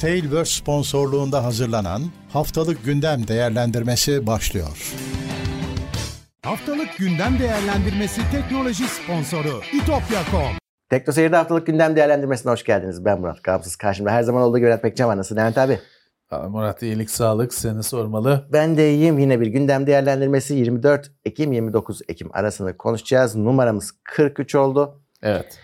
Tailverse 0.00 0.52
sponsorluğunda 0.60 1.44
hazırlanan 1.44 2.02
Haftalık 2.32 2.84
Gündem 2.84 3.28
Değerlendirmesi 3.28 4.26
başlıyor. 4.26 4.94
Haftalık 6.44 6.96
gündem 6.98 7.38
değerlendirmesi 7.38 8.20
teknoloji 8.32 8.84
sponsoru 8.88 9.60
itopya.com. 9.72 10.52
Tekno 10.90 11.12
Seyir'de 11.12 11.36
haftalık 11.36 11.66
gündem 11.66 11.96
değerlendirmesine 11.96 12.52
hoş 12.52 12.64
geldiniz. 12.64 13.04
Ben 13.04 13.20
Murat 13.20 13.42
Gamsız. 13.44 13.76
Karşımda 13.76 14.10
her 14.10 14.22
zaman 14.22 14.42
olduğu 14.42 14.58
gibi 14.58 14.66
Levent 14.66 14.82
Pekcan 14.82 15.08
var. 15.08 15.16
Nasılsın 15.16 15.36
Levent 15.36 15.58
abi? 15.58 15.78
Aa, 16.30 16.48
Murat 16.48 16.82
iyilik 16.82 17.10
sağlık 17.10 17.54
seni 17.54 17.82
sormalı. 17.82 18.48
Ben 18.52 18.76
de 18.76 18.94
iyiyim. 18.94 19.18
Yine 19.18 19.40
bir 19.40 19.46
gündem 19.46 19.86
değerlendirmesi 19.86 20.54
24 20.54 21.10
Ekim 21.24 21.52
29 21.52 22.00
Ekim 22.08 22.28
arasında 22.32 22.76
konuşacağız. 22.76 23.36
Numaramız 23.36 23.92
43 24.04 24.54
oldu. 24.54 25.02
Evet. 25.22 25.58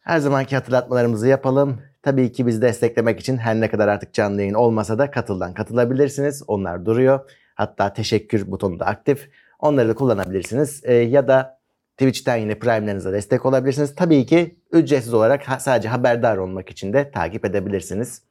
Her 0.00 0.18
zamanki 0.18 0.56
hatırlatmalarımızı 0.56 1.28
yapalım. 1.28 1.80
Tabii 2.02 2.32
ki 2.32 2.46
bizi 2.46 2.62
desteklemek 2.62 3.20
için 3.20 3.36
her 3.36 3.60
ne 3.60 3.70
kadar 3.70 3.88
artık 3.88 4.14
canlı 4.14 4.40
yayın 4.40 4.54
olmasa 4.54 4.98
da 4.98 5.10
katıldan 5.10 5.54
katılabilirsiniz. 5.54 6.42
Onlar 6.46 6.86
duruyor. 6.86 7.30
Hatta 7.54 7.92
teşekkür 7.92 8.50
butonu 8.50 8.80
da 8.80 8.86
aktif. 8.86 9.30
Onları 9.58 9.88
da 9.88 9.94
kullanabilirsiniz. 9.94 10.80
Ee, 10.84 10.94
ya 10.94 11.28
da 11.28 11.60
Twitch'ten 11.96 12.36
yine 12.36 12.58
Prime'lerinize 12.58 13.12
destek 13.12 13.46
olabilirsiniz. 13.46 13.94
Tabii 13.94 14.26
ki 14.26 14.56
ücretsiz 14.72 15.14
olarak 15.14 15.48
ha- 15.48 15.60
sadece 15.60 15.88
haberdar 15.88 16.36
olmak 16.36 16.70
için 16.70 16.92
de 16.92 17.10
takip 17.10 17.44
edebilirsiniz. 17.44 18.22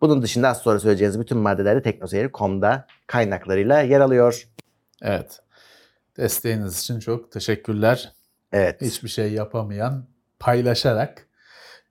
Bunun 0.00 0.22
dışında 0.22 0.48
az 0.48 0.58
sonra 0.58 0.80
söyleyeceğiniz 0.80 1.20
bütün 1.20 1.38
maddeler 1.38 1.76
de 1.76 1.82
teknoseyir.com'da 1.82 2.86
kaynaklarıyla 3.06 3.80
yer 3.80 4.00
alıyor. 4.00 4.48
Evet. 5.02 5.40
Desteğiniz 6.16 6.80
için 6.80 7.00
çok 7.00 7.32
teşekkürler. 7.32 8.12
Evet. 8.52 8.80
Hiçbir 8.80 9.08
şey 9.08 9.32
yapamayan 9.32 10.04
paylaşarak, 10.38 11.26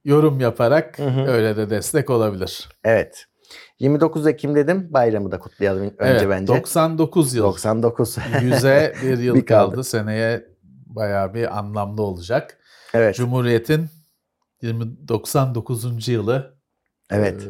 yorum 0.05 0.39
yaparak 0.39 0.99
Hı 0.99 1.07
hı. 1.07 1.21
öyle 1.31 1.57
de 1.57 1.69
destek 1.69 2.09
olabilir. 2.09 2.69
Evet. 2.83 3.25
29 3.79 4.27
Ekim 4.27 4.55
dedim. 4.55 4.87
Bayramı 4.91 5.31
da 5.31 5.39
kutlayalım 5.39 5.83
önce 5.83 5.95
evet, 5.99 6.29
bence. 6.29 6.47
99 6.53 7.33
yıl. 7.33 7.43
99. 7.43 8.17
100'e 8.17 8.95
bir 9.03 9.17
yıl 9.19 9.35
Bir 9.35 9.45
kaldı. 9.45 9.71
kaldı. 9.71 9.83
Seneye 9.83 10.45
bayağı 10.85 11.33
bir 11.33 11.57
anlamlı 11.57 12.01
olacak. 12.01 12.57
evet. 12.93 13.15
Cumhuriyet'in 13.15 13.85
20, 14.61 15.07
99. 15.07 16.07
yılı. 16.07 16.57
Evet. 17.11 17.41
Ee, 17.43 17.49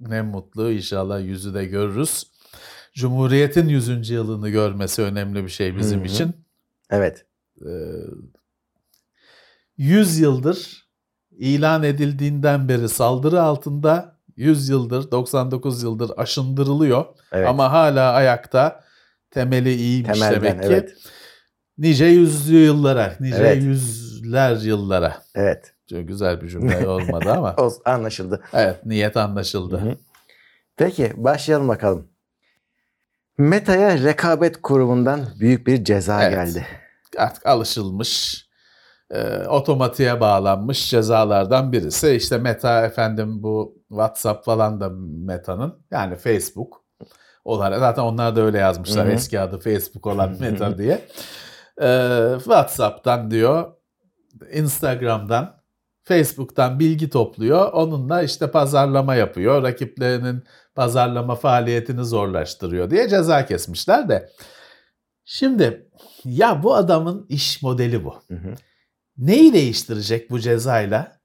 ne 0.00 0.22
mutlu 0.22 0.70
inşallah 0.70 1.20
yüzü 1.24 1.54
de 1.54 1.64
görürüz. 1.64 2.24
Cumhuriyet'in 2.94 3.68
100. 3.68 4.10
yılını 4.10 4.48
görmesi 4.48 5.02
önemli 5.02 5.44
bir 5.44 5.48
şey 5.48 5.76
bizim 5.76 5.98
Hı 6.00 6.02
hı. 6.04 6.06
için. 6.06 6.34
Evet. 6.90 7.26
Ee, 7.66 7.70
100 9.76 10.18
yıldır 10.18 10.89
ilan 11.30 11.82
edildiğinden 11.82 12.68
beri 12.68 12.88
saldırı 12.88 13.42
altında 13.42 14.16
100 14.36 14.68
yıldır 14.68 15.10
99 15.10 15.82
yıldır 15.82 16.10
aşındırılıyor 16.16 17.04
Evet. 17.32 17.48
ama 17.48 17.72
hala 17.72 18.12
ayakta 18.12 18.80
temeli 19.30 19.74
iyiymiş 19.74 20.18
Temelden 20.20 20.42
demek 20.42 20.62
ki. 20.62 20.68
evet. 20.68 20.94
Nice 21.78 22.04
yüzlü 22.04 22.56
yıllara, 22.56 23.16
nice 23.20 23.36
Evet. 23.36 23.62
yüzler 23.62 24.56
yıllara. 24.56 25.22
Evet. 25.34 25.74
Çok 25.90 26.08
güzel 26.08 26.40
bir 26.40 26.48
cümle 26.48 26.88
olmadı 26.88 27.32
ama. 27.32 27.56
Anlaşıldı. 27.84 28.42
Evet, 28.52 28.86
niyet 28.86 29.16
anlaşıldı. 29.16 29.76
Hı 29.80 29.90
hı. 29.90 29.96
Peki 30.76 31.12
başlayalım 31.16 31.68
bakalım. 31.68 32.08
Meta'ya 33.38 33.98
rekabet 34.02 34.62
kurumundan 34.62 35.20
büyük 35.40 35.66
bir 35.66 35.84
ceza 35.84 36.22
Evet. 36.24 36.32
geldi. 36.34 36.66
Artık 37.18 37.46
alışılmış, 37.46 38.46
e, 39.10 39.46
otomatiğe 39.46 40.20
bağlanmış 40.20 40.90
cezalardan 40.90 41.72
birisi. 41.72 42.10
İşte 42.10 42.38
Meta 42.38 42.86
efendim 42.86 43.42
bu 43.42 43.82
WhatsApp 43.88 44.44
falan 44.44 44.80
da 44.80 44.88
Meta'nın 45.26 45.74
yani 45.90 46.16
Facebook 46.16 46.84
olarak 47.44 47.78
zaten 47.78 48.02
onlar 48.02 48.36
da 48.36 48.40
öyle 48.40 48.58
yazmışlar 48.58 49.06
Hı 49.06 49.10
hı. 49.10 49.14
eski 49.14 49.40
adı 49.40 49.58
Facebook 49.58 50.06
olan 50.06 50.36
Meta 50.40 50.78
diye. 50.78 51.08
E, 51.82 52.18
WhatsApp'tan 52.38 53.30
diyor, 53.30 53.72
Instagram'dan, 54.52 55.60
Facebook'tan 56.02 56.78
bilgi 56.78 57.10
topluyor. 57.10 57.72
Onunla 57.72 58.22
işte 58.22 58.50
pazarlama 58.50 59.14
yapıyor. 59.14 59.62
Rakiplerinin 59.62 60.44
pazarlama 60.74 61.34
faaliyetini 61.34 62.04
zorlaştırıyor 62.04 62.90
diye 62.90 63.08
ceza 63.08 63.46
kesmişler 63.46 64.08
de. 64.08 64.30
Şimdi 65.24 65.88
ya 66.24 66.62
bu 66.62 66.74
adamın 66.74 67.26
iş 67.28 67.62
modeli 67.62 68.04
bu. 68.04 68.14
Hı 68.28 68.34
hı. 68.34 68.54
Neyi 69.20 69.52
değiştirecek 69.52 70.30
bu 70.30 70.40
cezayla? 70.40 71.20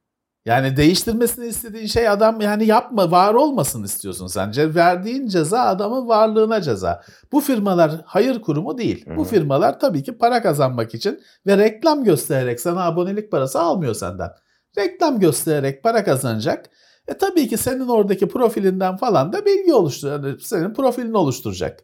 Yani 0.46 0.78
değiştirmesini 0.78 1.48
istediğin 1.48 1.88
şey 1.88 2.10
adam 2.10 2.42
yani 2.42 2.66
yapma 2.66 3.12
var 3.12 3.34
olmasın 3.34 3.84
istiyorsun 3.84 4.28
sence. 4.28 4.76
Verdiğin 4.76 5.28
ceza 5.28 5.60
adamın 5.60 6.08
varlığına 6.08 6.62
ceza. 6.62 7.04
Bu 7.32 7.42
firmalar 7.42 8.02
hayır 8.06 8.42
kurumu 8.42 8.78
değil. 8.78 9.06
Hı 9.06 9.18
Bu 9.18 9.24
firmalar 9.24 9.80
tabii 9.80 10.04
ki 10.04 10.18
para 10.18 10.42
kazanmak 10.42 10.96
için 10.96 11.22
ve 11.48 11.58
reklam 11.58 12.04
göstererek 12.04 12.60
sana 12.60 12.86
abonelik 12.86 13.32
parası 13.32 13.60
almıyor 13.60 13.94
senden. 13.94 14.32
Reklam 14.78 15.20
göstererek 15.20 15.84
para 15.84 16.04
kazanacak. 16.04 16.70
E 17.08 17.18
tabii 17.18 17.48
ki 17.48 17.58
senin 17.58 17.88
oradaki 17.88 18.28
profilinden 18.28 18.98
falan 18.98 19.34
da 19.34 19.46
bilgi 19.46 19.74
oluşturacak. 19.74 20.26
Yani 20.26 20.42
senin 20.42 20.74
profilini 20.74 21.18
oluşturacak. 21.18 21.84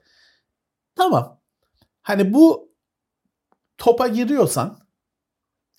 Tamam. 0.95 1.41
Hani 2.01 2.33
bu 2.33 2.71
topa 3.77 4.07
giriyorsan 4.07 4.80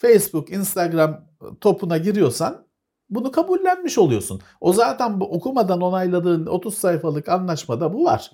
Facebook, 0.02 0.50
Instagram 0.50 1.24
topuna 1.60 1.98
giriyorsan 1.98 2.66
bunu 3.10 3.32
kabullenmiş 3.32 3.98
oluyorsun. 3.98 4.40
O 4.60 4.72
zaten 4.72 5.20
bu 5.20 5.24
okumadan 5.24 5.80
onayladığın 5.80 6.46
30 6.46 6.74
sayfalık 6.74 7.28
anlaşmada 7.28 7.94
bu 7.94 8.04
var. 8.04 8.30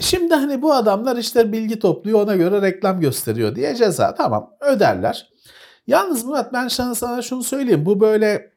Şimdi 0.00 0.34
hani 0.34 0.62
bu 0.62 0.72
adamlar 0.72 1.16
işte 1.16 1.52
bilgi 1.52 1.78
topluyor 1.78 2.22
ona 2.22 2.36
göre 2.36 2.62
reklam 2.62 3.00
gösteriyor 3.00 3.56
diye 3.56 3.74
ceza. 3.74 4.14
Tamam 4.14 4.50
öderler. 4.60 5.30
Yalnız 5.86 6.24
Murat 6.24 6.52
ben 6.52 6.68
sana, 6.68 7.22
şunu 7.22 7.42
söyleyeyim. 7.42 7.86
Bu 7.86 8.00
böyle 8.00 8.52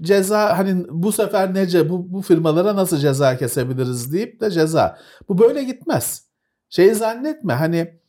ceza 0.00 0.58
hani 0.58 0.84
bu 0.90 1.12
sefer 1.12 1.54
nece 1.54 1.90
bu, 1.90 2.12
bu 2.12 2.22
firmalara 2.22 2.76
nasıl 2.76 2.96
ceza 2.96 3.36
kesebiliriz 3.36 4.12
deyip 4.12 4.40
de 4.40 4.50
ceza. 4.50 4.98
Bu 5.28 5.38
böyle 5.38 5.64
gitmez. 5.64 6.24
Şey 6.68 6.94
zannetme 6.94 7.52
hani 7.52 8.00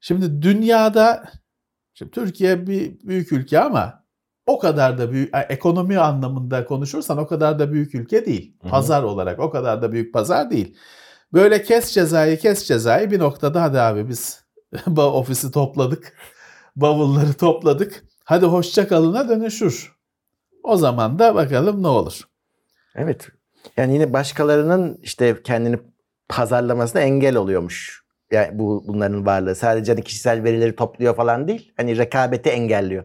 şimdi 0.00 0.42
dünyada 0.42 1.24
şimdi 1.98 2.10
Türkiye 2.10 2.66
bir 2.66 3.00
büyük 3.00 3.32
ülke 3.32 3.60
ama 3.60 4.04
o 4.46 4.58
kadar 4.58 4.98
da 4.98 5.12
büyük 5.12 5.34
ekonomi 5.48 5.98
anlamında 5.98 6.64
konuşursan 6.64 7.18
o 7.18 7.26
kadar 7.26 7.58
da 7.58 7.72
büyük 7.72 7.94
ülke 7.94 8.26
değil. 8.26 8.56
Pazar 8.70 9.02
olarak 9.02 9.40
o 9.40 9.50
kadar 9.50 9.82
da 9.82 9.92
büyük 9.92 10.14
pazar 10.14 10.50
değil. 10.50 10.76
Böyle 11.32 11.62
kes 11.62 11.92
cezayı 11.92 12.38
kes 12.38 12.64
cezayı 12.64 13.10
bir 13.10 13.18
noktada 13.18 13.62
hadi 13.62 13.80
abi 13.80 14.08
biz 14.08 14.44
ofisi 14.96 15.50
topladık. 15.50 16.12
Bavulları 16.76 17.32
topladık. 17.32 18.04
Hadi 18.24 18.46
hoşça 18.46 18.88
kalına 18.88 19.28
dönüşür. 19.28 19.96
O 20.62 20.76
zaman 20.76 21.18
da 21.18 21.34
bakalım 21.34 21.82
ne 21.82 21.88
olur. 21.88 22.20
Evet. 22.94 23.28
Yani 23.76 23.94
yine 23.94 24.12
başkalarının 24.12 24.98
işte 25.02 25.42
kendini 25.44 25.78
pazarlamasına 26.28 27.00
engel 27.00 27.36
oluyormuş. 27.36 28.05
Yani 28.30 28.58
bu 28.58 28.84
bunların 28.86 29.26
varlığı 29.26 29.54
sadece 29.54 29.92
hani 29.92 30.04
kişisel 30.04 30.44
verileri 30.44 30.76
topluyor 30.76 31.16
falan 31.16 31.48
değil. 31.48 31.72
Hani 31.76 31.96
rekabeti 31.98 32.50
engelliyor. 32.50 33.04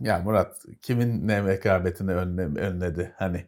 Ya 0.00 0.18
Murat 0.18 0.64
kimin 0.82 1.28
ne 1.28 1.44
rekabetini 1.46 2.14
önle, 2.14 2.60
önledi 2.60 3.14
hani. 3.16 3.46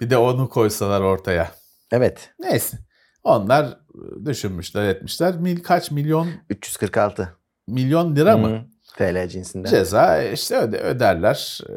Bir 0.00 0.10
de 0.10 0.16
onu 0.16 0.48
koysalar 0.48 1.00
ortaya. 1.00 1.50
Evet. 1.92 2.34
Neyse. 2.38 2.78
Onlar 3.24 3.78
düşünmüşler 4.24 4.88
etmişler. 4.88 5.36
Mil, 5.36 5.62
kaç 5.62 5.90
milyon 5.90 6.28
346 6.50 7.36
milyon 7.66 8.16
lira 8.16 8.36
mı? 8.36 8.48
Hı. 8.48 8.64
TL 8.96 9.28
cinsinden. 9.28 9.70
Ceza 9.70 10.22
işte 10.22 10.56
öde, 10.56 10.78
öderler. 10.78 11.60
Ee, 11.68 11.72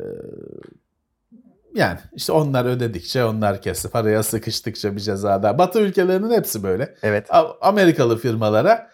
Yani 1.80 2.00
işte 2.14 2.32
onlar 2.32 2.66
ödedikçe 2.66 3.24
onlar 3.24 3.62
kesti. 3.62 3.90
Paraya 3.90 4.24
sıkıştıkça 4.24 4.96
bir 4.96 5.02
ceza 5.02 5.44
daha. 5.44 5.58
Batı 5.58 5.80
ülkelerinin 5.80 6.32
hepsi 6.32 6.64
böyle. 6.64 6.96
Evet. 7.04 7.28
Amerikalı 7.62 8.18
firmalara 8.18 8.90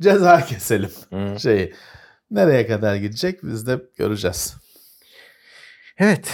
ceza 0.00 0.40
keselim 0.46 0.90
Hı. 1.12 1.40
şeyi. 1.40 1.74
Nereye 2.30 2.66
kadar 2.66 2.96
gidecek 2.96 3.42
biz 3.42 3.66
de 3.66 3.78
göreceğiz. 3.96 4.54
Evet. 5.98 6.28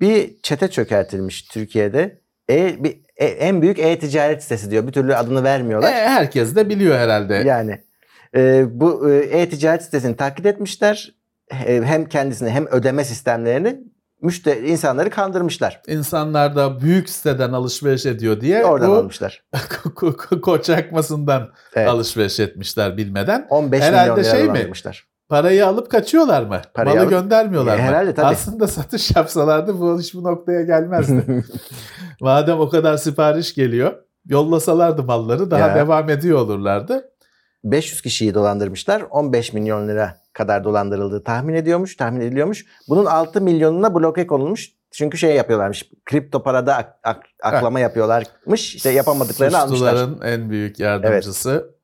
Bir 0.00 0.42
çete 0.42 0.68
çökertilmiş 0.70 1.42
Türkiye'de. 1.42 2.20
E, 2.50 2.84
bir, 2.84 3.00
e- 3.16 3.26
en 3.26 3.62
büyük 3.62 3.78
e-ticaret 3.78 4.42
sitesi 4.42 4.70
diyor. 4.70 4.86
Bir 4.86 4.92
türlü 4.92 5.16
adını 5.16 5.40
E, 5.40 5.42
vermiyorlar. 5.42 5.92
herkes 5.94 6.56
de 6.56 6.68
biliyor 6.68 6.98
herhalde. 6.98 7.34
Yani 7.34 7.82
e, 8.36 8.64
bu 8.80 9.10
e, 9.10 9.16
e-ticaret 9.16 9.82
sitesini 9.82 10.16
taklit 10.16 10.46
etmişler. 10.46 11.14
E, 11.66 11.82
hem 11.84 12.08
kendisini 12.08 12.50
hem 12.50 12.66
ödeme 12.66 13.04
sistemlerini 13.04 13.80
müşteri 14.22 14.70
insanları 14.70 15.10
kandırmışlar. 15.10 15.80
İnsanlar 15.86 16.56
da 16.56 16.80
büyük 16.80 17.08
siteden 17.08 17.52
alışveriş 17.52 18.06
ediyor 18.06 18.40
diye 18.40 18.64
Oradan 18.64 18.90
bu 18.90 18.94
almışlar. 18.94 19.42
ko- 19.54 20.16
ko- 20.16 20.40
koç 20.40 20.70
akmasından 20.70 21.48
Evet. 21.74 21.88
alışveriş 21.88 22.40
etmişler 22.40 22.96
bilmeden. 22.96 23.46
15 23.50 23.82
Herhalde 23.82 24.10
milyon 24.10 24.30
şey 24.32 24.42
mi? 24.42 24.48
dolandırmışlar. 24.48 25.06
Parayı 25.28 25.66
alıp 25.66 25.90
kaçıyorlar 25.90 26.42
mı? 26.42 26.60
Parayı 26.74 26.96
Malı 26.96 27.06
alıp- 27.06 27.10
göndermiyorlar 27.10 27.74
E, 27.78 27.82
mı? 27.82 27.82
herhalde, 27.88 28.14
tabii. 28.14 28.26
Aslında 28.26 28.66
satış 28.68 29.16
yapsalardı 29.16 29.80
bu 29.80 30.00
iş 30.00 30.14
bu 30.14 30.24
noktaya 30.24 30.62
gelmezdi. 30.62 31.44
Madem 32.20 32.60
o 32.60 32.68
kadar 32.68 32.96
sipariş 32.96 33.54
geliyor, 33.54 33.92
yollasalardı 34.26 35.02
malları 35.02 35.50
daha 35.50 35.68
Ya. 35.68 35.74
devam 35.74 36.10
ediyor 36.10 36.38
olurlardı. 36.38 37.10
500 37.64 38.02
kişiyi 38.02 38.34
dolandırmışlar. 38.34 39.02
15 39.10 39.52
milyon 39.52 39.88
lira 39.88 40.16
kadar 40.38 40.64
dolandırıldığı 40.64 41.24
tahmin 41.24 41.54
ediyormuş, 41.54 41.96
tahmin 41.96 42.20
ediliyormuş. 42.20 42.66
Bunun 42.88 43.04
6 43.06 43.40
milyonuna 43.40 43.94
bloke 43.94 44.26
konulmuş. 44.26 44.70
Çünkü 44.90 45.18
şey 45.18 45.34
yapıyorlarmış. 45.36 45.90
Kripto 46.04 46.42
parada 46.42 46.76
ak- 46.76 46.98
ak- 47.04 47.26
aklama 47.42 47.80
yapıyorlarmış. 47.80 48.74
İşte 48.74 48.90
yapamadıklarını 48.90 49.58
almışlar. 49.58 49.96
Suçluların 49.96 50.20
en 50.22 50.50
büyük 50.50 50.78
yardımcısı. 50.80 51.74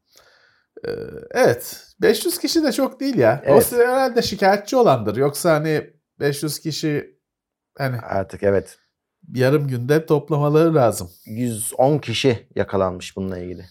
Ee, 0.84 0.90
Evet. 1.30 1.86
500 2.02 2.38
kişi 2.38 2.62
de 2.64 2.72
çok 2.72 3.00
değil 3.00 3.18
ya. 3.18 3.42
O 3.46 3.50
Evet. 3.50 3.66
sıra 3.66 3.82
herhalde 3.92 4.22
şikayetçi 4.22 4.76
olandır. 4.76 5.16
Yoksa 5.16 5.54
hani 5.54 5.90
500 6.20 6.58
kişi 6.58 7.18
hani 7.78 7.96
Artık 8.00 8.42
evet. 8.42 8.78
yarım 9.34 9.68
günde 9.68 10.06
toplamaları 10.06 10.74
lazım. 10.74 11.10
110 11.26 11.98
kişi 11.98 12.48
yakalanmış 12.54 13.16
bununla 13.16 13.38
ilgili. 13.38 13.64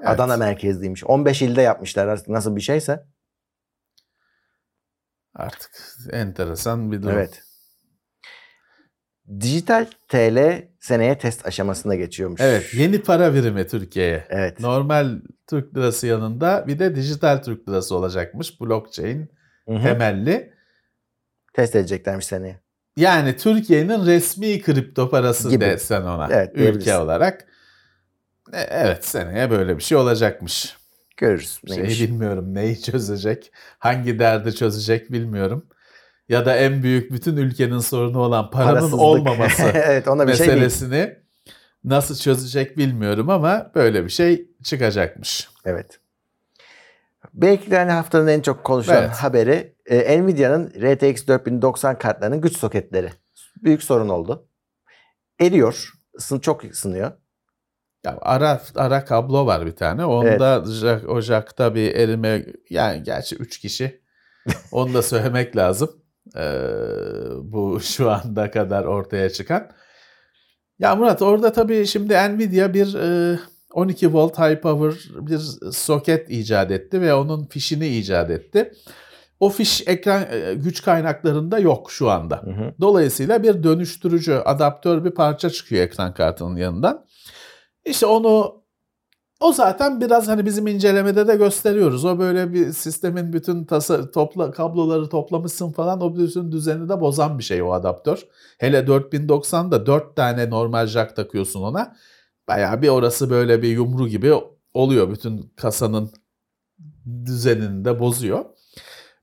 Evet. 0.00 0.08
Adana 0.10 0.36
merkezliymiş. 0.36 1.04
15 1.04 1.42
ilde 1.42 1.62
yapmışlar 1.62 2.06
artık 2.06 2.28
nasıl 2.28 2.56
bir 2.56 2.60
şeyse. 2.60 3.06
Artık 5.34 5.70
enteresan 6.12 6.92
bir 6.92 7.02
durum. 7.02 7.14
Evet. 7.18 7.42
Dijital 9.40 9.86
TL 10.08 10.68
seneye 10.80 11.18
test 11.18 11.46
aşamasına 11.46 11.94
geçiyormuş. 11.94 12.40
Evet, 12.40 12.74
yeni 12.74 13.02
para 13.02 13.34
birimi 13.34 13.66
Türkiye'ye. 13.66 14.26
Evet. 14.30 14.60
Normal 14.60 15.20
Türk 15.46 15.76
lirası 15.76 16.06
yanında 16.06 16.64
bir 16.66 16.78
de 16.78 16.96
dijital 16.96 17.42
Türk 17.42 17.68
lirası 17.68 17.96
olacakmış. 17.96 18.60
Blockchain 18.60 19.30
Hı 19.68 19.74
hı. 19.74 19.82
temelli. 19.82 20.54
Test 21.52 21.76
edeceklermiş 21.76 22.26
seneye. 22.26 22.60
Yani 22.96 23.36
Türkiye'nin 23.36 24.06
resmi 24.06 24.62
kripto 24.62 25.10
parası 25.10 25.50
Gibi. 25.50 25.64
desen 25.64 26.02
ona 26.02 26.28
Evet, 26.30 26.50
ülke 26.54 26.96
olarak. 26.96 27.46
E, 28.52 28.60
Evet 28.60 29.04
seneye 29.04 29.50
böyle 29.50 29.76
bir 29.76 29.82
şey 29.82 29.98
olacakmış. 29.98 30.76
Görürüz. 31.16 31.60
Şey 31.68 31.76
Neymiş. 31.76 32.00
bilmiyorum 32.00 32.54
neyi 32.54 32.82
çözecek, 32.82 33.52
hangi 33.78 34.18
derdi 34.18 34.54
çözecek 34.54 35.12
bilmiyorum. 35.12 35.66
Ya 36.28 36.46
da 36.46 36.56
en 36.56 36.82
büyük 36.82 37.12
bütün 37.12 37.36
ülkenin 37.36 37.78
sorunu 37.78 38.18
olan 38.18 38.50
paranın 38.50 38.70
Parasızlık. 38.72 39.00
olmaması 39.00 39.62
evet 39.74 40.08
ona 40.08 40.28
bir 40.28 40.34
şey 40.34 40.46
meselesini 40.46 41.16
nasıl 41.84 42.16
çözecek 42.16 42.78
bilmiyorum 42.78 43.30
ama 43.30 43.70
böyle 43.74 44.04
bir 44.04 44.10
şey 44.10 44.48
çıkacakmış. 44.62 45.48
Evet. 45.64 46.00
Belki 47.34 47.70
de 47.70 47.76
hani 47.78 47.90
haftanın 47.92 48.26
en 48.28 48.40
çok 48.40 48.64
konuşulan 48.64 49.02
Evet. 49.02 49.10
haberi 49.16 49.74
e, 49.86 50.22
Nvidia'nın 50.22 50.68
RTX 50.68 51.26
4090 51.26 51.98
kartlarının 51.98 52.40
güç 52.40 52.56
soketleri. 52.58 53.10
Büyük 53.62 53.82
sorun 53.82 54.08
oldu. 54.08 54.48
Eriyor. 55.40 55.92
Isın, 56.18 56.38
çok 56.38 56.64
ısınıyor. 56.64 57.12
Ya 58.04 58.18
ara 58.22 58.62
ara 58.74 59.04
kablo 59.04 59.46
var 59.46 59.66
bir 59.66 59.76
tane. 59.76 60.04
Onda 60.04 60.56
jack- 60.56 61.06
o 61.06 61.20
jackta 61.20 61.74
bir 61.74 61.94
erime 61.94 62.46
yani 62.70 63.02
gerçi 63.02 63.36
3 63.36 63.58
kişi. 63.58 64.00
Onu 64.72 64.94
da 64.94 65.02
söylemek 65.02 65.56
lazım. 65.56 65.90
Ee, 66.36 66.60
bu 67.42 67.80
şu 67.82 68.10
anda 68.10 68.50
kadar 68.50 68.84
ortaya 68.84 69.30
çıkan. 69.30 69.70
Ya 70.78 70.96
Murat 70.96 71.22
orada 71.22 71.52
tabii 71.52 71.86
şimdi 71.86 72.14
Nvidia 72.14 72.74
bir 72.74 72.94
e, 72.94 73.38
12 73.72 74.12
volt 74.14 74.38
high 74.38 74.60
power 74.60 75.10
bir 75.26 75.38
soket 75.72 76.30
icat 76.30 76.70
etti 76.70 77.00
ve 77.00 77.14
onun 77.14 77.46
fişini 77.46 77.88
icat 77.88 78.30
etti. 78.30 78.72
O 79.40 79.50
fiş 79.50 79.82
ekran 79.86 80.22
e, 80.30 80.54
güç 80.54 80.82
kaynaklarında 80.82 81.58
yok 81.58 81.92
şu 81.92 82.10
anda. 82.10 82.42
Hı 82.44 82.50
hı. 82.50 82.74
Dolayısıyla 82.80 83.42
bir 83.42 83.62
dönüştürücü, 83.62 84.32
adaptör 84.32 85.04
bir 85.04 85.10
parça 85.10 85.50
çıkıyor 85.50 85.84
ekran 85.84 86.14
kartının 86.14 86.56
yanından. 86.56 87.04
İşte 87.84 88.06
onu 88.06 88.64
o 89.40 89.52
zaten 89.52 90.00
biraz 90.00 90.28
hani 90.28 90.46
bizim 90.46 90.66
incelemede 90.66 91.28
de 91.28 91.36
gösteriyoruz. 91.36 92.04
O 92.04 92.18
böyle 92.18 92.52
bir 92.52 92.72
sistemin 92.72 93.32
bütün 93.32 93.64
tasa, 93.64 94.10
topla, 94.10 94.50
kabloları 94.50 95.08
toplamışsın 95.08 95.72
falan 95.72 96.00
o 96.00 96.16
bütün 96.16 96.52
düzeni 96.52 96.88
de 96.88 97.00
bozan 97.00 97.38
bir 97.38 97.44
şey 97.44 97.62
o 97.62 97.72
adaptör. 97.72 98.26
Hele 98.58 98.78
4090'da 98.78 99.86
4 99.86 100.16
tane 100.16 100.50
normal 100.50 100.86
jack 100.86 101.16
takıyorsun 101.16 101.62
ona. 101.62 101.96
Bayağı 102.48 102.82
bir 102.82 102.88
orası 102.88 103.30
böyle 103.30 103.62
bir 103.62 103.68
yumru 103.68 104.08
gibi 104.08 104.34
oluyor. 104.74 105.10
Bütün 105.10 105.52
kasanın 105.56 106.10
düzenini 107.26 107.84
de 107.84 108.00
bozuyor. 108.00 108.44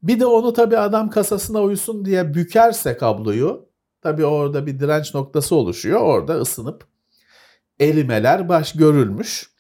Bir 0.04 0.20
de 0.20 0.26
onu 0.26 0.54
tabii 0.54 0.78
adam 0.78 1.10
kasasına 1.10 1.62
uysun 1.62 2.06
diye 2.06 2.34
bükerse 2.34 2.98
kabloyu 2.98 3.70
tabii 4.02 4.26
orada 4.26 4.66
bir 4.66 4.80
direnç 4.80 5.14
noktası 5.14 5.56
oluşuyor. 5.56 6.02
Orada 6.02 6.34
ısınıp 6.34 6.91
erimeler 7.80 8.50
baş 8.50 8.74
görülmüş. 8.74 9.52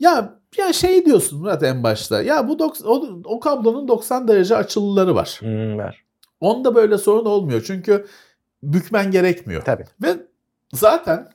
Ya 0.00 0.38
ya 0.56 0.72
şey 0.72 1.06
diyorsun 1.06 1.40
Murat 1.40 1.62
en 1.62 1.82
başta. 1.82 2.22
Ya 2.22 2.48
bu 2.48 2.52
dok- 2.52 2.84
o, 2.84 3.20
o 3.24 3.40
kablonun 3.40 3.88
90 3.88 4.28
derece 4.28 4.56
açılıları 4.56 5.14
var. 5.14 5.36
Hmm, 5.40 5.78
var. 5.78 6.04
Onda 6.40 6.74
böyle 6.74 6.98
sorun 6.98 7.24
olmuyor. 7.24 7.62
Çünkü 7.66 8.06
bükmen 8.62 9.10
gerekmiyor. 9.10 9.64
Tabii. 9.64 9.84
Ve 10.02 10.16
zaten 10.72 11.28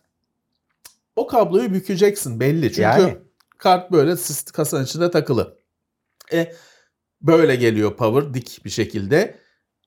o 1.15 1.27
kabloyu 1.27 1.73
bükeceksin 1.73 2.39
belli. 2.39 2.69
Çünkü 2.69 2.81
Yani. 2.81 3.17
kart 3.57 3.91
böyle 3.91 4.15
kasanın 4.53 4.83
içinde 4.83 5.11
takılı. 5.11 5.57
E 6.33 6.53
böyle 7.21 7.55
geliyor 7.55 7.95
power 7.95 8.33
dik 8.33 8.61
bir 8.65 8.69
şekilde. 8.69 9.42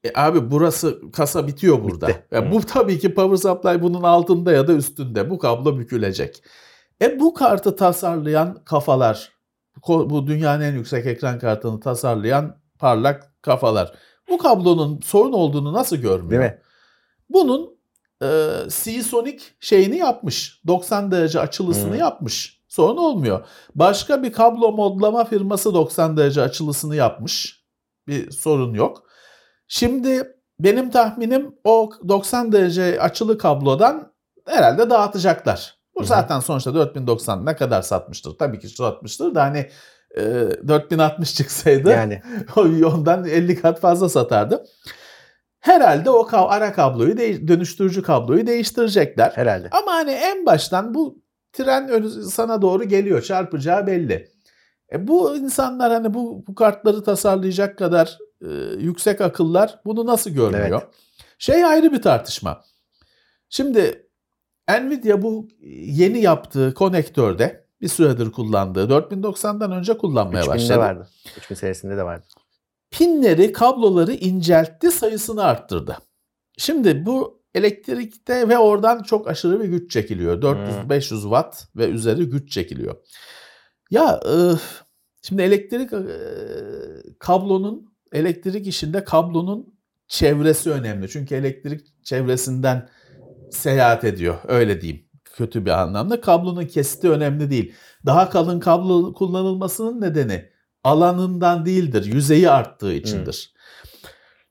E 0.06 0.20
abi 0.20 0.50
burası 0.50 1.00
kasa 1.12 1.47
bitiyor 1.47 1.85
burada. 1.85 2.08
Bitti. 2.08 2.26
Ya 2.31 2.53
bu 2.53 2.61
tabii 2.61 2.99
ki 2.99 3.14
power 3.14 3.37
supply 3.37 3.82
bunun 3.82 4.03
altında 4.03 4.53
ya 4.53 4.69
da 4.69 4.73
üstünde. 4.73 5.31
Bu 5.31 5.38
kablo 5.38 5.79
bükülecek. 5.79 6.43
E 7.03 7.20
bu 7.20 7.35
kartı 7.35 7.76
tasarlayan 7.76 8.64
kafalar, 8.64 9.32
bu 9.88 10.26
dünyanın 10.26 10.62
en 10.62 10.75
yüksek 10.75 11.06
ekran 11.06 11.38
kartını 11.38 11.81
tasarlayan 11.81 12.61
parlak 12.79 13.43
kafalar. 13.43 13.94
Bu 14.31 14.38
kablonun 14.38 15.00
sorun 15.05 15.32
olduğunu 15.32 15.73
nasıl 15.73 15.97
görmüyor? 15.97 16.43
Değil 16.43 16.52
mi? 16.52 16.61
Bunun 17.31 17.79
e, 18.23 18.50
Seasonic 18.70 19.43
şeyini 19.61 19.97
yapmış. 19.97 20.61
90 20.67 21.11
derece 21.11 21.41
açılısını 21.41 21.94
Hı. 21.94 21.97
yapmış. 21.97 22.61
Sorun 22.69 22.97
olmuyor. 22.97 23.47
Başka 23.75 24.23
bir 24.23 24.32
kablo 24.32 24.73
modlama 24.73 25.25
firması 25.25 25.75
90 25.75 26.17
derece 26.17 26.43
açılısını 26.43 26.97
yapmış. 26.97 27.64
Bir 28.09 28.31
sorun 28.31 28.75
yok. 28.75 29.06
Şimdi 29.69 30.37
benim 30.61 30.90
tahminim 30.90 31.55
o 31.64 31.90
90 32.09 32.52
derece 32.52 33.00
açılı 33.00 33.38
kablodan 33.38 34.12
herhalde 34.49 34.90
dağıtacaklar. 34.90 35.76
Bu 35.95 36.00
Hı 36.00 36.05
hı. 36.05 36.09
zaten 36.09 36.40
sonuçta 36.40 36.75
4090 36.75 37.47
ne 37.47 37.57
kadar 37.57 37.83
satmıştır? 37.83 38.38
Tabii 38.38 38.59
ki 38.59 38.69
satmıştır 38.69 39.35
da 39.35 39.43
hani 39.43 39.67
e, 40.17 40.23
4060 40.69 41.35
çıksaydı 41.35 41.90
Yani 41.90 42.23
ondan 42.87 43.25
50 43.25 43.61
kat 43.61 43.81
fazla 43.81 44.09
satardı. 44.09 44.64
Herhalde 45.61 46.11
o 46.11 46.21
ka- 46.21 46.49
ara 46.49 46.73
kabloyu 46.73 47.17
değiş- 47.19 47.49
dönüştürücü 47.49 48.02
kabloyu 48.02 48.47
değiştirecekler. 48.47 49.33
herhalde. 49.35 49.69
Ama 49.71 49.93
hani 49.93 50.11
en 50.11 50.47
baştan 50.47 50.95
bu 50.95 51.19
tren 51.52 51.88
önü- 51.88 52.23
sana 52.25 52.62
doğru 52.62 52.85
geliyor. 52.85 53.23
Çarpacağı 53.23 53.87
belli. 53.87 54.29
E 54.93 55.09
bu 55.09 55.37
insanlar 55.37 55.93
hani 55.93 56.14
bu, 56.14 56.45
bu 56.49 56.55
kartları 56.55 57.02
tasarlayacak 57.05 57.79
kadar 57.79 58.19
e, 58.50 58.53
yüksek 58.79 59.21
akıllar 59.21 59.81
bunu 59.85 60.07
nasıl 60.07 60.31
görmüyor? 60.31 60.83
Evet. 60.83 60.95
Şey 61.38 61.65
ayrı 61.65 61.93
bir 61.93 62.03
tartışma. 62.03 62.65
Şimdi 63.49 64.09
Nvidia 64.69 65.23
bu 65.23 65.49
yeni 65.71 66.21
yaptığı 66.21 66.75
konektörde 66.75 67.67
bir 67.81 67.88
süredir 67.88 68.33
kullandığı 68.33 68.88
4090'dan 68.88 69.73
önce 69.73 69.99
kullanmaya 69.99 70.45
3000'de 70.45 70.49
başladı. 70.49 70.79
vardı. 70.79 71.09
3000 71.37 71.55
serisinde 71.55 71.97
de 71.97 72.03
vardı. 72.03 72.26
Pinleri, 72.91 73.53
kabloları 73.53 74.12
inceltti, 74.12 74.91
sayısını 74.91 75.45
arttırdı. 75.45 75.99
Şimdi 76.59 77.07
bu 77.07 77.43
elektrikte 77.55 78.49
ve 78.49 78.59
oradan 78.59 79.03
çok 79.03 79.29
aşırı 79.29 79.61
bir 79.61 79.69
güç 79.69 79.91
çekiliyor. 79.91 80.43
400-500 80.43 81.23
watt 81.23 81.65
ve 81.76 81.88
üzeri 81.88 82.25
güç 82.25 82.53
çekiliyor. 82.53 82.97
Ya 83.91 84.21
e, 84.26 84.35
şimdi 85.23 85.43
elektrik 85.43 85.93
e, 85.93 86.07
kablonun 87.19 87.96
elektrik 88.13 88.67
işinde 88.67 89.05
kablonun 89.05 89.75
çevresi 90.09 90.71
önemli. 90.71 91.09
Çünkü 91.09 91.35
elektrik 91.35 92.05
çevresinden 92.05 92.89
seyahat 93.51 94.05
ediyor. 94.05 94.39
Öyle 94.49 94.81
diyeyim. 94.81 95.07
Kötü 95.25 95.65
bir 95.65 95.71
anlamda. 95.71 96.21
Kablonun 96.21 96.67
kesiti 96.67 97.11
önemli 97.11 97.51
değil. 97.51 97.75
Daha 98.07 98.31
kalın 98.31 98.61
kablo 98.61 99.13
kullanılmasının 99.13 100.01
nedeni 100.01 100.51
alanından 100.85 101.67
değildir. 101.67 102.05
Yüzeyi 102.05 102.51
arttığı 102.51 102.93
içindir. 102.93 103.55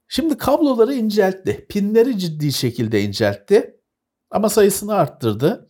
Şimdi 0.07 0.37
kabloları 0.37 0.93
inceltti. 0.93 1.65
Pinleri 1.69 2.19
ciddi 2.19 2.53
şekilde 2.53 3.01
inceltti. 3.03 3.79
Ama 4.31 4.49
sayısını 4.49 4.93
arttırdı. 4.93 5.67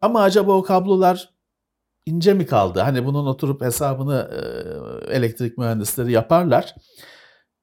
Ama 0.00 0.22
acaba 0.22 0.52
o 0.52 0.62
kablolar 0.62 1.33
ince 2.06 2.34
mi 2.34 2.46
kaldı? 2.46 2.80
Hani 2.80 3.04
bunun 3.04 3.26
oturup 3.26 3.62
hesabını 3.62 4.30
elektrik 5.08 5.58
mühendisleri 5.58 6.12
yaparlar. 6.12 6.74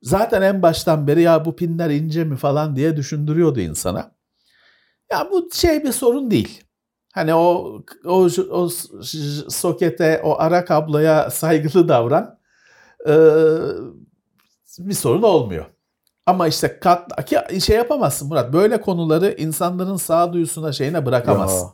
Zaten 0.01 0.41
en 0.41 0.61
baştan 0.61 1.07
beri 1.07 1.21
ya 1.21 1.45
bu 1.45 1.55
pinler 1.55 1.89
ince 1.89 2.23
mi 2.23 2.37
falan 2.37 2.75
diye 2.75 2.97
düşündürüyordu 2.97 3.59
insana. 3.59 4.11
Ya 5.11 5.27
bu 5.31 5.49
şey 5.53 5.83
bir 5.83 5.91
sorun 5.91 6.31
değil. 6.31 6.63
Hani 7.13 7.33
o 7.33 7.81
o, 8.05 8.29
o 8.51 8.69
sokete, 9.49 10.21
o 10.23 10.35
ara 10.39 10.65
kabloya 10.65 11.29
saygılı 11.29 11.87
davran. 11.87 12.39
Ee, 13.07 13.11
bir 14.79 14.93
sorun 14.93 15.21
olmuyor. 15.21 15.65
Ama 16.25 16.47
işte 16.47 16.79
kat 16.79 17.29
şey 17.63 17.77
yapamazsın 17.77 18.27
Murat. 18.27 18.53
Böyle 18.53 18.81
konuları 18.81 19.31
insanların 19.31 19.95
sağduyusuna 19.97 20.71
şeyine 20.71 21.05
bırakamazsın. 21.05 21.69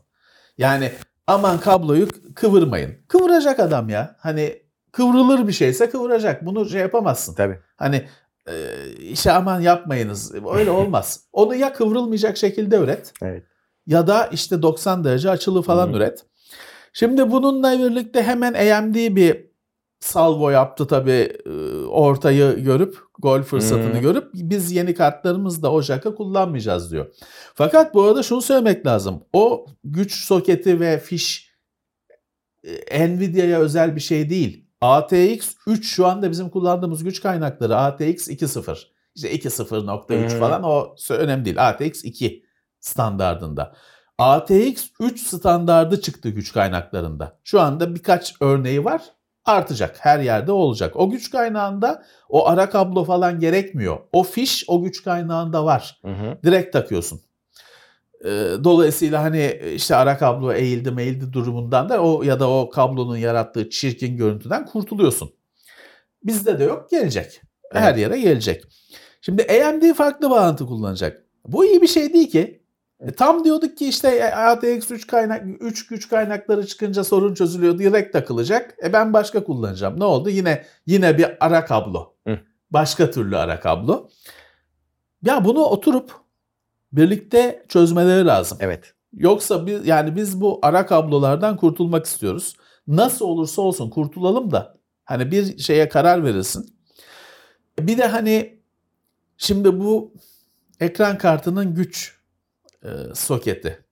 Yani 0.58 0.92
aman 1.28 1.60
kabloyu 1.60 2.08
kıvırmayın. 2.36 2.96
Kıvıracak 3.08 3.60
adam 3.60 3.90
ya. 3.90 4.16
Hani 4.20 4.62
kıvrılır 4.92 5.48
bir 5.48 5.54
şeyse 5.54 5.90
kıvıracak. 5.90 6.46
Bunu 6.46 6.70
şey 6.70 6.82
yapamazsın. 6.82 7.34
Tabii. 7.34 7.60
Hani 7.78 8.06
e, 8.48 8.54
işe 9.00 9.32
aman 9.32 9.62
yapmayınız. 9.62 10.36
Öyle 10.54 10.72
olmaz. 10.72 11.24
Onu 11.34 11.56
ya 11.56 11.74
kıvrılmayacak 11.74 12.38
şekilde 12.38 12.78
üret. 12.78 13.14
Evet. 13.22 13.44
Ya 13.88 14.08
da 14.08 14.26
işte 14.26 14.62
90 14.62 15.04
derece 15.04 15.30
açılı 15.30 15.62
falan 15.62 15.94
Hı. 15.94 15.98
üret. 15.98 16.26
Şimdi 16.94 17.32
bununla 17.32 17.80
birlikte 17.80 18.24
hemen 18.24 18.54
AMD 18.54 18.96
bir 18.96 19.47
salvo 20.00 20.50
yaptı 20.50 20.88
tabii 20.88 21.38
ortayı 21.90 22.64
görüp 22.64 22.98
gol 23.20 23.42
fırsatını 23.42 23.94
hmm. 23.94 24.02
görüp 24.02 24.30
biz 24.34 24.72
yeni 24.72 24.94
kartlarımızda 24.94 25.72
o 25.72 25.82
jaka 25.82 26.16
kullanmayacağız 26.16 26.92
diyor. 26.92 27.14
Fakat 27.56 27.94
bu 27.94 28.04
arada 28.04 28.24
şunu 28.24 28.42
söylemek 28.42 28.86
lazım. 28.86 29.24
O 29.34 29.66
güç 29.84 30.26
soketi 30.26 30.80
ve 30.80 31.00
fiş 31.00 31.48
Nvidia'ya 32.92 33.60
özel 33.60 33.96
bir 33.96 34.02
şey 34.02 34.30
değil. 34.30 34.68
ATX 34.82 35.56
3 35.68 35.88
şu 35.88 36.08
anda 36.08 36.32
bizim 36.32 36.50
kullandığımız 36.50 37.04
güç 37.04 37.22
kaynakları 37.22 37.78
ATX 37.78 38.30
2.0. 38.30 38.78
İşte 39.16 39.36
2.0.3 39.36 40.32
hmm. 40.32 40.40
falan 40.40 40.64
o 40.64 40.96
önemli 41.10 41.46
değil. 41.46 41.70
ATX 41.70 42.06
2 42.06 42.44
standardında. 42.80 43.76
ATX 44.18 44.90
3 45.00 45.28
standardı 45.28 46.02
çıktı 46.02 46.30
güç 46.30 46.54
kaynaklarında. 46.54 47.40
Şu 47.44 47.62
anda 47.62 47.96
birkaç 47.96 48.34
örneği 48.42 48.86
var 48.86 49.02
artacak. 49.48 49.98
Her 50.00 50.20
yerde 50.20 50.52
olacak. 50.52 50.96
O 50.96 51.10
güç 51.10 51.32
kaynağında 51.32 52.04
o 52.30 52.48
ara 52.48 52.70
kablo 52.70 53.04
falan 53.04 53.40
gerekmiyor. 53.40 53.98
O 54.14 54.24
fiş 54.24 54.66
o 54.68 54.82
güç 54.82 55.04
kaynağında 55.04 55.66
var. 55.66 56.00
Hı 56.02 56.12
hı. 56.12 56.38
Direkt 56.44 56.74
takıyorsun. 56.74 57.22
Dolayısıyla 58.64 59.24
hani 59.24 59.60
işte 59.76 59.96
ara 59.96 60.18
kablo 60.18 60.54
eğildi 60.54 60.92
meğildi 60.92 61.34
durumundan 61.34 61.90
da 61.90 62.04
o 62.04 62.24
ya 62.24 62.40
da 62.40 62.50
o 62.50 62.70
kablonun 62.70 63.18
yarattığı 63.18 63.70
çirkin 63.70 64.18
görüntüden 64.18 64.66
kurtuluyorsun. 64.66 65.32
Bizde 66.24 66.60
de 66.60 66.64
yok 66.64 66.90
gelecek. 66.90 67.42
Her 67.72 67.92
evet. 67.92 68.00
yere 68.00 68.20
gelecek. 68.20 68.64
Şimdi 69.22 69.44
AMD 69.44 69.94
farklı 69.94 70.30
bağlantı 70.30 70.66
kullanacak. 70.66 71.24
Bu 71.46 71.66
iyi 71.66 71.82
bir 71.82 71.88
şey 71.88 72.14
değil 72.14 72.32
ki. 72.32 72.64
E, 73.00 73.12
tam 73.12 73.44
diyorduk 73.44 73.78
ki 73.78 73.88
işte 73.88 74.36
ATX 74.36 74.92
3 74.92 75.08
kaynak 75.08 75.44
3 75.60 75.88
güç 75.88 76.10
kaynakları 76.10 76.68
çıkınca 76.68 77.04
sorun 77.04 77.34
çözülüyor 77.34 77.80
direkt 77.80 78.14
takılacak. 78.14 78.76
E 78.84 78.94
ben 78.94 79.14
başka 79.14 79.44
kullanacağım. 79.44 80.00
Ne 80.00 80.04
oldu? 80.04 80.30
Yine 80.30 80.66
yine 80.86 81.18
bir 81.18 81.46
ara 81.46 81.66
kablo. 81.66 82.14
Hı. 82.28 82.40
Başka 82.72 83.12
türlü 83.12 83.38
ara 83.38 83.60
kablo. 83.60 84.10
Ya 85.24 85.46
bunu 85.46 85.60
oturup 85.60 86.12
birlikte 86.92 87.66
çözmeleri 87.70 88.26
lazım. 88.26 88.58
Evet. 88.62 88.94
Yoksa 89.14 89.68
biz 89.68 89.88
yani 89.88 90.16
biz 90.16 90.42
bu 90.42 90.60
ara 90.64 90.86
kablolardan 90.86 91.58
kurtulmak 91.58 92.06
istiyoruz. 92.06 92.56
Nasıl 92.88 93.26
olursa 93.26 93.62
olsun 93.62 93.90
kurtulalım 93.90 94.52
da 94.52 94.78
hani 95.06 95.32
bir 95.32 95.58
şeye 95.58 95.90
karar 95.90 96.24
verilsin. 96.24 96.78
Bir 97.80 97.98
de 97.98 98.08
hani 98.08 98.60
şimdi 99.38 99.80
bu 99.80 100.14
ekran 100.80 101.18
kartının 101.18 101.76
güç 101.76 102.17
e, 102.84 102.90
soketi. 103.14 103.86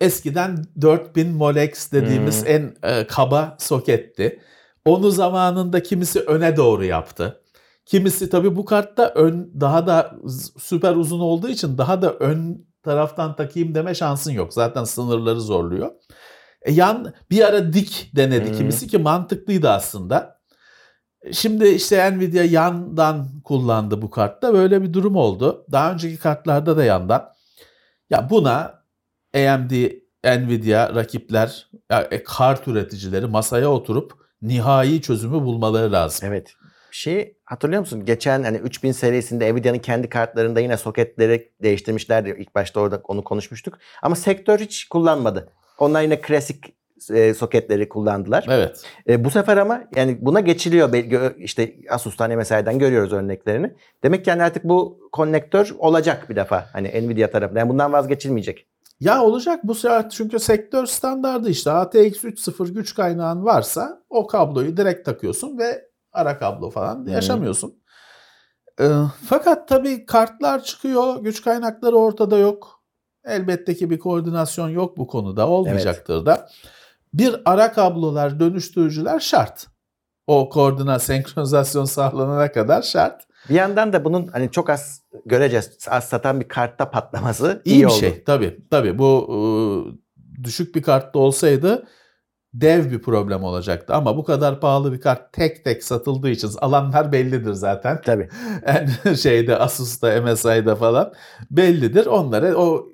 Eskiden 0.00 0.64
4000 0.80 1.28
Molex 1.28 1.92
dediğimiz 1.92 2.40
hmm. 2.40 2.50
en 2.50 2.74
e, 2.82 3.06
kaba 3.06 3.56
soketti. 3.60 4.40
Onu 4.84 5.10
zamanında 5.10 5.82
kimisi 5.82 6.20
öne 6.20 6.56
doğru 6.56 6.84
yaptı. 6.84 7.42
Kimisi 7.86 8.30
tabii 8.30 8.56
bu 8.56 8.64
kartta 8.64 9.08
ön 9.08 9.52
daha 9.60 9.86
da 9.86 10.14
süper 10.58 10.94
uzun 10.94 11.20
olduğu 11.20 11.48
için 11.48 11.78
daha 11.78 12.02
da 12.02 12.12
ön 12.12 12.66
taraftan 12.82 13.36
takayım 13.36 13.74
deme 13.74 13.94
şansın 13.94 14.32
yok. 14.32 14.52
Zaten 14.54 14.84
sınırları 14.84 15.40
zorluyor. 15.40 15.90
E, 16.62 16.72
yan 16.72 17.12
bir 17.30 17.44
ara 17.44 17.72
dik 17.72 18.10
denedi 18.16 18.48
hmm. 18.48 18.56
kimisi 18.56 18.86
ki 18.86 18.98
mantıklıydı 18.98 19.70
aslında. 19.70 20.40
Şimdi 21.32 21.68
işte 21.68 22.16
Nvidia 22.16 22.44
yandan 22.44 23.40
kullandı 23.44 24.02
bu 24.02 24.10
kartta. 24.10 24.54
Böyle 24.54 24.82
bir 24.82 24.92
durum 24.92 25.16
oldu. 25.16 25.66
Daha 25.72 25.92
önceki 25.92 26.16
kartlarda 26.16 26.76
da 26.76 26.84
yandan. 26.84 27.28
Ya 28.10 28.30
buna 28.30 28.84
AMD, 29.34 29.70
Nvidia 30.24 30.94
rakipler, 30.94 31.70
e, 32.10 32.22
kart 32.24 32.68
üreticileri 32.68 33.26
masaya 33.26 33.70
oturup 33.70 34.12
nihai 34.42 35.02
çözümü 35.02 35.34
bulmaları 35.34 35.92
lazım. 35.92 36.28
Evet. 36.28 36.54
Şey 36.90 37.36
hatırlıyor 37.44 37.80
musun? 37.80 38.04
Geçen 38.04 38.42
hani 38.42 38.56
3000 38.56 38.92
serisinde 38.92 39.54
Nvidia'nın 39.54 39.78
kendi 39.78 40.08
kartlarında 40.08 40.60
yine 40.60 40.76
soketleri 40.76 41.52
değiştirmişlerdi. 41.62 42.36
İlk 42.38 42.54
başta 42.54 42.80
orada 42.80 43.00
onu 43.04 43.24
konuşmuştuk. 43.24 43.78
Ama 44.02 44.16
sektör 44.16 44.58
hiç 44.58 44.84
kullanmadı. 44.84 45.52
Onlar 45.78 46.02
yine 46.02 46.20
klasik 46.20 46.64
e, 47.10 47.34
soketleri 47.34 47.88
kullandılar. 47.88 48.46
Evet. 48.48 48.84
E, 49.08 49.24
bu 49.24 49.30
sefer 49.30 49.56
ama 49.56 49.82
yani 49.96 50.18
buna 50.20 50.40
geçiliyor. 50.40 50.92
İşte 51.38 51.74
Asus'tan 51.90 52.38
MSI'den 52.38 52.78
görüyoruz 52.78 53.12
örneklerini. 53.12 53.74
Demek 54.02 54.24
ki 54.24 54.30
yani 54.30 54.42
artık 54.42 54.64
bu 54.64 55.08
konnektör 55.12 55.74
olacak 55.78 56.30
bir 56.30 56.36
defa. 56.36 56.66
Hani 56.72 56.88
Nvidia 56.88 57.30
tarafından. 57.30 57.60
Yani 57.60 57.70
bundan 57.70 57.92
vazgeçilmeyecek. 57.92 58.66
Ya 59.00 59.22
olacak 59.22 59.60
bu 59.64 59.74
sefer 59.74 60.10
çünkü 60.10 60.38
sektör 60.38 60.86
standardı 60.86 61.50
işte 61.50 61.70
ATX 61.70 61.96
3.0 61.96 62.72
güç 62.72 62.94
kaynağın 62.94 63.44
varsa 63.44 64.02
o 64.10 64.26
kabloyu 64.26 64.76
direkt 64.76 65.06
takıyorsun 65.06 65.58
ve 65.58 65.84
ara 66.12 66.38
kablo 66.38 66.70
falan 66.70 67.06
yaşamıyorsun. 67.06 67.74
E, 68.80 68.86
fakat 69.26 69.68
tabii 69.68 70.06
kartlar 70.06 70.62
çıkıyor, 70.62 71.22
güç 71.22 71.42
kaynakları 71.42 71.96
ortada 71.96 72.38
yok. 72.38 72.82
Elbette 73.24 73.74
ki 73.74 73.90
bir 73.90 73.98
koordinasyon 73.98 74.68
yok 74.68 74.96
bu 74.96 75.06
konuda, 75.06 75.48
olmayacaktır 75.48 76.16
evet. 76.16 76.26
da 76.26 76.48
bir 77.14 77.36
ara 77.44 77.72
kablolar, 77.72 78.40
dönüştürücüler 78.40 79.20
şart. 79.20 79.66
O 80.26 80.48
koordinat, 80.48 81.02
senkronizasyon 81.02 81.84
sağlanana 81.84 82.52
kadar 82.52 82.82
şart. 82.82 83.22
Bir 83.48 83.54
yandan 83.54 83.92
da 83.92 84.04
bunun 84.04 84.26
hani 84.26 84.50
çok 84.50 84.70
az 84.70 85.02
göreceğiz 85.26 85.78
az 85.90 86.04
satan 86.04 86.40
bir 86.40 86.48
kartta 86.48 86.90
patlaması 86.90 87.62
iyi, 87.64 87.74
iyi 87.74 87.80
bir 87.80 87.86
oldu. 87.86 87.94
şey. 87.94 88.24
Tabii 88.24 88.58
tabii 88.70 88.98
bu 88.98 89.28
e, 89.30 89.38
düşük 90.44 90.74
bir 90.74 90.82
kartta 90.82 91.18
olsaydı 91.18 91.86
dev 92.54 92.90
bir 92.90 93.02
problem 93.02 93.44
olacaktı. 93.44 93.94
Ama 93.94 94.16
bu 94.16 94.24
kadar 94.24 94.60
pahalı 94.60 94.92
bir 94.92 95.00
kart 95.00 95.32
tek 95.32 95.64
tek 95.64 95.84
satıldığı 95.84 96.30
için 96.30 96.50
alanlar 96.60 97.12
bellidir 97.12 97.52
zaten. 97.52 98.00
Tabii. 98.04 98.28
Yani 98.66 99.16
şeyde 99.18 99.56
Asus'ta, 99.56 100.22
MSI'da 100.22 100.76
falan 100.76 101.12
bellidir. 101.50 102.06
Onlara 102.06 102.54
o 102.56 102.86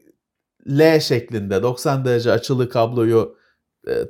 L 0.69 1.01
şeklinde 1.01 1.63
90 1.63 2.05
derece 2.05 2.33
açılı 2.33 2.69
kabloyu 2.69 3.36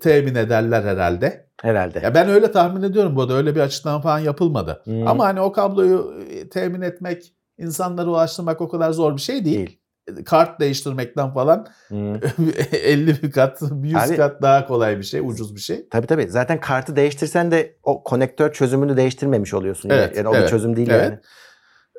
temin 0.00 0.34
ederler 0.34 0.82
herhalde. 0.82 1.46
Herhalde. 1.62 1.98
Ya 1.98 2.14
ben 2.14 2.28
öyle 2.28 2.52
tahmin 2.52 2.82
ediyorum 2.82 3.16
bu 3.16 3.22
arada 3.22 3.34
öyle 3.34 3.54
bir 3.54 3.60
açıklama 3.60 4.00
falan 4.00 4.18
yapılmadı. 4.18 4.82
Hmm. 4.84 5.06
Ama 5.06 5.24
hani 5.24 5.40
o 5.40 5.52
kabloyu 5.52 6.14
e, 6.30 6.48
temin 6.48 6.80
etmek, 6.80 7.34
insanlara 7.58 8.10
ulaştırmak 8.10 8.60
o 8.60 8.68
kadar 8.68 8.92
zor 8.92 9.16
bir 9.16 9.20
şey 9.20 9.44
değil. 9.44 9.56
değil. 9.56 9.80
E, 10.20 10.24
kart 10.24 10.60
değiştirmekten 10.60 11.34
falan 11.34 11.66
hmm. 11.88 12.14
50 12.72 13.22
bir 13.22 13.30
kat, 13.30 13.62
100 13.82 13.96
Abi, 13.96 14.16
kat 14.16 14.42
daha 14.42 14.66
kolay 14.66 14.98
bir 14.98 15.02
şey, 15.02 15.20
ucuz 15.20 15.54
bir 15.54 15.60
şey. 15.60 15.88
Tabii 15.88 16.06
tabii. 16.06 16.28
Zaten 16.28 16.60
kartı 16.60 16.96
değiştirsen 16.96 17.50
de 17.50 17.76
o 17.82 18.04
konektör 18.04 18.52
çözümünü 18.52 18.96
değiştirmemiş 18.96 19.54
oluyorsun. 19.54 19.90
Evet, 19.90 20.16
yani 20.16 20.28
o 20.28 20.34
evet, 20.34 20.44
bir 20.44 20.50
çözüm 20.50 20.76
değil 20.76 20.90
evet. 20.90 21.04
yani. 21.04 21.18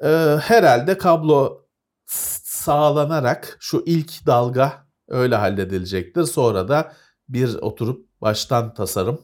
Ee, 0.04 0.38
herhalde 0.38 0.98
kablo 0.98 1.62
sağlanarak 2.06 3.58
şu 3.60 3.84
ilk 3.86 4.26
dalga 4.26 4.74
öyle 5.08 5.36
halledilecektir. 5.36 6.24
Sonra 6.24 6.68
da 6.68 6.92
bir 7.30 7.56
oturup 7.56 8.08
baştan 8.22 8.74
tasarım 8.74 9.22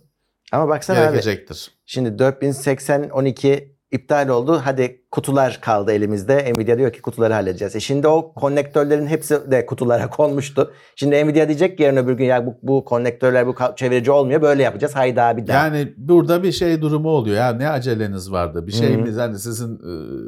Ama 0.51 0.67
baksana 0.67 0.99
gerekecektir. 0.99 1.71
Abi, 1.71 1.81
şimdi 1.85 2.19
4080 2.19 3.09
12 3.09 3.73
iptal 3.93 4.27
oldu. 4.29 4.61
Hadi 4.63 5.05
kutular 5.11 5.59
kaldı 5.61 5.91
elimizde. 5.91 6.53
Nvidia 6.53 6.77
diyor 6.77 6.93
ki 6.93 7.01
kutuları 7.01 7.33
halledeceğiz. 7.33 7.75
E 7.75 7.79
şimdi 7.79 8.07
o 8.07 8.33
konnektörlerin 8.33 9.07
hepsi 9.07 9.51
de 9.51 9.65
kutulara 9.65 10.09
konmuştu. 10.09 10.73
Şimdi 10.95 11.25
Nvidia 11.25 11.47
diyecek 11.47 11.77
ki 11.77 11.83
yarın 11.83 11.97
öbür 11.97 12.13
gün 12.13 12.25
ya 12.25 12.45
bu, 12.45 12.57
bu 12.63 12.85
konnektörler 12.85 13.47
bu 13.47 13.55
çevirici 13.75 14.11
olmuyor. 14.11 14.41
Böyle 14.41 14.63
yapacağız. 14.63 14.95
Haydi 14.95 15.21
abi 15.21 15.47
daha. 15.47 15.65
Yani 15.65 15.93
burada 15.97 16.43
bir 16.43 16.51
şey 16.51 16.81
durumu 16.81 17.09
oluyor. 17.09 17.35
Ya 17.35 17.53
ne 17.53 17.69
aceleniz 17.69 18.31
vardı? 18.31 18.67
Bir 18.67 18.71
şey 18.71 18.97
mi? 18.97 19.11
Hani 19.11 19.39
sizin 19.39 19.79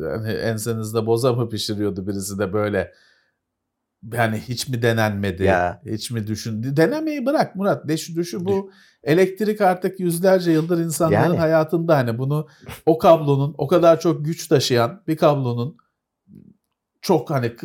yani 0.03 0.31
ensenizde 0.31 1.05
boza 1.05 1.33
mı 1.33 1.49
pişiriyordu 1.49 2.07
birisi 2.07 2.39
de 2.39 2.53
böyle 2.53 2.91
Yani 4.13 4.37
hiç 4.37 4.67
mi 4.67 4.81
denenmedi? 4.81 5.43
Ya. 5.43 5.81
Hiç 5.85 6.11
mi 6.11 6.27
düşündü? 6.27 6.77
Denemeyi 6.77 7.25
bırak 7.25 7.55
Murat. 7.55 7.87
Düşü 7.87 8.15
düşü 8.15 8.45
bu 8.45 8.71
elektrik 9.03 9.61
artık 9.61 9.99
yüzlerce 9.99 10.51
yıldır 10.51 10.79
insanların 10.79 11.15
Yani. 11.23 11.37
hayatında 11.37 11.97
hani 11.97 12.17
bunu 12.17 12.47
o 12.85 12.97
kablonun 12.97 13.55
o 13.57 13.67
kadar 13.67 13.99
çok 13.99 14.25
güç 14.25 14.47
taşıyan 14.47 15.03
bir 15.07 15.17
kablonun 15.17 15.77
çok 17.01 17.29
hani 17.29 17.55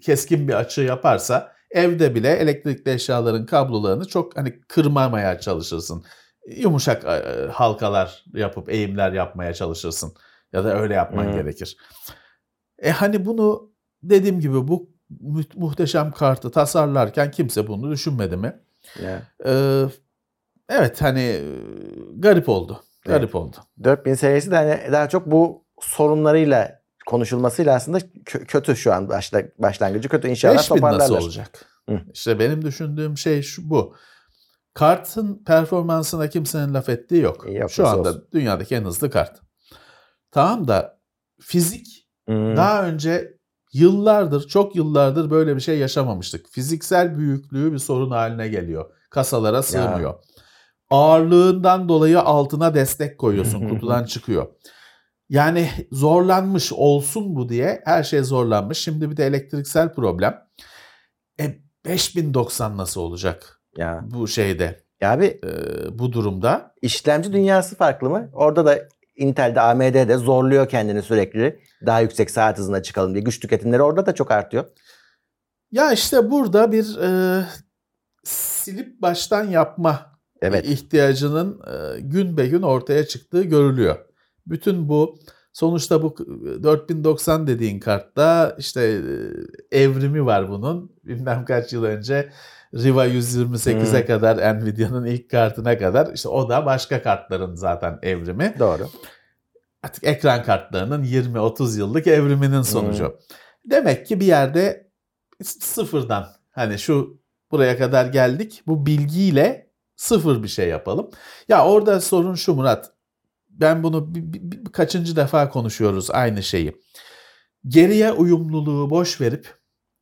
keskin 0.00 0.48
bir 0.48 0.54
açı 0.54 0.80
yaparsa 0.80 1.52
evde 1.70 2.14
bile 2.14 2.28
elektrikli 2.32 2.90
eşyaların 2.90 3.46
kablolarını 3.46 4.08
çok 4.08 4.36
hani 4.36 4.60
kırmamaya 4.60 5.40
çalışırsın. 5.40 6.04
Yumuşak 6.56 7.04
e, 7.04 7.48
halkalar 7.52 8.24
yapıp 8.34 8.68
eğimler 8.70 9.12
yapmaya 9.12 9.54
çalışırsın. 9.54 10.12
Ya 10.52 10.64
da 10.64 10.80
öyle 10.80 10.94
yapman 10.94 11.24
Hmm. 11.24 11.32
gerekir. 11.32 11.76
E 12.78 12.90
hani 12.90 13.24
bunu 13.26 13.72
dediğim 14.02 14.40
gibi 14.40 14.68
bu 14.68 14.90
mu- 15.20 15.42
muhteşem 15.54 16.12
kartı 16.12 16.50
tasarlarken 16.50 17.30
kimse 17.30 17.66
bunu 17.66 17.90
düşünmedi 17.90 18.36
mi? 18.36 18.60
Ya. 19.02 19.22
Ee, 19.46 19.84
evet 20.68 21.02
hani 21.02 21.40
garip 22.16 22.48
oldu. 22.48 22.82
Garip 23.04 23.34
oldu. 23.34 23.56
4000 23.84 24.14
serisi 24.14 24.50
de 24.50 24.56
hani 24.56 24.92
daha 24.92 25.08
çok 25.08 25.26
bu 25.26 25.64
sorunlarıyla 25.80 26.78
konuşulmasıyla 27.06 27.74
aslında 27.74 27.98
kö- 27.98 28.46
kötü 28.46 28.76
şu 28.76 28.92
an 28.92 29.08
başla, 29.08 29.42
başlangıcı 29.58 30.08
kötü. 30.08 30.28
İnşallah 30.28 30.54
5000 30.58 30.68
toparlarlar. 30.74 30.98
nasıl 31.04 31.14
olacak? 31.24 31.64
Hı. 31.88 32.00
İşte 32.14 32.38
benim 32.38 32.64
düşündüğüm 32.64 33.18
şey 33.18 33.42
şu 33.42 33.70
bu. 33.70 33.94
Kartın 34.74 35.44
performansına 35.44 36.28
kimsenin 36.28 36.74
laf 36.74 36.88
ettiği 36.88 37.22
yok. 37.22 37.46
Yok, 37.52 37.70
Şu 37.70 37.86
anda 37.88 38.08
olsun. 38.08 38.28
dünyadaki 38.32 38.74
en 38.74 38.84
hızlı 38.84 39.10
kart. 39.10 39.40
Tamam 40.30 40.68
da 40.68 40.98
fizik 41.40 42.08
Hmm. 42.26 42.56
daha 42.56 42.86
önce 42.86 43.37
yıllardır, 43.72 44.48
çok 44.48 44.76
yıllardır 44.76 45.30
böyle 45.30 45.56
bir 45.56 45.60
şey 45.60 45.78
yaşamamıştık. 45.78 46.48
Fiziksel 46.48 47.18
büyüklüğü 47.18 47.72
bir 47.72 47.78
sorun 47.78 48.10
haline 48.10 48.48
geliyor. 48.48 48.90
Kasalara 49.10 49.62
sığmıyor. 49.62 50.14
Ağırlığından 50.90 51.88
dolayı 51.88 52.20
altına 52.20 52.74
destek 52.74 53.18
koyuyorsun, 53.18 53.68
kutudan 53.68 54.04
çıkıyor. 54.04 54.46
Yani 55.28 55.68
zorlanmış 55.92 56.72
olsun 56.72 57.36
bu 57.36 57.48
diye 57.48 57.82
her 57.84 58.02
şey 58.02 58.22
zorlanmış. 58.22 58.78
Şimdi 58.78 59.10
bir 59.10 59.16
de 59.16 59.26
elektriksel 59.26 59.92
problem. 59.94 60.42
E 61.40 61.58
5090 61.84 62.76
nasıl 62.76 63.00
olacak 63.00 63.60
Ya. 63.76 64.04
bu 64.10 64.28
şeyde, 64.28 64.84
ya 65.00 65.12
abi 65.12 65.40
e, 65.44 65.50
bu 65.98 66.12
durumda? 66.12 66.74
işlemci 66.82 67.32
dünyası 67.32 67.76
farklı 67.76 68.10
mı? 68.10 68.30
Orada 68.32 68.66
da 68.66 68.78
Intel'de 69.18 69.60
AMD'de 69.60 70.16
zorluyor 70.16 70.68
kendini 70.68 71.02
sürekli. 71.02 71.60
Daha 71.86 72.00
yüksek 72.00 72.30
saat 72.30 72.58
hızına 72.58 72.82
çıkalım 72.82 73.14
diye. 73.14 73.24
Güç 73.24 73.40
tüketimleri 73.40 73.82
orada 73.82 74.06
da 74.06 74.14
çok 74.14 74.30
artıyor. 74.30 74.64
Ya 75.72 75.92
işte 75.92 76.30
burada 76.30 76.72
bir 76.72 76.98
e, 76.98 77.44
silip 78.24 79.02
baştan 79.02 79.44
yapma 79.44 80.18
Evet. 80.42 80.66
ihtiyacının 80.66 81.60
e, 81.66 82.00
gün 82.00 82.36
be 82.36 82.46
gün 82.46 82.62
ortaya 82.62 83.06
çıktığı 83.06 83.42
görülüyor. 83.42 83.96
Bütün 84.46 84.88
bu 84.88 85.18
sonuçta 85.52 86.02
bu 86.02 86.16
4090 86.62 87.46
dediğin 87.46 87.80
kartta 87.80 88.56
işte 88.58 89.00
e, 89.72 89.78
evrimi 89.80 90.26
var 90.26 90.50
bunun. 90.50 90.92
Bilmem 91.04 91.44
kaç 91.44 91.72
yıl 91.72 91.84
önce 91.84 92.32
Riva 92.74 93.06
128'e 93.06 94.00
Hmm. 94.00 94.06
kadar 94.06 94.54
Nvidia'nın 94.60 95.04
ilk 95.06 95.30
kartına 95.30 95.78
kadar 95.78 96.12
işte 96.14 96.28
o 96.28 96.48
da 96.48 96.66
başka 96.66 97.02
kartların 97.02 97.54
zaten 97.54 97.98
evrimi. 98.02 98.54
Doğru. 98.58 98.88
Artık 99.82 100.04
ekran 100.04 100.42
kartlarının 100.42 101.04
20-30 101.04 101.78
yıllık 101.78 102.06
evriminin 102.06 102.62
sonucu. 102.62 103.18
Demek 103.64 104.06
ki 104.06 104.20
bir 104.20 104.26
yerde 104.26 104.90
sıfırdan 105.42 106.26
hani 106.50 106.78
şu 106.78 107.20
buraya 107.50 107.78
kadar 107.78 108.06
geldik 108.06 108.62
bu 108.66 108.86
bilgiyle 108.86 109.70
sıfır 109.96 110.42
bir 110.42 110.48
şey 110.48 110.68
yapalım. 110.68 111.10
Ya 111.48 111.64
orada 111.66 112.00
sorun 112.00 112.34
şu 112.34 112.54
Murat. 112.54 112.92
Ben 113.48 113.82
bunu 113.82 114.14
bir, 114.14 114.22
bir- 114.32 114.40
bir- 114.42 114.64
kaçıncı 114.72 115.16
defa 115.16 115.48
konuşuyoruz 115.48 116.10
aynı 116.10 116.42
şeyi. 116.42 116.76
Geriye 117.68 118.12
uyumluluğu 118.12 118.90
boş 118.90 119.20
verip 119.20 119.54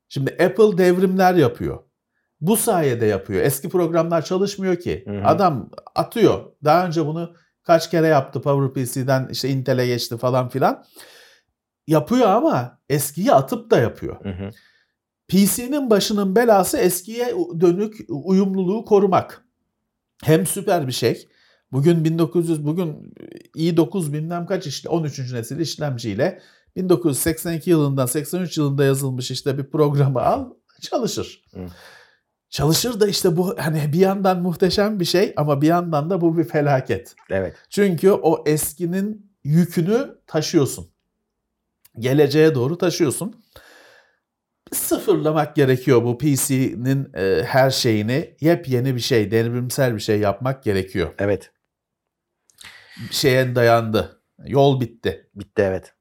şimdi 0.09 0.31
Apple 0.31 0.79
devrimler 0.79 1.35
yapıyor. 1.35 1.79
Bu 2.47 2.57
sayede 2.57 3.07
yapıyor. 3.07 3.43
Eski 3.43 3.69
programlar 3.69 4.25
çalışmıyor 4.25 4.77
ki. 4.77 5.05
Hı 5.07 5.11
hı. 5.11 5.25
Adam 5.25 5.71
atıyor. 5.95 6.53
Daha 6.65 6.87
önce 6.87 7.07
bunu 7.07 7.35
kaç 7.63 7.91
kere 7.91 8.07
yaptı 8.07 8.43
PowerPC'den 8.43 9.29
işte 9.31 9.49
Intel'e 9.49 9.87
geçti 9.87 10.17
falan 10.17 10.49
filan. 10.49 10.85
Yapıyor 11.87 12.29
ama 12.29 12.79
eskiyi 12.89 13.33
atıp 13.33 13.71
da 13.71 13.79
yapıyor. 13.79 14.25
Hı 14.25 14.29
hı. 14.29 14.51
PC'nin 15.29 15.91
başının 15.91 16.37
belası 16.37 16.79
eskiye 16.79 17.35
dönük 17.61 17.97
uyumluluğu 18.09 18.85
korumak. 18.85 19.45
Hem 20.25 20.47
süper 20.47 20.87
bir 20.87 20.93
şey. 20.93 21.29
Bugün 21.73 22.05
1900 22.05 22.67
bugün 22.67 23.15
i9 23.57 24.13
bilmem 24.13 24.47
kaç 24.47 24.67
işte 24.67 24.89
13. 24.89 25.33
nesil 25.33 25.61
işlemciyle 25.61 26.41
1982 26.77 27.71
yılından 27.71 28.07
83 28.07 28.59
yılında 28.59 28.85
yazılmış 28.85 29.31
işte 29.31 29.59
bir 29.59 29.65
programı 29.65 30.21
al 30.21 30.51
çalışır. 30.81 31.45
Hı. 31.55 31.67
Çalışır 32.51 33.01
da 33.01 33.07
işte 33.07 33.37
bu 33.37 33.59
hani 33.59 33.93
bir 33.93 33.99
yandan 33.99 34.43
muhteşem 34.43 35.01
bir 35.01 35.05
şey 35.05 35.33
ama 35.37 35.63
bir 35.63 35.67
yandan 35.67 36.11
da 36.11 36.21
bu 36.21 36.39
bir 36.39 36.45
felaket. 36.45 37.15
Evet. 37.31 37.57
Çünkü 37.71 38.11
o 38.11 38.45
eskinin 38.47 39.33
yükünü 39.45 40.19
taşıyorsun. 40.27 40.91
Geleceğe 41.99 42.55
doğru 42.55 42.79
taşıyorsun. 42.79 43.45
Sıfırlamak 44.73 45.57
gerekiyor 45.57 46.05
bu 46.05 46.19
PC'nin 46.19 47.13
e, 47.15 47.43
her 47.45 47.71
şeyini. 47.71 48.37
Yepyeni 48.41 48.95
bir 48.95 49.01
şey, 49.01 49.31
devrimsel 49.31 49.95
bir 49.95 50.01
şey 50.01 50.21
yapmak 50.21 50.63
gerekiyor. 50.63 51.15
Evet. 51.19 51.51
Şeye 53.11 53.55
dayandı. 53.55 54.23
Yol 54.47 54.81
bitti. 54.81 55.31
Bitti 55.35 55.63
evet. 55.63 55.95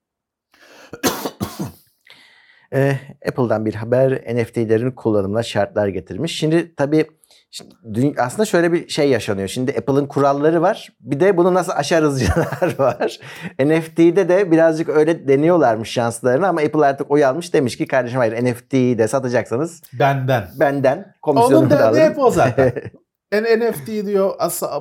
Ee, 2.74 2.96
Apple'dan 3.30 3.66
bir 3.66 3.74
haber 3.76 4.12
NFT'lerin 4.36 4.92
kullanımına 4.92 5.44
şartlar 5.44 5.88
getirmiş. 5.88 6.40
Şimdi 6.40 6.76
tabii 6.76 7.06
şimdi 7.52 8.14
aslında 8.22 8.46
şöyle 8.46 8.74
bir 8.74 8.88
şey 8.90 9.10
yaşanıyor. 9.10 9.48
Şimdi 9.48 9.72
Apple'ın 9.72 10.06
kuralları 10.08 10.62
var. 10.62 10.90
Bir 11.00 11.20
de 11.20 11.38
bunu 11.38 11.54
nasıl 11.54 11.72
aşarızcılar 11.76 12.76
var. 12.80 13.20
NFT'de 13.60 14.30
de 14.30 14.52
birazcık 14.52 14.90
öyle 14.90 15.28
deniyorlarmış 15.28 15.90
şanslarını 15.92 16.48
ama 16.48 16.62
Apple 16.62 16.86
artık 16.86 17.12
oy 17.12 17.26
almış 17.26 17.54
demiş 17.54 17.78
ki 17.78 17.88
kardeşim 17.88 18.18
hayır 18.20 18.46
NFT'yi 18.46 18.98
de 18.98 19.08
satacaksanız 19.08 19.82
Benden. 20.00 20.48
benden 20.60 21.14
komisyonumu 21.22 21.60
Onun 21.60 21.70
da 21.70 21.88
alın. 21.88 22.00
hep 22.00 22.20
o 22.20 22.32
zaten. 22.32 22.74
En 23.32 23.44
NFT 23.44 23.88
diyor 23.88 24.34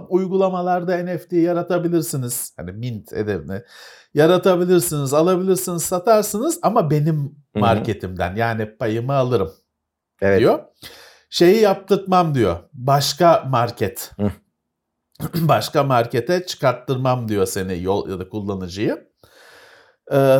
uygulamalarda 0.08 0.96
NFT 0.96 1.32
yaratabilirsiniz. 1.32 2.54
Hani 2.56 2.72
mint 2.72 3.12
edevini 3.12 3.62
yaratabilirsiniz, 4.14 5.14
alabilirsiniz, 5.14 5.82
satarsınız 5.82 6.58
ama 6.62 6.90
benim 6.90 7.36
marketimden 7.54 8.36
yani 8.36 8.76
payımı 8.76 9.12
alırım 9.14 9.52
evet. 10.20 10.40
diyor. 10.40 10.58
Şeyi 11.30 11.60
yaptırtmam 11.60 12.34
diyor. 12.34 12.58
Başka 12.72 13.44
market. 13.48 14.12
Hı. 14.16 14.30
Başka 15.48 15.84
markete 15.84 16.46
çıkarttırmam 16.46 17.28
diyor 17.28 17.46
seni 17.46 17.82
yol 17.82 18.10
ya 18.10 18.18
da 18.18 18.28
kullanıcıyı. 18.28 19.08
Ee, 20.12 20.38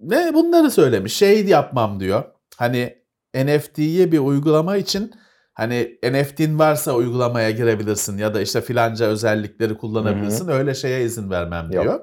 ve 0.00 0.34
bunları 0.34 0.70
söylemiş. 0.70 1.16
Şey 1.16 1.46
yapmam 1.46 2.00
diyor. 2.00 2.24
Hani 2.56 2.98
NFT'ye 3.34 4.12
bir 4.12 4.18
uygulama 4.18 4.76
için 4.76 5.12
hani 5.54 5.98
NFT'in 6.02 6.58
varsa 6.58 6.92
uygulamaya 6.92 7.50
girebilirsin 7.50 8.18
ya 8.18 8.34
da 8.34 8.40
işte 8.40 8.60
filanca 8.60 9.06
özellikleri 9.06 9.78
kullanabilirsin. 9.78 10.48
Öyle 10.48 10.74
şeye 10.74 11.04
izin 11.04 11.30
vermem 11.30 11.70
Yok. 11.72 12.02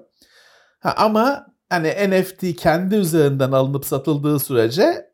Ha, 0.84 0.94
ama 0.98 1.48
hani 1.70 1.88
NFT 2.10 2.56
kendi 2.56 2.96
üzerinden 2.96 3.52
alınıp 3.52 3.86
satıldığı 3.86 4.40
sürece 4.40 5.06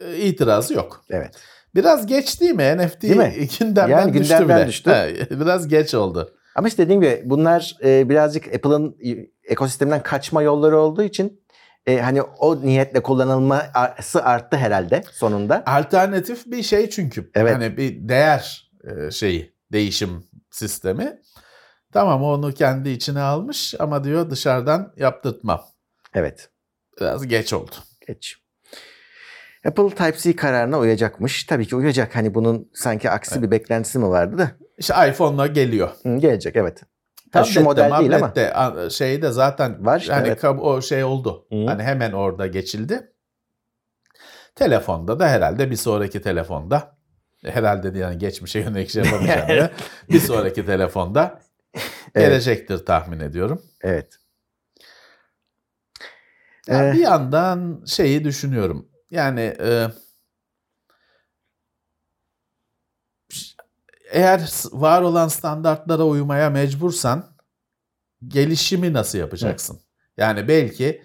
e, 0.00 0.16
itirazı 0.16 0.74
yok. 0.74 1.04
Evet. 1.10 1.34
Biraz 1.74 2.06
geç 2.06 2.40
değil 2.40 2.54
mi? 2.54 2.76
NFT 2.78 3.02
Değil 3.02 3.16
mi? 3.16 3.48
gündemden 3.58 3.88
Yani 3.98 4.14
düştü 4.14 4.34
gündemden 4.34 4.58
bile. 4.58 4.68
düştü. 4.68 4.90
Ha, 4.90 5.06
biraz 5.30 5.68
geç 5.68 5.94
oldu. 5.94 6.34
Ama 6.56 6.68
işte 6.68 6.84
dediğim 6.84 7.00
gibi 7.00 7.22
bunlar 7.24 7.76
e, 7.84 8.08
birazcık 8.08 8.54
Apple'ın 8.54 8.96
ekosisteminden 9.44 10.02
kaçma 10.02 10.42
yolları 10.42 10.78
olduğu 10.78 11.02
için 11.02 11.42
e, 11.86 11.98
hani 11.98 12.22
o 12.22 12.62
niyetle 12.62 13.02
kullanılması 13.02 14.24
arttı 14.24 14.56
herhalde 14.56 15.02
sonunda. 15.12 15.62
Alternatif 15.66 16.46
bir 16.46 16.62
şey 16.62 16.90
çünkü. 16.90 17.30
Evet. 17.34 17.54
Hani 17.54 17.76
bir 17.76 18.08
değer 18.08 18.70
e, 18.84 19.10
şeyi, 19.10 19.54
değişim 19.72 20.24
sistemi. 20.50 21.20
Tamam 21.92 22.22
onu 22.22 22.52
kendi 22.54 22.90
içine 22.90 23.20
almış 23.20 23.74
ama 23.78 24.04
diyor 24.04 24.30
dışarıdan 24.30 24.92
yaptırtmam. 24.96 25.62
Evet. 26.14 26.50
Biraz 27.00 27.26
geç 27.26 27.52
oldu. 27.52 27.74
Geç. 28.06 28.36
Apple 29.66 29.90
Type-C 29.90 30.36
kararına 30.36 30.78
uyacakmış. 30.78 31.44
Tabii 31.44 31.66
ki 31.66 31.76
uyacak. 31.76 32.16
Hani 32.16 32.34
bunun 32.34 32.70
sanki 32.74 33.10
aksi 33.10 33.42
bir 33.42 33.50
beklentisi 33.50 33.98
mi 33.98 34.08
vardı 34.08 34.38
da. 34.38 34.50
İşte 34.78 34.94
iPhone'la 35.10 35.46
geliyor. 35.46 35.90
Hı, 36.02 36.16
gelecek 36.16 36.56
evet. 36.56 36.82
Ha, 37.32 37.44
şu 37.44 37.60
model 37.62 37.98
değil 37.98 38.16
ama. 38.16 38.32
tablette, 38.32 38.54
a- 38.54 38.90
şeyde 38.90 39.30
zaten 39.30 39.86
Var 39.86 40.06
hani 40.10 40.28
evet. 40.28 40.44
o 40.44 40.82
şey 40.82 41.04
oldu. 41.04 41.46
Hı. 41.52 41.66
Hani 41.66 41.82
hemen 41.82 42.12
orada 42.12 42.46
geçildi. 42.46 43.12
Telefonda 44.54 45.18
da 45.20 45.28
herhalde 45.28 45.70
bir 45.70 45.76
sonraki 45.76 46.22
telefonda 46.22 46.96
herhalde 47.44 47.98
yani 47.98 48.18
geçmişe 48.18 48.60
yönelik 48.60 48.90
şey 48.90 49.04
yapamayacağım 49.04 49.48
diye, 49.48 49.70
bir 50.10 50.20
sonraki 50.20 50.66
telefonda 50.66 51.30
Evet. 51.34 51.49
gelecektir 52.14 52.86
tahmin 52.86 53.20
ediyorum. 53.20 53.62
Evet. 53.80 54.16
Ee, 56.68 56.92
bir 56.92 56.98
yandan 56.98 57.84
şeyi 57.86 58.24
düşünüyorum. 58.24 58.88
Yani 59.10 59.40
e, 59.40 59.86
eğer 64.10 64.50
var 64.72 65.02
olan 65.02 65.28
standartlara 65.28 66.04
uymaya 66.04 66.50
mecbursan 66.50 67.24
gelişimi 68.28 68.92
nasıl 68.92 69.18
yapacaksın? 69.18 69.80
Yani 70.16 70.48
belki 70.48 71.02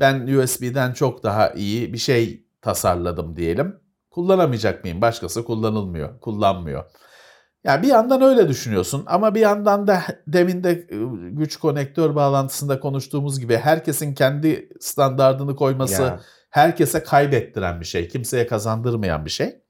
ben 0.00 0.26
USB'den 0.26 0.92
çok 0.92 1.22
daha 1.22 1.50
iyi 1.50 1.92
bir 1.92 1.98
şey 1.98 2.46
tasarladım 2.62 3.36
diyelim. 3.36 3.80
Kullanamayacak 4.10 4.84
mıyım? 4.84 5.00
Başkası 5.00 5.44
kullanılmıyor, 5.44 6.20
kullanmıyor. 6.20 6.84
Ya 7.64 7.82
bir 7.82 7.88
yandan 7.88 8.22
öyle 8.22 8.48
düşünüyorsun 8.48 9.02
ama 9.06 9.34
bir 9.34 9.40
yandan 9.40 9.86
da 9.86 10.02
demin 10.26 10.64
de 10.64 10.70
e, 10.70 10.96
güç 11.30 11.56
konektör 11.56 12.14
bağlantısında 12.14 12.80
konuştuğumuz 12.80 13.40
gibi 13.40 13.56
herkesin 13.56 14.14
kendi 14.14 14.68
standardını 14.80 15.56
koyması 15.56 16.02
Ya. 16.02 16.20
herkese 16.50 17.02
kaybettiren 17.02 17.80
bir 17.80 17.84
şey, 17.86 18.08
kimseye 18.08 18.46
kazandırmayan 18.46 19.24
bir 19.24 19.30
şey. 19.30 19.62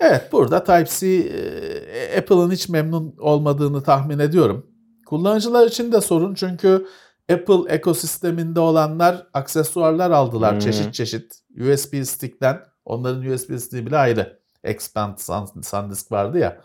Evet 0.00 0.32
burada 0.32 0.64
Type-C 0.64 1.06
e, 1.06 2.18
Apple'ın 2.18 2.50
hiç 2.50 2.68
memnun 2.68 3.16
olmadığını 3.18 3.82
tahmin 3.82 4.18
ediyorum. 4.18 4.66
Kullanıcılar 5.06 5.66
için 5.66 5.92
de 5.92 6.00
sorun 6.00 6.34
çünkü 6.34 6.86
Apple 7.32 7.74
ekosisteminde 7.74 8.60
olanlar 8.60 9.26
aksesuarlar 9.34 10.10
aldılar 10.10 10.52
Hmm. 10.52 10.58
çeşit 10.60 10.94
çeşit 10.94 11.34
USB 11.60 12.04
stick'ten. 12.04 12.60
Onların 12.84 13.26
USB 13.26 13.58
stick'i 13.58 13.86
bile 13.86 13.96
ayrı. 13.96 14.38
Expand 14.64 15.18
SanDisk 15.62 16.12
vardı 16.12 16.38
ya. 16.38 16.60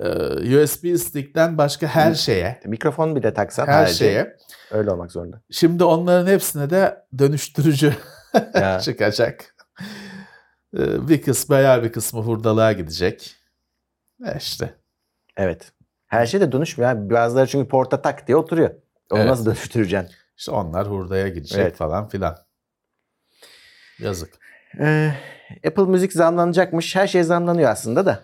Ee, 0.00 0.62
USB 0.62 0.96
stick'ten 0.96 1.58
başka 1.58 1.86
her 1.86 2.14
şeye, 2.14 2.60
Mikrofon 2.64 3.16
bile 3.16 3.34
taksan 3.34 3.66
her 3.66 3.72
harici 3.72 3.94
şeye. 3.94 4.36
öyle 4.70 4.90
olmak 4.90 5.12
zorunda. 5.12 5.40
Şimdi 5.50 5.84
onların 5.84 6.26
hepsine 6.32 6.70
de 6.70 7.04
dönüştürücü 7.18 7.94
çıkacak. 8.82 9.54
Ee, 10.78 11.08
Bir 11.08 11.22
kısmı 11.22 11.56
bayağı 11.56 11.82
bir 11.82 11.92
kısmı 11.92 12.20
hurdalığa 12.20 12.72
gidecek. 12.72 13.36
E 14.26 14.36
işte. 14.38 14.74
Evet. 15.36 15.72
Her 16.06 16.26
şey 16.26 16.40
de 16.40 16.52
dönüşmüyor. 16.52 16.90
abi. 16.90 17.10
Bazıları 17.14 17.46
çünkü 17.46 17.68
porta 17.68 18.02
tak 18.02 18.26
diye 18.28 18.36
oturuyor. 18.36 18.70
Onu 19.10 19.18
Evet. 19.20 19.30
nasıl 19.30 19.46
dönüştüreceksin? 19.46 20.16
İşte 20.36 20.50
onlar 20.50 20.88
hurdaya 20.90 21.28
gidecek 21.28 21.58
Evet. 21.60 21.76
falan 21.76 22.08
filan. 22.08 22.36
Yazık. 23.98 24.34
Ee, 24.80 25.12
Apple 25.66 25.82
Müzik 25.84 26.12
zamlanacakmış. 26.12 26.96
Her 26.96 27.06
şey 27.06 27.22
zamlanıyor 27.22 27.70
aslında 27.70 28.06
da. 28.06 28.20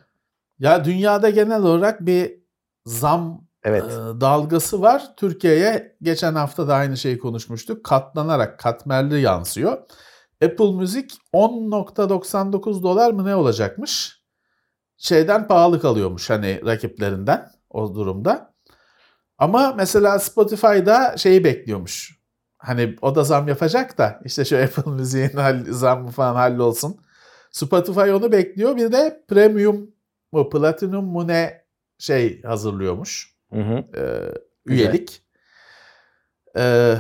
Ya 0.63 0.85
dünyada 0.85 1.31
genel 1.31 1.63
olarak 1.63 2.07
bir 2.07 2.39
zam 2.87 3.45
Evet. 3.65 3.85
e, 3.85 4.21
dalgası 4.21 4.83
var. 4.83 5.17
Türkiye'ye 5.17 5.97
geçen 6.03 6.35
hafta 6.35 6.69
da 6.69 6.75
aynı 6.75 6.97
şeyi 6.97 7.19
konuşmuştuk. 7.19 7.85
Katlanarak 7.85 8.59
katmerli 8.59 9.21
yansıyor. 9.21 9.79
Apple 10.45 10.73
Müzik 10.73 11.13
10.99 11.33 12.83
dolar 12.83 13.13
mı 13.13 13.25
ne 13.25 13.35
olacakmış? 13.35 14.23
Şeyden 14.97 15.47
pahalı 15.47 15.81
kalıyormuş 15.81 16.31
hani 16.31 16.61
rakiplerinden 16.67 17.51
o 17.71 17.95
durumda. 17.95 18.55
Ama 19.39 19.73
mesela 19.77 20.19
Spotify'da 20.19 21.17
şeyi 21.17 21.45
bekliyormuş. 21.45 22.19
Hani 22.59 22.97
o 23.03 23.15
da 23.15 23.25
zam 23.25 23.49
yapacak 23.49 23.99
da 23.99 24.21
işte 24.25 24.45
şu 24.45 24.59
Apple 24.63 24.93
Müziğin 24.93 25.33
zammı 25.69 26.11
falan 26.11 26.35
hallolsun. 26.35 27.01
Spotify 27.51 28.13
onu 28.13 28.33
bekliyor. 28.33 28.77
Bir 28.77 28.93
de 28.93 29.25
premium 29.29 29.91
mu 30.33 30.51
platinum 30.51 31.05
mu 31.05 31.29
ne 31.29 31.65
şey 31.99 32.43
hazırlıyormuş 32.43 33.37
Hı 33.53 33.61
hı. 33.61 33.85
e, 34.01 34.03
üyelik. 34.67 35.23
E, 36.59 36.95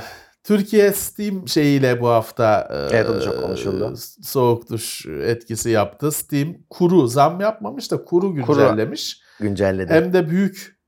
Türkiye 0.45 0.93
Steam 0.93 1.49
şeyiyle 1.49 2.01
bu 2.01 2.09
hafta 2.09 2.69
e, 2.93 2.97
Evet, 2.97 3.41
konuşuldu. 3.41 3.95
soğuk 4.23 4.71
duş 4.71 5.07
etkisi 5.07 5.71
yaptı. 5.71 6.13
Steam 6.13 6.55
kuru 6.71 7.07
zam 7.07 7.41
yapmamış 7.41 7.91
da 7.91 8.05
kuru 8.05 8.35
güncellemiş. 8.35 9.23
Güncelledi. 9.41 9.93
Hem 9.93 10.13
de 10.13 10.31
büyük 10.31 10.81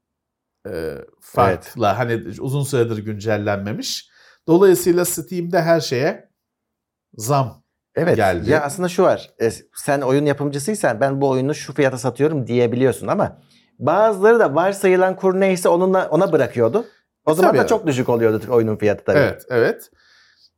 e, 0.69 0.95
farkla 1.21 1.99
hani 1.99 2.41
uzun 2.41 2.63
süredir 2.63 2.99
güncellenmemiş. 2.99 4.09
Dolayısıyla 4.49 5.05
Steam'de 5.05 5.63
her 5.63 5.81
şeye 5.81 6.31
zam. 7.17 7.64
Evet. 7.97 8.17
geldi. 8.17 8.51
Ya 8.51 8.61
aslında 8.63 8.89
şu 8.89 9.03
var. 9.03 9.31
E, 9.41 9.51
sen 9.75 10.01
oyun 10.01 10.27
yapımcısıysan 10.27 11.01
ben 11.01 11.21
bu 11.21 11.29
oyunu 11.31 11.55
şu 11.55 11.75
fiyata 11.75 11.99
satıyorum 11.99 12.47
diyebiliyorsun 12.47 13.07
ama 13.07 13.39
bazıları 13.79 14.39
da 14.41 14.55
varsayılan 14.55 15.17
kur 15.17 15.41
neyse 15.41 15.69
onunla 15.69 16.09
ona 16.11 16.33
bırakıyordu. 16.33 16.85
O 17.27 17.33
E, 17.33 17.35
zaman 17.35 17.51
tabii. 17.51 17.59
da 17.63 17.67
çok 17.67 17.87
düşük 17.87 18.09
oluyordu 18.09 18.41
oyunun 18.51 18.77
fiyatı 18.77 19.05
tabii. 19.05 19.19
Evet, 19.19 19.43
evet. 19.51 19.91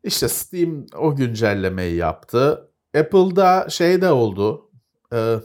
İşte 0.05 0.29
Steam 0.29 0.87
o 0.99 1.16
güncellemeyi 1.16 1.96
yaptı. 1.96 2.70
Apple'da 2.99 3.66
şey 3.68 4.01
de 4.03 4.11
oldu. 4.11 4.70
e, 5.12 5.37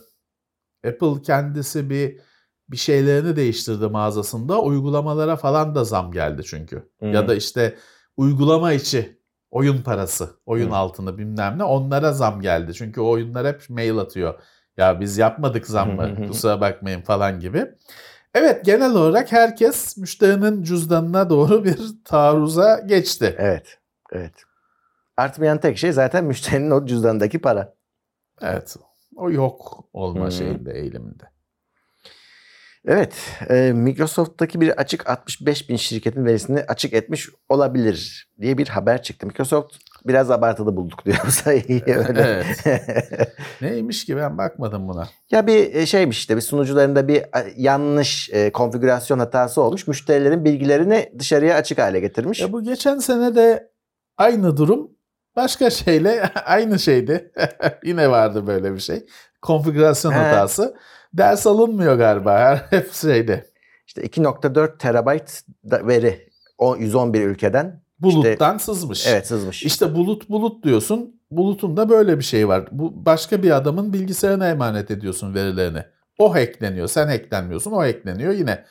Apple 0.88 1.22
kendisi 1.24 1.90
bir 1.90 2.20
bir 2.70 2.78
şeylerini 2.78 3.36
değiştirdi 3.36 3.88
mağazasında. 3.88 4.62
Uygulamalara 4.62 5.36
falan 5.36 5.76
da 5.76 5.84
zam 5.84 6.12
geldi 6.12 6.44
çünkü. 6.46 6.90
Hmm. 7.00 7.14
Ya 7.14 7.28
da 7.28 7.36
işte 7.36 7.76
uygulama 8.18 8.74
içi 8.74 9.21
oyun 9.52 9.82
parası, 9.82 10.30
oyun 10.46 10.66
Hmm. 10.68 10.74
altını 10.74 11.18
bilmem 11.18 11.58
ne 11.58 11.64
onlara 11.64 12.14
zam 12.14 12.42
geldi. 12.42 12.74
Çünkü 12.74 13.02
o 13.02 13.10
oyunlar 13.10 13.48
hep 13.48 13.70
mail 13.70 13.98
atıyor. 13.98 14.40
Ya 14.78 15.00
biz 15.00 15.18
yapmadık 15.18 15.68
zammı 15.68 16.28
kusura 16.28 16.62
bakmayın 16.62 17.02
falan 17.02 17.40
gibi. 17.40 17.66
Evet 18.36 18.66
genel 18.66 18.96
olarak 18.96 19.32
herkes 19.32 19.98
müşterinin 19.98 20.64
cüzdanına 20.64 21.30
doğru 21.30 21.64
bir 21.64 21.80
taarruza 22.06 22.80
geçti. 22.80 23.36
Evet. 23.38 23.80
Evet. 24.12 24.34
Artmayan 25.18 25.60
tek 25.60 25.78
şey 25.78 25.92
zaten 25.92 26.26
müşterinin 26.26 26.72
o 26.72 26.86
cüzdanındaki 26.86 27.40
para. 27.42 27.74
Evet. 28.42 28.76
O 29.16 29.32
yok 29.32 29.86
olma 29.94 30.26
Hı. 30.26 30.32
şeyinde, 30.32 30.74
eğiliminde. 30.74 31.24
Evet. 32.88 33.14
e, 33.50 33.72
Microsoft'taki 33.74 34.62
bir 34.62 34.70
açık 34.70 35.10
65 35.10 35.70
bin 35.70 35.76
şirketin 35.76 36.26
verisini 36.26 36.64
açık 36.68 36.94
etmiş 36.94 37.30
olabilir 37.50 38.30
diye 38.42 38.58
bir 38.58 38.68
haber 38.68 39.04
çıktı. 39.04 39.28
Microsoft 39.28 39.76
biraz 40.08 40.32
abartılı 40.32 40.76
bulduk 40.76 41.06
diyor 41.06 41.18
bu 41.28 41.32
sayıyı. 41.32 41.84
Öyle. 41.86 42.44
Neymiş 43.62 44.06
ki 44.06 44.18
ben 44.18 44.38
bakmadım 44.38 44.88
buna. 44.88 45.08
Ya 45.32 45.48
bir 45.48 45.76
e, 45.76 45.86
şeymiş 45.86 46.18
işte 46.18 46.36
bir 46.36 46.42
sunucularında 46.42 47.08
bir 47.08 47.24
yanlış 47.58 48.30
e, 48.34 48.52
konfigürasyon 48.52 49.20
hatası 49.20 49.62
olmuş. 49.62 49.88
Müşterilerin 49.88 50.46
bilgilerini 50.46 51.14
dışarıya 51.20 51.56
açık 51.56 51.78
hale 51.78 52.00
getirmiş. 52.00 52.42
Ya 52.42 52.54
bu 52.54 52.64
geçen 52.64 52.98
sene 52.98 53.36
de 53.36 53.72
aynı 54.18 54.58
durum 54.58 54.92
başka 55.36 55.70
şeyle 55.70 56.22
aynı 56.46 56.80
şeydi. 56.80 57.32
Yine 57.84 58.10
vardı 58.10 58.48
böyle 58.48 58.74
bir 58.74 58.80
şey. 58.80 59.06
Konfigürasyon 59.42 60.12
He. 60.12 60.16
hatası. 60.16 60.76
Ders 61.14 61.48
alınmıyor 61.48 61.96
galiba 61.96 62.40
her 62.40 62.58
hep 62.70 62.94
şeyde. 62.94 63.46
İşte 63.88 64.02
2.4 64.02 64.78
terabayt 64.78 65.44
veri 65.64 66.30
o 66.58 66.76
111 66.78 67.22
ülkeden 67.22 67.82
Buluttan 68.00 68.58
sızmış. 68.58 69.08
evet 69.08 69.28
sızmış. 69.28 69.64
İşte 69.64 69.96
bulut 69.96 70.30
bulut 70.30 70.64
diyorsun. 70.64 71.22
Bulutun 71.32 71.78
da 71.78 71.90
böyle 71.90 72.18
bir 72.18 72.24
şey 72.24 72.48
var. 72.48 72.68
Bu 72.72 73.06
başka 73.06 73.44
bir 73.44 73.52
adamın 73.52 73.94
bilgisayarına 73.94 74.50
emanet 74.50 74.92
ediyorsun 74.92 75.34
verilerini. 75.36 75.84
O 76.20 76.34
hackleniyor. 76.34 76.88
Sen 76.88 77.08
hacklenmiyorsun. 77.08 77.72
O 77.72 77.78
hackleniyor. 77.78 78.34
Yine 78.34 78.66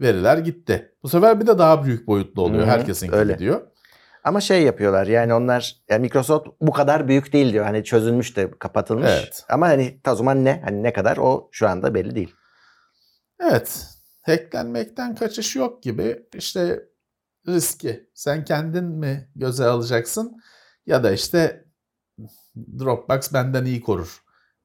veriler 0.00 0.38
gitti. 0.38 0.92
Bu 1.02 1.08
sefer 1.08 1.40
bir 1.40 1.46
de 1.46 1.58
daha 1.58 1.84
büyük 1.84 2.06
boyutlu 2.06 2.42
oluyor. 2.42 2.62
Hı 2.62 2.66
hı, 2.66 2.70
Herkesinki 2.70 3.14
öyle. 3.16 3.32
gidiyor. 3.32 3.60
Ama 4.24 4.40
şey 4.40 4.62
yapıyorlar 4.62 5.06
yani 5.06 5.34
onlar 5.34 5.76
yani 5.88 6.00
Microsoft 6.00 6.48
bu 6.60 6.72
kadar 6.72 7.08
büyük 7.08 7.32
değil 7.32 7.52
diyor. 7.52 7.64
Hani 7.64 7.84
çözülmüş 7.84 8.36
de 8.36 8.50
kapatılmış. 8.58 9.10
Evet. 9.10 9.44
Ama 9.48 9.66
hani 9.68 10.00
o 10.08 10.14
zaman 10.14 10.44
ne? 10.44 10.62
Hani 10.64 10.82
ne 10.82 10.92
kadar 10.92 11.16
o 11.16 11.48
şu 11.52 11.68
anda 11.68 11.94
belli 11.94 12.14
değil. 12.14 12.34
Evet. 13.40 13.86
Hacklenmekten 14.22 15.14
kaçış 15.14 15.56
yok 15.56 15.82
gibi. 15.82 16.26
İşte 16.34 16.82
riski 17.48 18.10
sen 18.14 18.44
kendin 18.44 18.84
mi 18.84 19.28
göze 19.36 19.64
alacaksın 19.64 20.40
ya 20.86 21.04
da 21.04 21.12
işte 21.12 21.64
Dropbox 22.78 23.32
benden 23.32 23.64
iyi 23.64 23.80
korur. 23.80 24.22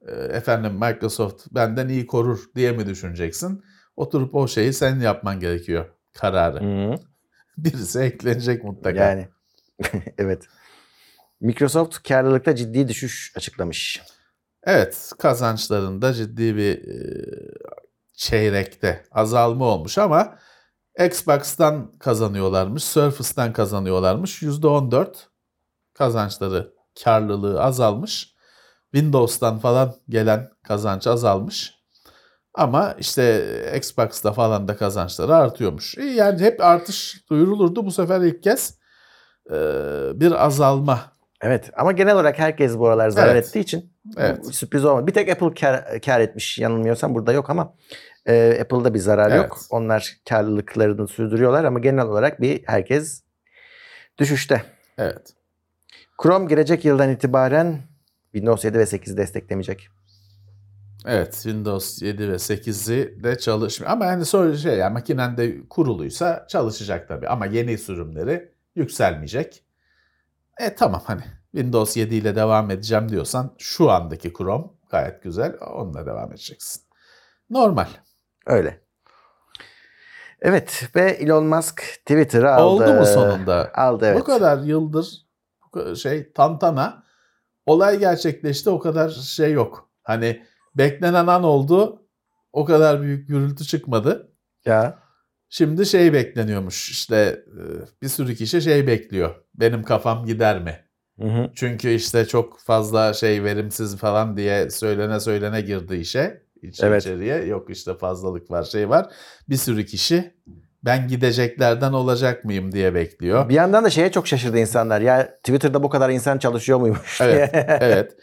Ee, 0.08 0.12
Efendim 0.12 0.74
Microsoft 0.74 1.48
benden 1.52 1.88
iyi 1.88 2.08
korur 2.08 2.40
diye 2.56 2.72
mi 2.72 2.86
düşüneceksin? 2.86 3.64
Oturup 3.96 4.36
o 4.36 4.48
şeyi 4.48 4.74
sen 4.74 5.00
yapman 5.00 5.40
gerekiyor 5.40 5.86
kararı. 6.14 6.96
Birisi 7.58 8.00
eklenecek 8.00 8.64
mutlaka. 8.64 9.04
Yani 9.04 9.28
evet. 10.18 10.44
Microsoft 11.42 12.04
karlılıkta 12.04 12.56
ciddi 12.56 12.88
düşüş 12.88 13.34
açıklamış. 13.36 14.02
Evet 14.64 15.12
kazançlarında 15.20 16.14
ciddi 16.14 16.56
bir 16.56 16.78
e, 16.78 17.26
çeyrekte 18.14 19.04
azalma 19.12 19.66
olmuş 19.66 19.98
ama 19.98 20.40
Xbox'tan 21.06 21.98
kazanıyorlarmış, 22.00 22.84
Surface'tan 22.84 23.54
kazanıyorlarmış. 23.54 24.42
%14 24.42 25.16
kazançları, 25.94 26.74
karlılığı 27.04 27.64
azalmış. 27.64 28.34
Windows'tan 28.94 29.60
falan 29.60 29.96
gelen 30.10 30.50
kazanç 30.64 31.08
azalmış. 31.08 31.74
Ama 32.54 32.96
işte 33.00 33.74
Xbox'ta 33.78 34.34
falan 34.34 34.68
da 34.68 34.78
kazançları 34.78 35.36
artıyormuş. 35.36 35.98
İyi 35.98 36.16
Yani 36.16 36.42
hep 36.42 36.64
artış 36.64 37.24
duyurulurdu. 37.30 37.86
Bu 37.86 37.92
sefer 37.92 38.22
ilk 38.22 38.44
kez 38.44 38.72
e, 38.72 38.79
bir 40.20 40.46
azalma. 40.46 41.12
Evet 41.42 41.70
ama 41.78 41.92
genel 41.92 42.14
olarak 42.14 42.40
herkes 42.40 42.78
bu 42.78 42.88
aralar 42.88 43.10
zarar 43.10 43.36
Evet. 43.36 43.48
ettiği 43.48 43.60
için 43.60 43.94
Evet. 44.18 44.46
sürpriz 44.56 44.86
olmadı. 44.86 45.08
Bir 45.08 45.14
tek 45.14 45.30
Apple 45.30 45.54
kar, 45.54 46.02
kar 46.02 46.20
etmiş 46.20 46.60
yanılmıyorsam 46.60 47.16
burada 47.16 47.34
yok 47.34 47.50
ama 47.50 47.74
e, 48.28 48.58
Apple'da 48.62 48.94
bir 48.94 49.00
zarar 49.00 49.32
Evet. 49.32 49.38
yok. 49.44 49.58
Onlar 49.70 50.18
karlılıklarını 50.30 51.08
sürdürüyorlar 51.08 51.64
ama 51.64 51.80
genel 51.80 52.06
olarak 52.06 52.42
bir 52.42 52.62
herkes 52.66 53.24
düşüşte. 54.18 54.64
Evet. 54.98 55.34
Chrome 56.24 56.46
gelecek 56.46 56.86
yıldan 56.86 57.10
itibaren 57.10 57.78
Windows 58.32 58.66
7 58.66 58.78
ve 58.80 58.84
8'i 58.84 59.18
desteklemeyecek. 59.18 59.88
Evet 61.06 61.34
Windows 61.34 62.02
7 62.02 62.30
ve 62.30 62.34
8'i 62.36 63.24
de 63.24 63.38
çalışmıyor. 63.38 63.92
Ama 63.92 64.06
yani 64.06 64.26
sonra 64.26 64.58
şey 64.58 64.78
yani 64.78 64.94
makinen 64.94 65.38
de 65.38 65.68
kuruluysa 65.70 66.46
çalışacak 66.50 67.08
tabii. 67.08 67.28
Ama 67.28 67.46
yeni 67.46 67.78
sürümleri 67.78 68.52
yükselmeyecek. 68.76 69.64
E 70.60 70.76
tamam 70.76 71.02
hani 71.06 71.24
Windows 71.52 71.98
7 71.98 72.16
ile 72.16 72.36
devam 72.36 72.72
edeceğim 72.72 73.10
diyorsan 73.10 73.56
şu 73.58 73.92
andaki 73.92 74.34
Chrome 74.34 74.66
gayet 74.90 75.24
güzel. 75.24 75.58
Onunla 75.74 76.06
devam 76.06 76.32
edeceksin. 76.32 76.84
Normal. 77.50 77.88
Öyle. 78.46 78.82
Evet 80.42 80.90
ve 80.96 81.12
Elon 81.12 81.46
Musk 81.46 81.84
Twitter'ı 82.06 82.54
aldı. 82.54 82.84
Oldu 82.84 82.94
mu 82.94 83.06
sonunda? 83.06 83.72
Aldı 83.76 84.06
evet. 84.06 84.20
Bu 84.20 84.24
kadar 84.24 84.58
yıldır 84.58 85.26
şey 85.96 86.34
tantana 86.34 87.04
olay 87.66 88.00
gerçekleşti 88.00 88.70
o 88.70 88.80
kadar 88.80 89.10
şey 89.10 89.52
yok. 89.52 89.90
Hani 90.04 90.46
beklenen 90.76 91.28
an 91.28 91.44
oldu 91.44 92.06
o 92.54 92.66
kadar 92.66 93.02
büyük 93.02 93.28
gürültü 93.28 93.66
çıkmadı. 93.66 94.32
Ya. 94.66 95.00
Şimdi 95.50 95.86
şey 95.86 96.14
bekleniyormuş 96.14 96.90
işte 96.92 97.16
e, 97.48 97.62
bir 98.02 98.08
sürü 98.08 98.36
kişi 98.36 98.62
şey 98.62 98.88
bekliyor. 98.88 99.36
Benim 99.56 99.84
kafam 99.84 100.26
gider 100.26 100.62
mi? 100.64 100.80
Hı 101.22 101.28
hı. 101.28 101.50
Çünkü 101.56 101.90
işte 101.90 102.26
çok 102.26 102.60
fazla 102.60 103.14
şey 103.14 103.44
verimsiz 103.44 103.98
falan 103.98 104.38
diye 104.38 104.70
söylene 104.70 105.20
söylene 105.20 105.62
girdi 105.62 105.96
işe. 105.96 106.42
İç- 106.62 106.84
Evet. 106.84 107.02
içeriye. 107.02 107.36
Yok 107.46 107.70
işte 107.70 107.98
fazlalık 107.98 108.52
var 108.52 108.64
şey 108.64 108.90
var. 108.90 109.08
Bir 109.50 109.58
sürü 109.58 109.86
kişi 109.86 110.34
ben 110.86 111.08
gideceklerden 111.08 111.94
olacak 111.94 112.46
mıyım 112.46 112.72
diye 112.72 112.96
bekliyor. 112.96 113.50
Bir 113.50 113.54
yandan 113.54 113.84
da 113.84 113.90
şeye 113.90 114.12
çok 114.12 114.28
şaşırdı 114.28 114.58
insanlar. 114.60 115.02
Ya 115.02 115.38
Twitter'da 115.38 115.84
bu 115.84 115.90
kadar 115.90 116.10
insan 116.10 116.38
çalışıyor 116.38 116.80
muymuş 116.80 117.22
Evet, 117.22 117.50
evet. 117.82 118.12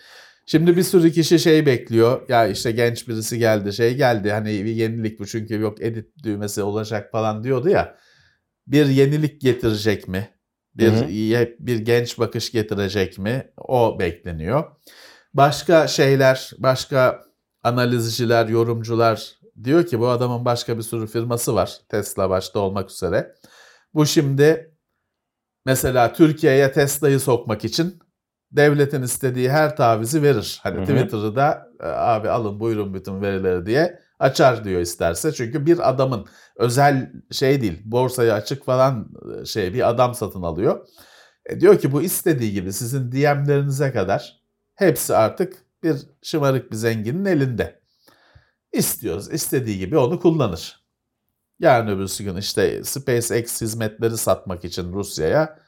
Şimdi 0.46 0.76
bir 0.76 0.82
sürü 0.82 1.12
kişi 1.12 1.38
şey 1.38 1.66
bekliyor. 1.66 2.28
Ya 2.28 2.46
işte 2.46 2.72
genç 2.72 3.08
birisi 3.08 3.38
geldi, 3.38 3.72
şey 3.72 3.96
geldi. 3.96 4.30
Hani 4.32 4.64
bir 4.64 4.74
yenilik 4.74 5.20
bu 5.20 5.26
çünkü 5.26 5.60
yok 5.60 5.80
edit 5.82 6.22
düğmesi 6.24 6.62
olacak 6.62 7.12
falan 7.12 7.44
diyordu 7.44 7.68
ya. 7.68 7.96
Bir 8.66 8.86
yenilik 8.86 9.40
getirecek 9.40 10.08
mi? 10.08 10.28
Bir 10.74 10.92
Hı 10.92 10.96
hı. 11.04 11.08
iyi- 11.08 11.56
bir 11.60 11.78
genç 11.78 12.18
bakış 12.18 12.52
getirecek 12.52 13.18
mi? 13.18 13.52
O 13.56 13.98
bekleniyor. 13.98 14.64
Başka 15.34 15.88
şeyler, 15.88 16.50
başka 16.58 17.22
analizciler, 17.62 18.48
yorumcular 18.48 19.32
diyor 19.64 19.86
ki 19.86 20.00
bu 20.00 20.08
adamın 20.08 20.44
başka 20.44 20.78
bir 20.78 20.82
sürü 20.82 21.06
firması 21.06 21.54
var. 21.54 21.78
Tesla 21.88 22.30
başta 22.30 22.58
olmak 22.58 22.90
üzere. 22.90 23.34
Bu 23.94 24.06
şimdi 24.06 24.74
mesela 25.64 26.12
Türkiye'ye 26.12 26.72
Tesla'yı 26.72 27.20
sokmak 27.20 27.64
için 27.64 27.98
devletin 28.56 29.02
istediği 29.02 29.50
her 29.50 29.76
tavizi 29.76 30.22
verir. 30.22 30.60
Hani. 30.62 30.84
Twitter'ı 30.84 31.36
da 31.36 31.66
"E, 31.80 31.86
abi 31.86 32.30
alın 32.30 32.60
buyurun 32.60 32.94
bütün 32.94 33.22
verileri 33.22 33.66
diye 33.66 34.00
açar 34.18 34.64
diyor 34.64 34.80
isterse. 34.80 35.32
Çünkü 35.32 35.66
bir 35.66 35.88
adamın 35.90 36.26
özel 36.56 37.12
şey 37.30 37.60
değil 37.62 37.82
borsaya 37.84 38.34
açık 38.34 38.64
falan 38.64 39.08
e, 39.42 39.44
şey 39.44 39.74
bir 39.74 39.88
adam 39.88 40.14
satın 40.14 40.42
alıyor. 40.42 40.86
E, 41.46 41.60
diyor 41.60 41.78
ki 41.78 41.92
bu 41.92 42.02
istediği 42.02 42.52
gibi 42.52 42.72
sizin 42.72 43.12
DM'lerinize 43.12 43.92
kadar 43.92 44.40
hepsi 44.74 45.16
artık 45.16 45.56
bir 45.82 45.96
şımarık 46.22 46.70
bir 46.70 46.76
zenginin 46.76 47.24
elinde. 47.24 47.80
İstiyoruz 48.72 49.32
istediği 49.32 49.78
gibi 49.78 49.98
onu 49.98 50.20
kullanır. 50.20 50.86
Yarın 51.58 51.88
öbürsü 51.88 52.24
gün 52.24 52.36
işte 52.36 52.84
SpaceX 52.84 53.60
hizmetleri 53.60 54.16
satmak 54.16 54.64
için 54.64 54.92
Rusya'ya 54.92 55.58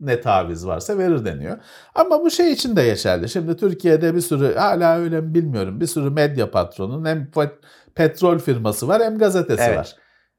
ne 0.00 0.20
taviz 0.20 0.66
varsa 0.66 0.98
verir 0.98 1.24
deniyor. 1.24 1.58
Ama 1.94 2.20
bu 2.24 2.30
şey 2.30 2.52
için 2.52 2.76
de 2.76 2.84
geçerli. 2.84 3.28
Şimdi 3.28 3.56
Türkiye'de 3.56 4.14
bir 4.14 4.20
sürü 4.20 4.54
hala 4.54 4.98
öyle 4.98 5.20
mi 5.20 5.34
bilmiyorum 5.34 5.80
bir 5.80 5.86
sürü 5.86 6.10
medya 6.10 6.50
patronun 6.50 7.04
hem 7.04 7.24
pe- 7.34 7.58
petrol 7.94 8.38
firması 8.38 8.88
var 8.88 9.02
hem 9.02 9.18
gazetesi 9.18 9.62
Evet. 9.62 9.78
var. 9.78 9.96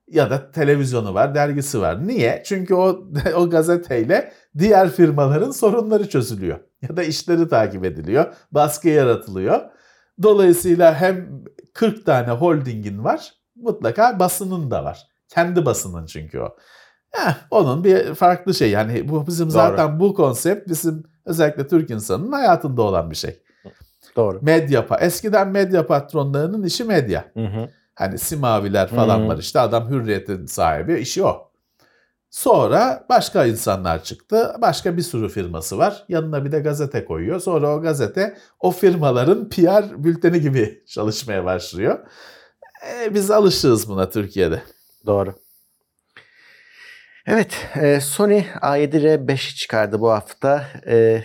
Ya 0.08 0.30
da 0.30 0.52
televizyonu 0.52 1.14
var, 1.14 1.36
dergisi 1.36 1.82
var. 1.82 2.08
Niye? 2.08 2.44
Çünkü 2.46 2.74
o 2.74 3.04
o 3.36 3.50
gazeteyle 3.50 4.32
diğer 4.58 4.90
firmaların 4.90 5.52
sorunları 5.52 6.10
çözülüyor. 6.10 6.60
Ya 6.90 6.98
da 6.98 7.04
işleri 7.04 7.48
takip 7.50 7.86
ediliyor, 7.86 8.34
baskı 8.52 8.90
yaratılıyor. 8.90 9.62
Dolayısıyla 10.24 10.96
hem 10.96 11.44
40 11.74 12.06
tane 12.06 12.32
holdingin 12.32 13.04
var, 13.04 13.34
mutlaka 13.56 14.20
basının 14.20 14.72
da 14.72 14.84
var. 14.84 15.08
Kendi 15.28 15.66
basının 15.66 16.06
çünkü 16.06 16.40
o. 16.40 16.56
Heh, 17.12 17.34
onun 17.52 17.84
bir 17.84 18.16
farklı 18.16 18.54
şey. 18.54 18.70
Yani 18.70 19.10
bu 19.10 19.28
bizim 19.28 19.46
Doğru. 19.46 19.54
zaten 19.54 20.00
bu 20.00 20.14
konsept 20.14 20.70
bizim 20.70 21.04
özellikle 21.26 21.68
Türk 21.68 21.90
insanının 21.90 22.32
hayatında 22.32 22.82
olan 22.82 23.12
bir 23.12 23.16
şey. 23.16 23.40
Doğru. 24.16 24.40
Medya 24.42 24.86
eskiden 25.00 25.48
medya 25.48 25.88
patronlarının 25.88 26.64
işi 26.64 26.84
medya. 26.84 27.26
Hı 27.34 27.46
hı. 27.46 27.70
Hani 27.96 28.18
simaviler 28.18 28.88
falan 28.88 29.20
Hı. 29.20 29.28
var 29.28 29.38
işte 29.38 29.60
adam 29.60 29.90
hürriyetin 29.90 30.46
sahibi 30.46 31.00
işi 31.00 31.24
o. 31.24 31.52
Sonra 32.30 33.06
başka 33.10 33.46
insanlar 33.46 34.04
çıktı. 34.04 34.56
Başka 34.62 34.98
bir 34.98 35.02
sürü 35.02 35.30
firması 35.30 35.78
var. 35.78 36.06
Yanına 36.10 36.46
bir 36.46 36.52
de 36.52 36.60
gazete 36.60 37.06
koyuyor. 37.06 37.40
Sonra 37.40 37.76
o 37.76 37.82
gazete 37.82 38.38
o 38.60 38.72
firmaların 38.72 39.50
PR 39.50 40.04
bülteni 40.04 40.42
gibi 40.42 40.84
çalışmaya 40.88 41.46
başlıyor. 41.46 42.00
E, 42.90 43.14
biz 43.14 43.32
alışığız 43.32 43.90
buna 43.90 44.10
Türkiye'de. 44.10 44.62
Doğru. 45.06 45.34
Evet, 47.28 47.68
e, 47.82 48.00
Sony 48.00 48.40
A7R5 48.62 49.56
çıkardı 49.56 50.02
bu 50.02 50.12
hafta. 50.12 50.68
E, 50.88 51.24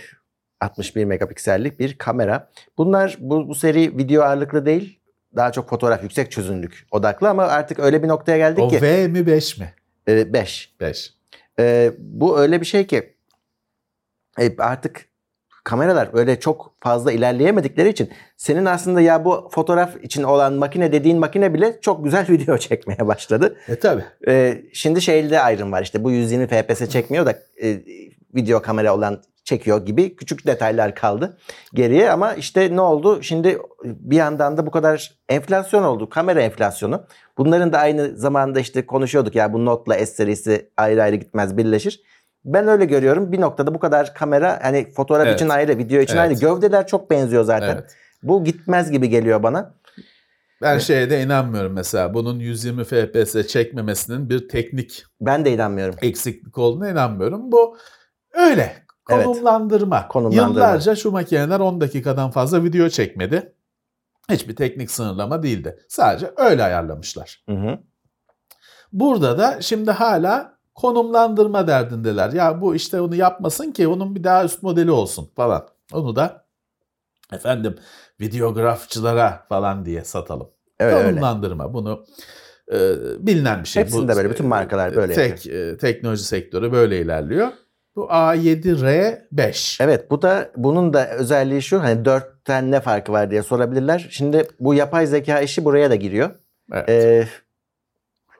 61 0.60 1.04
megapiksellik 1.04 1.80
bir 1.80 1.98
kamera. 1.98 2.50
Bunlar 2.78 3.16
bu, 3.20 3.48
bu 3.48 3.54
seri 3.54 3.98
video 3.98 4.22
ağırlıklı 4.22 4.66
değil. 4.66 5.00
Daha 5.36 5.52
çok 5.52 5.68
fotoğraf 5.68 6.02
yüksek 6.02 6.32
çözünürlük 6.32 6.86
odaklı 6.90 7.28
ama 7.28 7.44
artık 7.44 7.78
öyle 7.78 8.02
bir 8.02 8.08
noktaya 8.08 8.38
geldik 8.38 8.64
O 8.64 8.68
ki 8.68 8.82
V 8.82 9.08
mi 9.08 9.26
5 9.26 9.58
mi? 9.58 9.74
5. 10.06 10.74
5. 10.80 11.14
E, 11.58 11.92
bu 11.98 12.38
öyle 12.38 12.60
bir 12.60 12.66
şey 12.66 12.86
ki 12.86 13.16
e, 14.40 14.56
artık 14.58 15.08
kameralar 15.66 16.08
öyle 16.12 16.40
çok 16.40 16.72
fazla 16.80 17.12
ilerleyemedikleri 17.12 17.88
için 17.88 18.10
senin 18.36 18.64
aslında 18.64 19.00
ya 19.00 19.24
bu 19.24 19.48
fotoğraf 19.52 20.04
için 20.04 20.22
olan 20.22 20.52
makine 20.52 20.92
dediğin 20.92 21.18
makine 21.18 21.54
bile 21.54 21.80
çok 21.80 22.04
güzel 22.04 22.26
video 22.28 22.58
çekmeye 22.58 23.06
başladı. 23.06 23.56
E 23.68 23.76
tabi. 23.78 24.04
Ee, 24.28 24.62
şimdi 24.72 25.02
şeyde 25.02 25.40
ayrım 25.40 25.72
var 25.72 25.82
işte 25.82 26.04
bu 26.04 26.10
120 26.10 26.46
fps 26.46 26.88
çekmiyor 26.88 27.26
da 27.26 27.38
e, 27.62 27.80
video 28.34 28.62
kamera 28.62 28.94
olan 28.94 29.22
çekiyor 29.44 29.86
gibi 29.86 30.16
küçük 30.16 30.46
detaylar 30.46 30.94
kaldı 30.94 31.38
geriye 31.74 32.10
ama 32.10 32.34
işte 32.34 32.76
ne 32.76 32.80
oldu 32.80 33.22
şimdi 33.22 33.58
bir 33.84 34.16
yandan 34.16 34.56
da 34.56 34.66
bu 34.66 34.70
kadar 34.70 35.14
enflasyon 35.28 35.82
oldu 35.82 36.08
kamera 36.08 36.40
enflasyonu 36.40 37.04
bunların 37.38 37.72
da 37.72 37.78
aynı 37.78 38.16
zamanda 38.16 38.60
işte 38.60 38.86
konuşuyorduk 38.86 39.34
ya 39.34 39.52
bu 39.52 39.64
Note'la 39.64 39.98
S 39.98 40.06
serisi 40.06 40.70
ayrı 40.76 41.02
ayrı 41.02 41.16
gitmez 41.16 41.56
birleşir 41.56 42.02
ben 42.46 42.68
öyle 42.68 42.84
görüyorum 42.84 43.32
bir 43.32 43.40
noktada 43.40 43.74
bu 43.74 43.78
kadar 43.78 44.14
kamera 44.14 44.58
hani 44.62 44.90
fotoğraf 44.90 45.26
Evet. 45.26 45.40
için 45.40 45.48
ayrı 45.48 45.78
video 45.78 46.00
için 46.00 46.16
Evet. 46.16 46.22
ayrı 46.30 46.40
gövdeler 46.40 46.86
çok 46.86 47.10
benziyor 47.10 47.44
zaten 47.44 47.74
Evet. 47.74 47.96
bu 48.22 48.44
gitmez 48.44 48.90
gibi 48.90 49.08
geliyor 49.08 49.42
bana 49.42 49.74
Ben 50.62 50.78
şeye 50.78 51.10
de 51.10 51.22
inanmıyorum 51.22 51.72
mesela. 51.72 52.14
Bunun 52.14 52.38
120 52.38 52.84
FPS 52.84 53.46
çekmemesinin 53.46 54.30
bir 54.30 54.48
teknik 54.48 55.04
ben 55.20 55.44
de 55.44 55.52
inanmıyorum 55.52 55.94
eksiklik 56.02 56.58
olduğuna 56.58 56.90
inanmıyorum. 56.90 57.52
Bu 57.52 57.76
öyle. 58.34 58.86
Evet. 59.10 59.24
Konumlandırma. 59.24 60.08
Konumlandırma. 60.08 60.48
Yıllarca 60.66 60.94
şu 60.94 61.10
makineler 61.10 61.60
10 61.60 61.80
dakikadan 61.80 62.30
fazla 62.30 62.64
video 62.64 62.88
çekmedi. 62.88 63.52
Hiçbir 64.30 64.56
teknik 64.56 64.90
sınırlama 64.90 65.42
değildi. 65.42 65.78
Sadece 65.88 66.30
öyle 66.36 66.64
ayarlamışlar. 66.64 67.44
Hı 67.48 67.54
hı. 67.54 67.78
Burada 68.92 69.38
da 69.38 69.62
şimdi 69.62 69.90
hala 69.90 70.55
konumlandırma 70.76 71.66
derdindeler. 71.66 72.32
Ya 72.32 72.60
bu 72.60 72.74
işte 72.74 73.00
onu 73.00 73.14
yapmasın 73.14 73.72
ki 73.72 73.88
onun 73.88 74.14
bir 74.14 74.24
daha 74.24 74.44
üst 74.44 74.62
modeli 74.62 74.90
olsun 74.90 75.30
falan. 75.36 75.68
Onu 75.92 76.16
da 76.16 76.46
efendim 77.32 77.76
videografçılara 78.20 79.46
falan 79.48 79.84
diye 79.84 80.04
satalım. 80.04 80.50
öyle 80.78 80.96
öyle 80.96 81.08
konumlandırma 81.08 81.74
bunu 81.74 82.04
e, 82.72 82.78
bilinen 83.18 83.62
bir 83.62 83.68
şey. 83.68 83.82
Hepsinde 83.82 84.16
böyle, 84.16 84.30
bütün 84.30 84.46
markalar 84.46 84.96
böyle 84.96 85.14
tek, 85.14 85.46
e, 85.46 85.76
teknoloji 85.76 86.24
sektörü 86.24 86.72
böyle 86.72 87.00
ilerliyor. 87.00 87.48
Bu 87.96 88.04
A7R5. 88.04 89.82
Evet 89.84 90.10
bu 90.10 90.22
da 90.22 90.50
bunun 90.56 90.92
da 90.94 91.10
özelliği 91.10 91.62
şu 91.62 91.82
hani 91.82 92.04
dörtten 92.04 92.70
ne 92.70 92.80
farkı 92.80 93.12
var 93.12 93.30
diye 93.30 93.42
sorabilirler. 93.42 94.08
Şimdi 94.10 94.48
bu 94.60 94.74
yapay 94.74 95.06
zeka 95.06 95.40
işi 95.40 95.64
buraya 95.64 95.90
da 95.90 95.94
giriyor. 95.94 96.30
Evet. 96.72 96.88
Ee, 96.88 97.28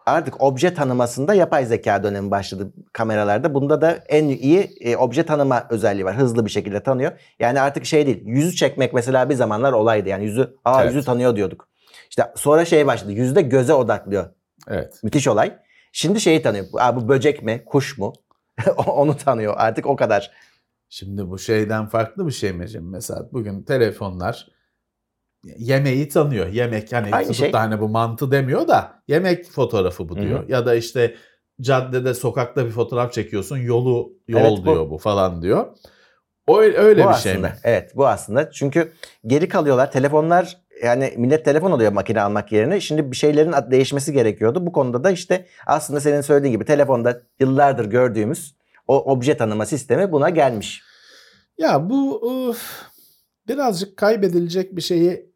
artık 0.06 0.42
obje 0.42 0.74
tanımasında 0.74 1.34
yapay 1.34 1.66
zeka 1.66 2.02
dönemi 2.02 2.30
başladı 2.30 2.72
kameralarda. 2.92 3.54
Bunda 3.54 3.80
da 3.80 3.90
en 4.08 4.24
iyi 4.28 4.58
e, 4.80 4.96
obje 4.96 5.26
tanıma 5.26 5.66
özelliği 5.70 6.04
var. 6.04 6.16
Hızlı 6.16 6.44
bir 6.44 6.50
şekilde 6.50 6.82
tanıyor. 6.82 7.12
Yani 7.38 7.60
artık 7.60 7.84
şey 7.84 8.06
değil. 8.06 8.22
Yüzü 8.24 8.56
çekmek 8.56 8.92
mesela 8.92 9.30
bir 9.30 9.34
zamanlar 9.34 9.72
olaydı. 9.72 10.08
Yani 10.08 10.24
yüzü 10.24 10.56
aa 10.64 10.82
Evet. 10.82 10.94
yüzü 10.94 11.06
tanıyor 11.06 11.36
diyorduk. 11.36 11.68
İşte 12.10 12.32
sonra 12.36 12.64
şey 12.64 12.86
başladı. 12.86 13.12
Yüzde 13.12 13.42
göze 13.42 13.74
odaklıyor. 13.74 14.26
evet. 14.68 15.00
Müthiş 15.02 15.28
olay. 15.28 15.58
Şimdi 15.92 16.20
şeyi 16.20 16.42
tanıyor. 16.42 16.64
Aa, 16.78 16.96
bu 16.96 17.08
böcek 17.08 17.42
mi? 17.42 17.62
Kuş 17.66 17.98
mu? 17.98 18.12
Onu 18.86 19.16
tanıyor. 19.16 19.54
Artık 19.56 19.86
o 19.86 19.96
kadar. 19.96 20.30
Şimdi 20.88 21.30
bu 21.30 21.38
şeyden 21.38 21.86
farklı 21.86 22.26
bir 22.26 22.32
şey 22.32 22.52
mi? 22.52 22.66
Mesela 22.80 23.28
bugün 23.32 23.62
telefonlar 23.62 24.48
yemeği 25.58 26.08
tanıyor. 26.08 26.46
Yemek 26.46 26.92
hani 26.92 27.08
Aynı 27.12 27.26
tutup 27.26 27.36
şey. 27.44 27.52
da 27.52 27.60
hani 27.60 27.80
bu 27.80 27.88
mantı 27.88 28.30
demiyor 28.30 28.68
da 28.68 29.02
yemek 29.08 29.50
fotoğrafı 29.50 30.08
bu 30.08 30.16
diyor. 30.16 30.48
Ya 30.48 30.66
da 30.66 30.74
işte 30.74 31.14
caddede 31.60 32.14
sokakta 32.14 32.66
bir 32.66 32.70
fotoğraf 32.70 33.12
çekiyorsun 33.12 33.56
yolu 33.56 34.12
yol 34.28 34.40
Evet, 34.40 34.58
bu- 34.58 34.64
diyor 34.64 34.90
bu 34.90 34.98
falan 34.98 35.42
diyor. 35.42 35.66
O 36.46 36.60
öyle 36.60 37.00
bu 37.04 37.06
bir 37.08 37.10
aslında. 37.10 37.18
şey 37.18 37.38
mi? 37.38 37.52
Evet 37.64 37.96
bu 37.96 38.06
aslında. 38.06 38.50
Çünkü 38.50 38.92
geri 39.26 39.48
kalıyorlar. 39.48 39.92
Telefonlar 39.92 40.56
yani 40.84 41.14
millet 41.16 41.44
telefon 41.44 41.70
alıyor 41.72 41.92
makine 41.92 42.20
almak 42.22 42.52
yerine. 42.52 42.80
Şimdi 42.80 43.10
bir 43.10 43.16
şeylerin 43.16 43.54
değişmesi 43.70 44.12
gerekiyordu. 44.12 44.66
Bu 44.66 44.72
konuda 44.72 45.04
da 45.04 45.10
işte 45.10 45.46
aslında 45.66 46.00
senin 46.00 46.20
söylediğin 46.20 46.52
gibi 46.54 46.64
telefonda 46.64 47.22
yıllardır 47.40 47.84
gördüğümüz 47.84 48.56
o 48.88 49.12
obje 49.12 49.36
tanıma 49.36 49.66
sistemi 49.66 50.12
buna 50.12 50.30
gelmiş. 50.30 50.82
Ya 51.58 51.90
bu 51.90 52.22
üf, 52.50 52.82
birazcık 53.48 53.96
kaybedilecek 53.96 54.76
bir 54.76 54.80
şeyi 54.82 55.30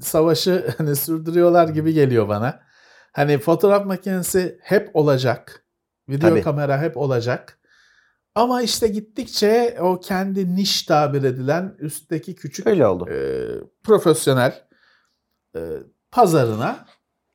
savaşı 0.00 0.74
hani 0.78 0.96
sürdürüyorlar 0.96 1.68
gibi 1.68 1.92
geliyor 1.92 2.28
bana. 2.28 2.60
Hani 3.12 3.38
fotoğraf 3.38 3.86
makinesi 3.86 4.58
hep 4.62 4.96
olacak. 4.96 5.66
Video 6.08 6.30
Tabii. 6.30 6.42
kamera 6.42 6.82
hep 6.82 6.96
olacak. 6.96 7.58
Ama 8.34 8.62
işte 8.62 8.88
gittikçe 8.88 9.76
o 9.80 10.00
kendi 10.00 10.56
niş 10.56 10.82
tabir 10.82 11.22
edilen 11.22 11.76
üstteki 11.78 12.34
küçük 12.34 12.66
Öyle 12.66 12.86
oldu. 12.86 13.08
e, 13.10 13.18
profesyonel 13.84 14.62
e, 15.56 15.60
pazarına 16.10 16.86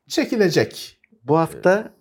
çekilecek. 0.08 1.00
Bu 1.24 1.38
hafta 1.38 1.94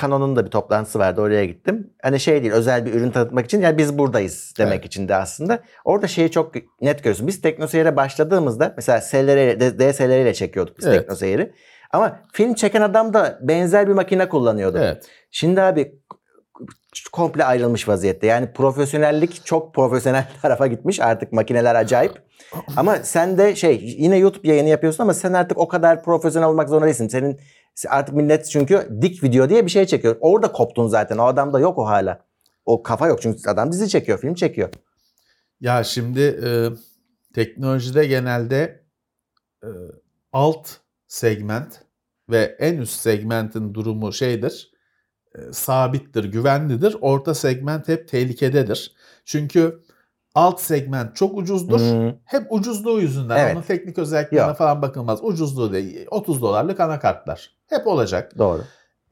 Canon'un 0.00 0.36
da 0.36 0.44
bir 0.46 0.50
toplantısı 0.50 0.98
vardı. 0.98 1.20
Oraya 1.20 1.44
gittim. 1.44 1.90
Hani 2.02 2.20
şey 2.20 2.42
değil 2.42 2.52
özel 2.52 2.86
bir 2.86 2.94
ürün 2.94 3.10
tanıtmak 3.10 3.44
için 3.44 3.60
yani 3.60 3.78
biz 3.78 3.98
buradayız 3.98 4.54
demek 4.58 4.74
Evet. 4.74 4.86
için 4.86 5.08
de 5.08 5.14
aslında. 5.14 5.58
Orada 5.84 6.06
şeyi 6.06 6.30
çok 6.30 6.54
net 6.80 6.98
görüyorsun. 6.98 7.26
Biz 7.26 7.40
teknoseyire 7.40 7.96
başladığımızda 7.96 8.72
mesela 8.76 9.00
SLR, 9.00 9.60
DSLR 9.60 10.22
ile 10.22 10.34
çekiyorduk 10.34 10.78
biz 10.78 10.86
Evet. 10.86 10.98
teknoseyiri. 10.98 11.52
Ama 11.92 12.20
film 12.32 12.54
çeken 12.54 12.82
adam 12.82 13.14
da 13.14 13.38
benzer 13.42 13.88
bir 13.88 13.92
makine 13.92 14.28
kullanıyordu. 14.28 14.78
Evet. 14.78 15.06
Şimdi 15.30 15.62
abi 15.62 15.92
komple 17.12 17.44
ayrılmış 17.44 17.88
vaziyette. 17.88 18.26
Yani 18.26 18.52
profesyonellik 18.52 19.44
çok 19.46 19.74
profesyonel 19.74 20.28
tarafa 20.42 20.66
gitmiş. 20.66 21.00
Artık 21.00 21.32
makineler 21.32 21.74
acayip. 21.74 22.12
Ama 22.76 22.96
sen 22.96 23.38
de 23.38 23.54
şey 23.56 23.80
yine 23.98 24.16
YouTube 24.18 24.48
yayını 24.48 24.68
yapıyorsun 24.68 25.02
ama 25.02 25.14
sen 25.14 25.32
artık 25.32 25.58
o 25.58 25.68
kadar 25.68 26.02
profesyonel 26.02 26.48
olmak 26.48 26.68
zorunda 26.68 26.86
değilsin. 26.86 27.08
Senin 27.08 27.40
artık 27.88 28.14
millet 28.14 28.50
çünkü 28.50 28.88
dik 29.02 29.22
video 29.22 29.48
diye 29.48 29.66
bir 29.66 29.70
şey 29.70 29.86
çekiyor. 29.86 30.16
Orada 30.20 30.52
koptun 30.52 30.88
zaten. 30.88 31.18
O 31.18 31.24
adamda 31.24 31.60
yok 31.60 31.78
o 31.78 31.86
hala. 31.86 32.28
O 32.64 32.82
kafa 32.82 33.06
yok 33.06 33.22
çünkü 33.22 33.50
adam 33.50 33.72
dizi 33.72 33.88
çekiyor, 33.88 34.18
film 34.18 34.34
çekiyor. 34.34 34.68
Ya 35.60 35.84
şimdi 35.84 36.20
e, 36.20 36.48
teknolojide 37.34 38.06
genelde 38.06 38.84
e, 39.64 39.68
alt 40.32 40.68
segment 41.06 41.82
ve 42.30 42.56
en 42.58 42.76
üst 42.76 43.00
segmentin 43.00 43.74
durumu 43.74 44.12
şeydir, 44.12 44.72
e, 45.34 45.38
sabittir, 45.52 46.24
güvenlidir. 46.24 46.96
Orta 47.00 47.34
segment 47.34 47.88
hep 47.88 48.08
tehlikededir. 48.08 48.94
Çünkü 49.24 49.82
alt 50.34 50.60
segment 50.60 51.16
çok 51.16 51.38
ucuzdur. 51.38 51.80
Hmm. 51.80 52.12
Hep 52.24 52.46
ucuzluğu 52.50 53.00
yüzünden. 53.00 53.36
Evet. 53.36 53.56
Onun 53.56 53.62
teknik 53.62 53.98
özelliklerine 53.98 54.48
Yok. 54.48 54.56
falan 54.56 54.82
bakılmaz. 54.82 55.18
Ucuzluğu 55.22 55.72
değil. 55.72 56.06
30 56.10 56.42
dolarlık 56.42 56.80
anakartlar. 56.80 57.50
Hep 57.66 57.86
olacak. 57.86 58.38
Doğru. 58.38 58.62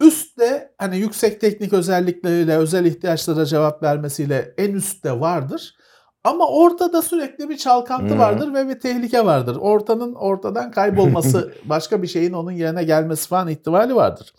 Üstte 0.01 0.75
hani 0.79 0.97
yüksek 0.99 1.41
teknik 1.41 1.73
özellikleriyle, 1.73 2.57
özel 2.57 2.85
ihtiyaçlara 2.85 3.47
cevap 3.47 3.83
vermesiyle 3.83 4.55
en 4.59 4.73
üstte 4.73 5.21
vardır. 5.21 5.77
Ama 6.25 6.49
ortada 6.49 7.03
sürekli 7.03 7.49
bir 7.49 7.57
çalkantı 7.57 8.15
Hı. 8.15 8.19
vardır 8.19 8.55
ve 8.55 8.69
bir 8.69 8.81
tehlike 8.81 9.25
vardır. 9.25 9.57
Ortanın 9.61 10.15
ortadan 10.15 10.71
kaybolması, 10.71 11.55
başka 11.65 12.03
bir 12.03 12.07
şeyin 12.07 12.33
onun 12.33 12.53
yerine 12.53 12.85
gelmesi 12.85 13.29
falan 13.29 13.49
ihtimali 13.49 13.95
vardır. 13.95 14.35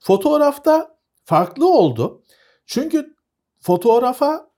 Fotoğrafta 0.00 0.96
farklı 1.24 1.68
oldu. 1.68 2.22
Çünkü 2.66 3.16
fotoğrafa 3.60 4.51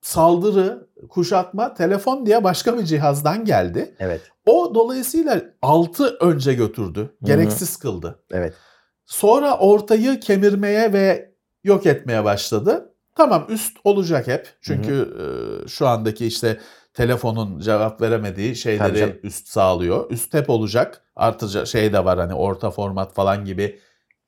saldırı, 0.00 0.88
kuşatma, 1.08 1.74
telefon 1.74 2.26
diye 2.26 2.44
başka 2.44 2.78
bir 2.78 2.84
cihazdan 2.84 3.44
geldi. 3.44 3.94
Evet. 3.98 4.20
O 4.46 4.74
dolayısıyla 4.74 5.42
altı 5.62 6.16
önce 6.20 6.54
götürdü. 6.54 7.16
Gereksiz 7.22 7.76
kıldı. 7.76 8.22
Evet. 8.30 8.54
Sonra 9.04 9.58
ortayı 9.58 10.20
kemirmeye 10.20 10.92
ve 10.92 11.34
yok 11.64 11.86
etmeye 11.86 12.24
başladı. 12.24 12.94
Tamam 13.14 13.46
üst 13.48 13.76
olacak 13.84 14.26
hep. 14.26 14.48
Çünkü 14.60 15.14
e, 15.64 15.68
şu 15.68 15.88
andaki 15.88 16.26
işte 16.26 16.60
telefonun 16.94 17.60
cevap 17.60 18.00
veremediği 18.00 18.56
şeyleri 18.56 19.20
üst 19.22 19.48
sağlıyor. 19.48 20.10
Üst 20.10 20.34
hep 20.34 20.50
olacak. 20.50 21.02
Artıca 21.16 21.66
şey 21.66 21.92
de 21.92 22.04
var 22.04 22.18
hani 22.18 22.34
orta 22.34 22.70
format 22.70 23.14
falan 23.14 23.44
gibi 23.44 23.80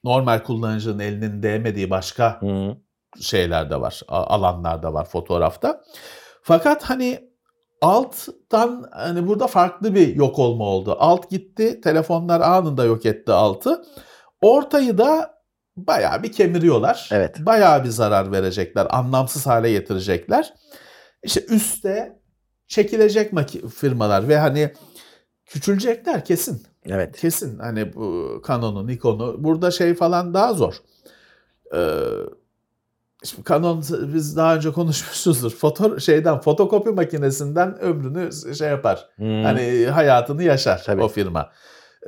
normal 0.05 0.39
kullanıcının 0.39 0.99
elinin 0.99 1.43
değmediği 1.43 1.91
başka 1.91 2.43
Hı. 2.43 2.77
Şeyler 3.21 3.71
de 3.71 3.81
var. 3.81 4.01
a- 4.09 4.25
Alanlar 4.37 4.83
da 4.83 4.93
var 4.95 5.05
fotoğrafta. 5.05 5.81
Fakat 6.43 6.83
hani 6.85 7.31
alttan 7.81 8.89
hani 8.93 9.27
burada 9.27 9.47
farklı 9.47 9.95
bir 9.95 10.15
yok 10.17 10.39
olma 10.39 10.65
oldu. 10.65 10.97
Alt 10.99 11.31
gitti. 11.31 11.81
Telefonlar 11.81 12.41
anında 12.41 12.85
yok 12.85 13.07
etti 13.07 13.33
altı. 13.33 13.85
Ortayı 14.43 14.99
da 14.99 15.41
bayağı 15.77 16.23
bir 16.23 16.33
kemiriyorlar. 16.33 17.09
Evet. 17.13 17.37
Bayağı 17.39 17.85
bir 17.85 17.89
zarar 17.89 18.33
verecekler. 18.33 18.87
Anlamsız 18.91 19.47
hale 19.47 19.73
getirecekler. 19.73 20.55
İşte 21.23 21.45
üstte 21.49 22.21
çekilecek 22.67 23.33
firmalar 23.77 24.29
ve 24.29 24.39
hani 24.39 24.73
küçülecekler 25.47 26.25
kesin. 26.25 26.63
Evet. 26.87 27.21
Kesin 27.21 27.59
hani 27.59 27.95
bu 27.95 28.43
Canon'u, 28.49 28.87
Nikon'u 28.87 29.45
burada 29.45 29.71
şey 29.71 29.95
falan 29.95 30.35
daha 30.35 30.55
zor. 30.55 30.75
Ee, 31.75 31.79
şimdi 33.25 33.49
Canon 33.49 33.85
biz 34.15 34.37
daha 34.37 34.57
önce 34.57 34.73
konuşmuşuzdur. 34.73 35.51
Foto 35.51 36.01
şeyden 36.01 36.41
fotokopi 36.41 36.91
makinesinden 36.91 37.79
ömrünü 37.81 38.55
şey 38.55 38.69
yapar. 38.69 39.09
Hı. 39.17 39.43
Hani 39.43 39.87
hayatını 39.87 40.43
yaşar 40.43 40.83
Tabii. 40.87 41.03
o 41.03 41.09
firma. 41.09 41.51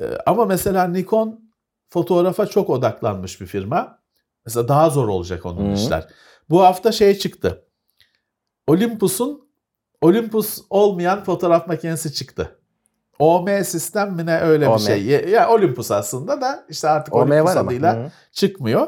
Ee, 0.01 0.19
ama 0.27 0.45
mesela 0.45 0.85
Nikon 0.85 1.41
fotoğrafa 1.89 2.47
çok 2.47 2.71
odaklanmış 2.71 3.41
bir 3.41 3.47
firma. 3.47 3.99
Mesela 4.47 4.69
daha 4.69 4.91
zor 4.91 5.09
olacak 5.09 5.47
onun 5.47 5.71
Hı. 5.71 5.75
işler. 5.75 6.09
Bu 6.51 6.63
hafta 6.63 6.93
şey 6.93 7.19
çıktı. 7.19 7.65
Olympus'un 8.67 9.53
Olympus 10.01 10.59
olmayan 10.71 11.25
fotoğraf 11.25 11.67
makinesi 11.67 12.15
çıktı. 12.15 12.59
OM 13.19 13.65
sistem 13.65 14.13
mi 14.15 14.27
ne 14.27 14.41
öyle 14.41 14.69
OM. 14.69 14.77
bir 14.77 14.83
şey. 14.83 15.07
Ya 15.07 15.51
Olympus 15.51 15.91
aslında 15.91 16.41
da 16.41 16.65
işte 16.69 16.89
artık 16.89 17.15
OM 17.15 17.31
Olympus 17.31 17.57
adıyla 17.57 17.97
Hı. 17.97 18.11
çıkmıyor. 18.33 18.87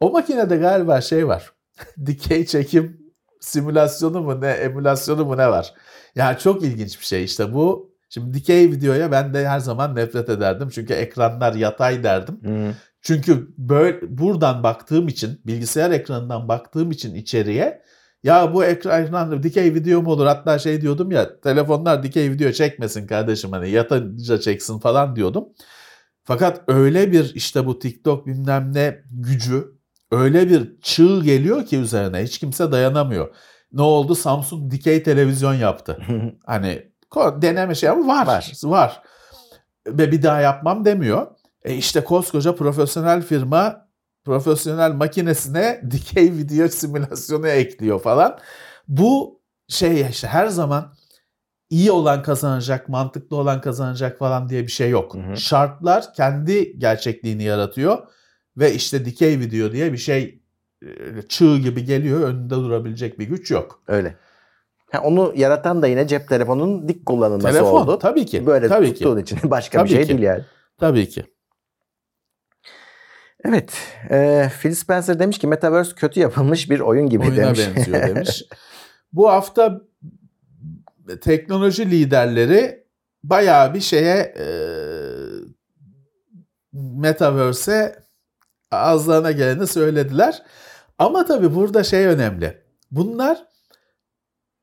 O 0.00 0.10
makinede 0.10 0.56
galiba 0.56 1.00
şey 1.00 1.28
var. 1.28 1.52
Dikey 2.06 2.46
çekim 2.46 3.00
simülasyonu 3.40 4.22
mu 4.22 4.40
ne, 4.40 4.48
emülasyonu 4.50 5.24
mu 5.24 5.36
ne 5.36 5.48
var? 5.48 5.74
Yani 6.14 6.38
çok 6.38 6.62
ilginç 6.62 7.00
bir 7.00 7.04
şey 7.04 7.24
işte 7.24 7.54
bu. 7.54 7.96
Şimdi 8.08 8.34
dikey 8.34 8.72
videoya 8.72 9.12
ben 9.12 9.34
de 9.34 9.48
her 9.48 9.58
zaman 9.58 9.96
nefret 9.96 10.28
ederdim. 10.28 10.68
Çünkü 10.68 10.92
ekranlar 10.92 11.54
yatay 11.54 12.02
derdim. 12.04 12.40
Hı. 12.44 12.74
Çünkü 13.02 13.54
böyle 13.58 14.18
buradan 14.18 14.62
baktığım 14.62 15.08
için, 15.08 15.40
bilgisayar 15.46 15.90
ekranından 15.90 16.48
baktığım 16.48 16.90
için 16.90 17.14
içeriye 17.14 17.82
ya 18.22 18.54
bu 18.54 18.64
ekran 18.64 19.42
dikey 19.42 19.74
video 19.74 20.02
mu 20.02 20.10
olur? 20.10 20.26
Hatta 20.26 20.58
şey 20.58 20.80
diyordum 20.80 21.10
ya 21.10 21.40
telefonlar 21.40 22.02
dikey 22.02 22.30
video 22.30 22.52
çekmesin 22.52 23.06
kardeşim 23.06 23.52
hani 23.52 23.70
yatınca 23.70 24.40
çeksin 24.40 24.78
falan 24.78 25.16
diyordum. 25.16 25.48
Fakat 26.24 26.62
öyle 26.68 27.12
bir 27.12 27.34
işte 27.34 27.66
bu 27.66 27.78
TikTok 27.78 28.26
bilmem 28.26 28.74
ne 28.74 29.02
gücü 29.10 29.75
öyle 30.10 30.50
bir 30.50 30.80
çığ 30.80 31.20
geliyor 31.24 31.66
ki 31.66 31.78
üzerine 31.78 32.22
hiç 32.22 32.38
kimse 32.38 32.72
dayanamıyor. 32.72 33.34
Ne 33.72 33.82
oldu? 33.82 34.14
Samsung 34.14 34.70
dikey 34.70 35.02
televizyon 35.02 35.54
yaptı. 35.54 35.98
Hani 36.46 36.92
deneme 37.16 37.74
şey 37.74 37.88
ama 37.88 38.06
var. 38.06 38.26
Var. 38.26 38.52
Var. 38.64 39.02
Ve 39.86 40.12
bir 40.12 40.22
daha 40.22 40.40
yapmam 40.40 40.84
demiyor. 40.84 41.26
E 41.64 41.74
işte 41.74 42.04
koskoca 42.04 42.54
profesyonel 42.54 43.22
firma 43.22 43.88
profesyonel 44.24 44.92
makinesine 44.92 45.82
dikey 45.90 46.32
video 46.32 46.68
simülasyonu 46.68 47.48
ekliyor 47.48 48.00
falan. 48.00 48.38
Bu 48.88 49.40
şey 49.68 50.06
işte 50.10 50.28
her 50.28 50.46
zaman 50.46 50.94
iyi 51.70 51.90
olan 51.90 52.22
kazanacak, 52.22 52.88
mantıklı 52.88 53.36
olan 53.36 53.60
kazanacak 53.60 54.18
falan 54.18 54.48
diye 54.48 54.62
bir 54.62 54.72
şey 54.72 54.90
yok. 54.90 55.14
Hı 55.14 55.18
hı. 55.18 55.36
Şartlar 55.36 56.14
kendi 56.14 56.78
gerçekliğini 56.78 57.42
yaratıyor 57.42 58.08
ve 58.56 58.74
işte 58.74 59.04
dikey 59.04 59.40
video 59.40 59.72
diye 59.72 59.92
bir 59.92 59.98
şey 59.98 60.40
e, 60.82 60.88
çığ 61.28 61.58
gibi 61.58 61.84
geliyor. 61.84 62.20
Önünde 62.20 62.54
durabilecek 62.54 63.18
bir 63.18 63.24
güç 63.28 63.50
yok. 63.50 63.82
Öyle. 63.88 64.16
Ha, 64.92 65.00
onu 65.02 65.32
yaratan 65.36 65.82
da 65.82 65.86
yine 65.86 66.08
cep 66.08 66.28
telefonunun 66.28 66.88
dik 66.88 67.06
kullanılması 67.06 67.52
Telefon 67.58 67.82
oldu. 67.82 67.98
tabii 67.98 68.26
ki. 68.26 68.46
Böyle 68.46 68.68
tabii 68.68 68.86
ki. 68.86 68.94
tuttuğun 68.94 69.18
için 69.18 69.38
başka 69.50 69.78
Tabii 69.78 69.88
bir 69.88 69.94
şey 69.94 70.02
ki. 70.02 70.08
değil 70.08 70.20
yani. 70.20 70.44
Tabii 70.78 71.08
ki. 71.08 71.24
Evet. 73.44 73.72
e, 74.10 74.50
Phil 74.62 74.74
Spencer 74.74 75.18
demiş 75.18 75.38
ki 75.38 75.46
Metaverse 75.46 75.94
kötü 75.94 76.20
yapılmış 76.20 76.70
bir 76.70 76.80
oyun 76.80 77.08
gibi 77.08 77.22
Oyuna 77.24 77.36
demiş. 77.36 77.60
benziyor 77.76 78.02
demiş. 78.14 78.44
Bu 79.12 79.30
hafta 79.30 79.80
teknoloji 81.20 81.90
liderleri 81.90 82.84
bayağı 83.24 83.74
bir 83.74 83.80
şeye 83.80 84.34
e, 84.38 84.46
Metaverse'e 86.72 88.05
ağızlarına 88.70 89.32
geleni 89.32 89.66
söylediler. 89.66 90.42
Ama 90.98 91.24
tabii 91.24 91.54
burada 91.54 91.84
şey 91.84 92.06
önemli. 92.06 92.62
Bunlar 92.90 93.36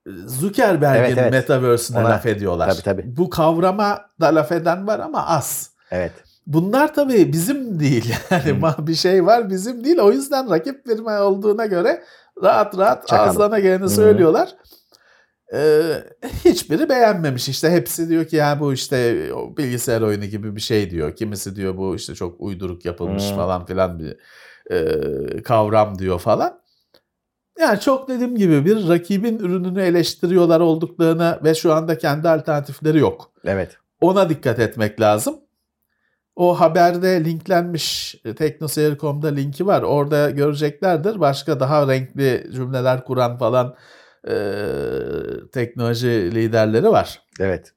e, 0.08 0.10
Zuckerberg'in 0.26 1.04
Evet, 1.04 1.18
evet. 1.18 1.32
Metaverse'ine 1.32 2.00
Ona- 2.00 2.10
laf 2.10 2.26
ediyorlar. 2.26 2.70
tabii, 2.72 2.82
tabii. 2.82 3.18
Bu 3.18 3.30
kavrama 3.30 4.02
da 4.22 4.36
laf 4.36 4.52
eden 4.52 4.88
var 4.88 5.00
ama 5.00 5.28
az. 5.28 5.72
evet. 5.92 6.12
Bunlar 6.48 6.94
tabii 6.94 7.34
bizim 7.34 7.80
değil. 7.80 8.16
Yani 8.32 8.44
Hı. 8.44 8.50
ma- 8.50 8.88
bir 8.88 8.96
şey 8.96 9.26
var 9.26 9.50
bizim 9.50 9.84
değil. 9.84 10.00
O 10.00 10.12
yüzden 10.12 10.50
rakip 10.50 10.88
firma 10.88 11.20
olduğuna 11.22 11.66
göre 11.66 12.04
rahat 12.44 12.78
rahat 12.78 13.08
Çakalım. 13.08 13.30
ağızlarına 13.30 13.60
geleni 13.60 13.90
söylüyorlar. 13.90 14.56
Ee, 15.54 16.04
hiçbiri 16.46 16.90
beğenmemiş. 16.90 17.50
İşte 17.50 17.72
hepsi 17.72 18.10
diyor 18.10 18.26
ki 18.26 18.36
ya 18.36 18.60
bu 18.60 18.74
işte 18.74 19.30
bilgisayar 19.58 20.02
oyunu 20.02 20.26
gibi 20.26 20.56
bir 20.56 20.62
şey 20.62 20.90
diyor. 20.90 21.16
Kimisi 21.16 21.56
diyor 21.56 21.78
bu 21.78 21.96
işte 21.96 22.16
çok 22.16 22.42
uyduruk 22.42 22.86
yapılmış 22.86 23.32
Hı. 23.32 23.36
falan 23.36 23.66
filan 23.66 24.00
bir 24.00 24.18
e, 24.72 25.42
kavram 25.42 26.00
diyor 26.00 26.20
falan. 26.20 26.64
Yani 27.60 27.80
çok 27.80 28.10
dediğim 28.10 28.36
gibi 28.36 28.66
bir 28.66 28.90
rakibin 28.90 29.40
ürününü 29.40 29.82
eleştiriyorlar 29.82 30.60
olduklarını 30.60 31.40
ve 31.44 31.56
şu 31.56 31.74
anda 31.74 31.98
kendi 31.98 32.30
alternatifleri 32.30 33.00
yok. 33.00 33.32
Evet. 33.46 33.78
Ona 34.02 34.30
dikkat 34.30 34.60
etmek 34.60 35.02
lazım. 35.02 35.36
O 36.36 36.60
haberde 36.60 37.26
linklenmiş 37.26 38.16
e, 38.26 38.36
teknoseyir.com'da 38.36 39.28
linki 39.28 39.68
var. 39.68 39.82
Orada 39.82 40.30
göreceklerdir. 40.30 41.20
Başka 41.20 41.60
daha 41.60 41.88
renkli 41.88 42.50
cümleler 42.54 43.06
kuran 43.06 43.38
falan 43.38 43.76
e, 44.28 44.36
teknoloji 45.52 46.36
liderleri 46.36 46.90
var. 46.90 47.22
Evet. 47.40 47.74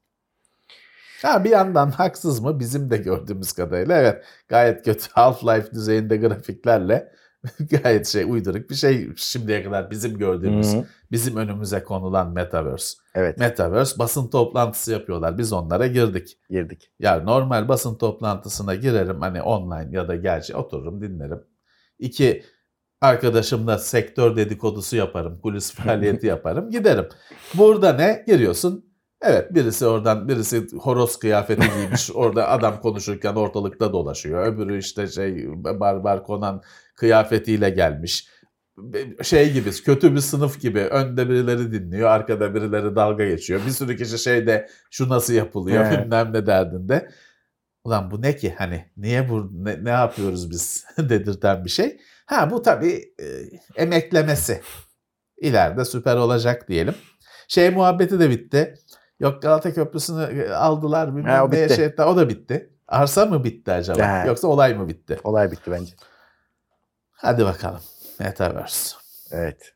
Ha 1.21 1.43
bir 1.43 1.49
yandan 1.49 1.91
haksız 1.91 2.39
mı? 2.39 2.59
Bizim 2.59 2.89
de 2.89 2.97
gördüğümüz 2.97 3.51
kadarıyla 3.51 3.97
evet 3.97 4.23
gayet 4.47 4.85
kötü 4.85 5.09
Half-Life 5.15 5.73
düzeyinde 5.73 6.17
grafiklerle 6.17 7.11
gayet 7.83 8.07
şey 8.07 8.23
uyduruk 8.23 8.69
bir 8.69 8.75
şey 8.75 9.09
şimdiye 9.15 9.63
kadar 9.63 9.91
bizim 9.91 10.17
gördüğümüz, 10.17 10.73
Hı 10.73 10.77
hı. 10.77 10.85
bizim 11.11 11.35
önümüze 11.35 11.83
konulan 11.83 12.31
Metaverse. 12.31 12.97
Evet. 13.15 13.37
Metaverse 13.37 13.99
basın 13.99 14.27
toplantısı 14.27 14.91
yapıyorlar. 14.91 15.37
Biz 15.37 15.53
onlara 15.53 15.87
girdik. 15.87 16.37
Girdik. 16.49 16.91
Ya 16.99 17.19
normal 17.19 17.67
basın 17.67 17.95
toplantısına 17.95 18.75
girerim 18.75 19.21
hani 19.21 19.41
online 19.41 19.89
ya 19.91 20.07
da 20.07 20.15
gerçi 20.15 20.55
otururum 20.55 21.01
dinlerim. 21.01 21.43
İki 21.99 22.43
arkadaşımla 23.01 23.77
sektör 23.77 24.35
dedikodusu 24.35 24.95
yaparım, 24.95 25.39
kulis 25.41 25.73
faaliyeti 25.73 26.27
yaparım, 26.33 26.69
giderim. 26.69 27.07
Burada 27.53 27.93
ne? 27.93 28.23
Giriyorsun. 28.27 28.87
Evet 29.21 29.55
birisi 29.55 29.85
oradan 29.85 30.27
birisi 30.27 30.67
horoz 30.77 31.19
kıyafeti 31.19 31.67
giymiş 31.77 32.11
orada 32.13 32.49
adam 32.49 32.81
konuşurken 32.81 33.35
ortalıkta 33.35 33.93
dolaşıyor. 33.93 34.47
Öbürü 34.47 34.79
işte 34.79 35.07
şey 35.07 35.47
barbar 35.53 36.23
konan 36.23 36.61
kıyafetiyle 36.95 37.69
gelmiş. 37.69 38.27
Şey 39.23 39.53
gibi 39.53 39.71
kötü 39.71 40.15
bir 40.15 40.19
sınıf 40.19 40.61
gibi 40.61 40.79
önde 40.79 41.29
birileri 41.29 41.71
dinliyor 41.71 42.09
arkada 42.09 42.55
birileri 42.55 42.95
dalga 42.95 43.25
geçiyor. 43.25 43.61
Bir 43.65 43.71
sürü 43.71 43.97
kişi 43.97 44.19
şeyde 44.19 44.69
şu 44.91 45.09
nasıl 45.09 45.33
yapılıyor 45.33 45.85
He. 45.85 46.03
bilmem 46.03 46.33
ne 46.33 46.45
derdinde. 46.45 47.09
Ulan 47.83 48.11
bu 48.11 48.21
ne 48.21 48.35
ki 48.35 48.55
hani 48.57 48.85
niye 48.97 49.29
bu 49.29 49.49
ne, 49.53 49.83
ne 49.83 49.89
yapıyoruz 49.89 50.51
biz 50.51 50.85
dedirten 50.97 51.65
bir 51.65 51.69
şey. 51.69 51.97
Ha 52.27 52.51
bu 52.51 52.61
tabii 52.61 53.13
e, 53.19 53.25
emeklemesi. 53.75 54.61
İleride 55.37 55.85
süper 55.85 56.15
olacak 56.15 56.67
diyelim. 56.67 56.95
Şey 57.47 57.69
muhabbeti 57.69 58.19
de 58.19 58.29
bitti. 58.29 58.73
Yok 59.19 59.41
Galata 59.41 59.73
Köprüsü'nü 59.73 60.23
e, 60.41 60.49
aldılar 60.53 61.15
bilmem 61.15 61.33
Ha, 61.33 61.43
o 61.45 61.51
bitti. 61.51 61.75
şey. 61.75 61.93
O 62.05 62.17
da 62.17 62.29
bitti. 62.29 62.73
Arsa 62.87 63.25
mı 63.25 63.43
bitti 63.43 63.71
acaba? 63.71 64.07
Ha. 64.07 64.23
Yoksa 64.27 64.47
olay 64.47 64.73
mı 64.73 64.87
bitti? 64.87 65.19
Olay 65.23 65.51
bitti 65.51 65.71
bence. 65.71 65.93
Hadi 67.11 67.45
bakalım. 67.45 67.81
Metaverse. 68.19 68.95
Evet. 69.31 69.73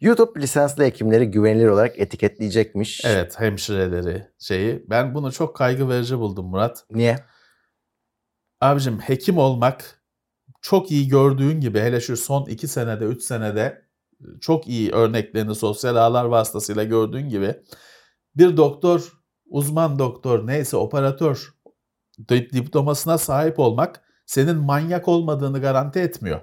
YouTube 0.00 0.40
lisanslı 0.40 0.84
hekimleri 0.84 1.30
güvenilir 1.30 1.68
olarak 1.68 1.98
etiketleyecekmiş. 1.98 3.04
Evet 3.04 3.40
hemşireleri 3.40 4.26
şeyi. 4.38 4.84
Ben 4.90 5.14
bunu 5.14 5.32
çok 5.32 5.56
kaygı 5.56 5.88
verici 5.88 6.18
buldum 6.18 6.46
Murat. 6.46 6.84
Niye? 6.90 7.16
Abicim 8.60 8.98
hekim 9.00 9.38
olmak 9.38 9.97
çok 10.60 10.90
iyi 10.90 11.08
gördüğün 11.08 11.60
gibi 11.60 11.80
hele 11.80 12.00
şu 12.00 12.16
son 12.16 12.44
2 12.44 12.68
senede 12.68 13.04
3 13.04 13.22
senede 13.22 13.82
çok 14.40 14.68
iyi 14.68 14.90
örneklerini 14.92 15.54
sosyal 15.54 15.96
ağlar 15.96 16.24
vasıtasıyla 16.24 16.84
gördüğün 16.84 17.28
gibi 17.28 17.54
bir 18.36 18.56
doktor, 18.56 19.12
uzman 19.50 19.98
doktor 19.98 20.46
neyse 20.46 20.76
operatör 20.76 21.54
di- 22.28 22.50
diplomasına 22.52 23.18
sahip 23.18 23.58
olmak 23.58 24.02
senin 24.26 24.56
manyak 24.56 25.08
olmadığını 25.08 25.60
garanti 25.60 25.98
etmiyor. 25.98 26.40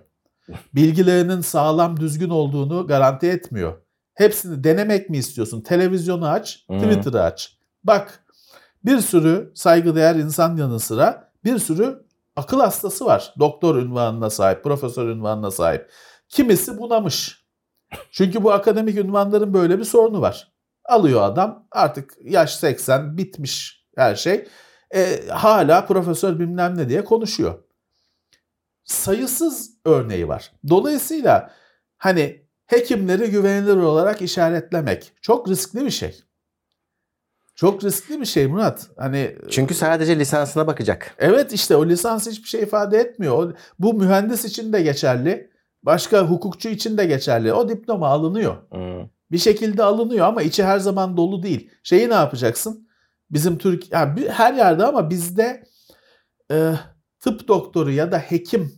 Bilgilerinin 0.75 1.41
sağlam 1.41 1.99
düzgün 1.99 2.29
olduğunu 2.29 2.87
garanti 2.87 3.27
etmiyor. 3.27 3.81
Hepsini 4.13 4.63
denemek 4.63 5.09
mi 5.09 5.17
istiyorsun? 5.17 5.61
Televizyonu 5.61 6.27
aç. 6.27 6.65
Twitter'ı 6.81 7.23
aç. 7.23 7.57
Bak 7.83 8.25
bir 8.85 8.99
sürü 8.99 9.51
saygıdeğer 9.55 10.15
insan 10.15 10.57
yanı 10.57 10.79
sıra 10.79 11.31
bir 11.43 11.59
sürü 11.59 12.04
akıl 12.35 12.59
hastası 12.59 13.05
var. 13.05 13.33
Doktor 13.39 13.75
ünvanına 13.75 14.29
sahip, 14.29 14.63
profesör 14.63 15.07
ünvanına 15.07 15.51
sahip. 15.51 15.91
Kimisi 16.29 16.77
bunamış. 16.77 17.45
Çünkü 18.11 18.43
bu 18.43 18.51
akademik 18.51 18.97
ünvanların 18.97 19.53
böyle 19.53 19.79
bir 19.79 19.83
sorunu 19.83 20.21
var. 20.21 20.53
Alıyor 20.85 21.21
adam 21.21 21.67
artık 21.71 22.13
yaş 22.23 22.55
80 22.55 23.17
bitmiş 23.17 23.85
her 23.97 24.15
şey. 24.15 24.47
E, 24.95 25.27
hala 25.27 25.85
profesör 25.85 26.39
bilmem 26.39 26.77
ne 26.77 26.89
diye 26.89 27.03
konuşuyor. 27.03 27.63
Sayısız 28.83 29.71
örneği 29.85 30.27
var. 30.27 30.51
Dolayısıyla 30.69 31.51
hani 31.97 32.45
hekimleri 32.65 33.31
güvenilir 33.31 33.77
olarak 33.77 34.21
işaretlemek 34.21 35.13
çok 35.21 35.49
riskli 35.49 35.85
bir 35.85 35.89
şey. 35.89 36.23
Çok 37.55 37.83
riskli 37.83 38.21
bir 38.21 38.25
şey 38.25 38.47
Murat. 38.47 38.87
Hani 38.97 39.35
Çünkü 39.49 39.73
sadece 39.73 40.19
lisansına 40.19 40.67
bakacak. 40.67 41.15
Evet 41.17 41.53
işte 41.53 41.75
o 41.75 41.85
lisans 41.85 42.27
hiçbir 42.27 42.47
şey 42.47 42.61
ifade 42.61 42.97
etmiyor. 42.97 43.57
Bu 43.79 43.93
mühendis 43.93 44.45
için 44.45 44.73
de 44.73 44.81
geçerli. 44.81 45.51
Başka 45.83 46.21
hukukçu 46.21 46.69
için 46.69 46.97
de 46.97 47.05
geçerli. 47.05 47.53
O 47.53 47.69
diploma 47.69 48.07
alınıyor. 48.07 48.55
Hmm. 48.71 49.09
Bir 49.31 49.37
şekilde 49.37 49.83
alınıyor 49.83 50.27
ama 50.27 50.41
içi 50.41 50.63
her 50.63 50.79
zaman 50.79 51.17
dolu 51.17 51.43
değil. 51.43 51.69
Şeyi 51.83 52.09
ne 52.09 52.13
yapacaksın? 52.13 52.87
Bizim 53.29 53.57
Türk 53.57 53.91
yani 53.91 54.29
her 54.29 54.53
yerde 54.53 54.85
ama 54.85 55.09
bizde 55.09 55.63
e, 56.51 56.73
tıp 57.19 57.47
doktoru 57.47 57.91
ya 57.91 58.11
da 58.11 58.19
hekim 58.19 58.71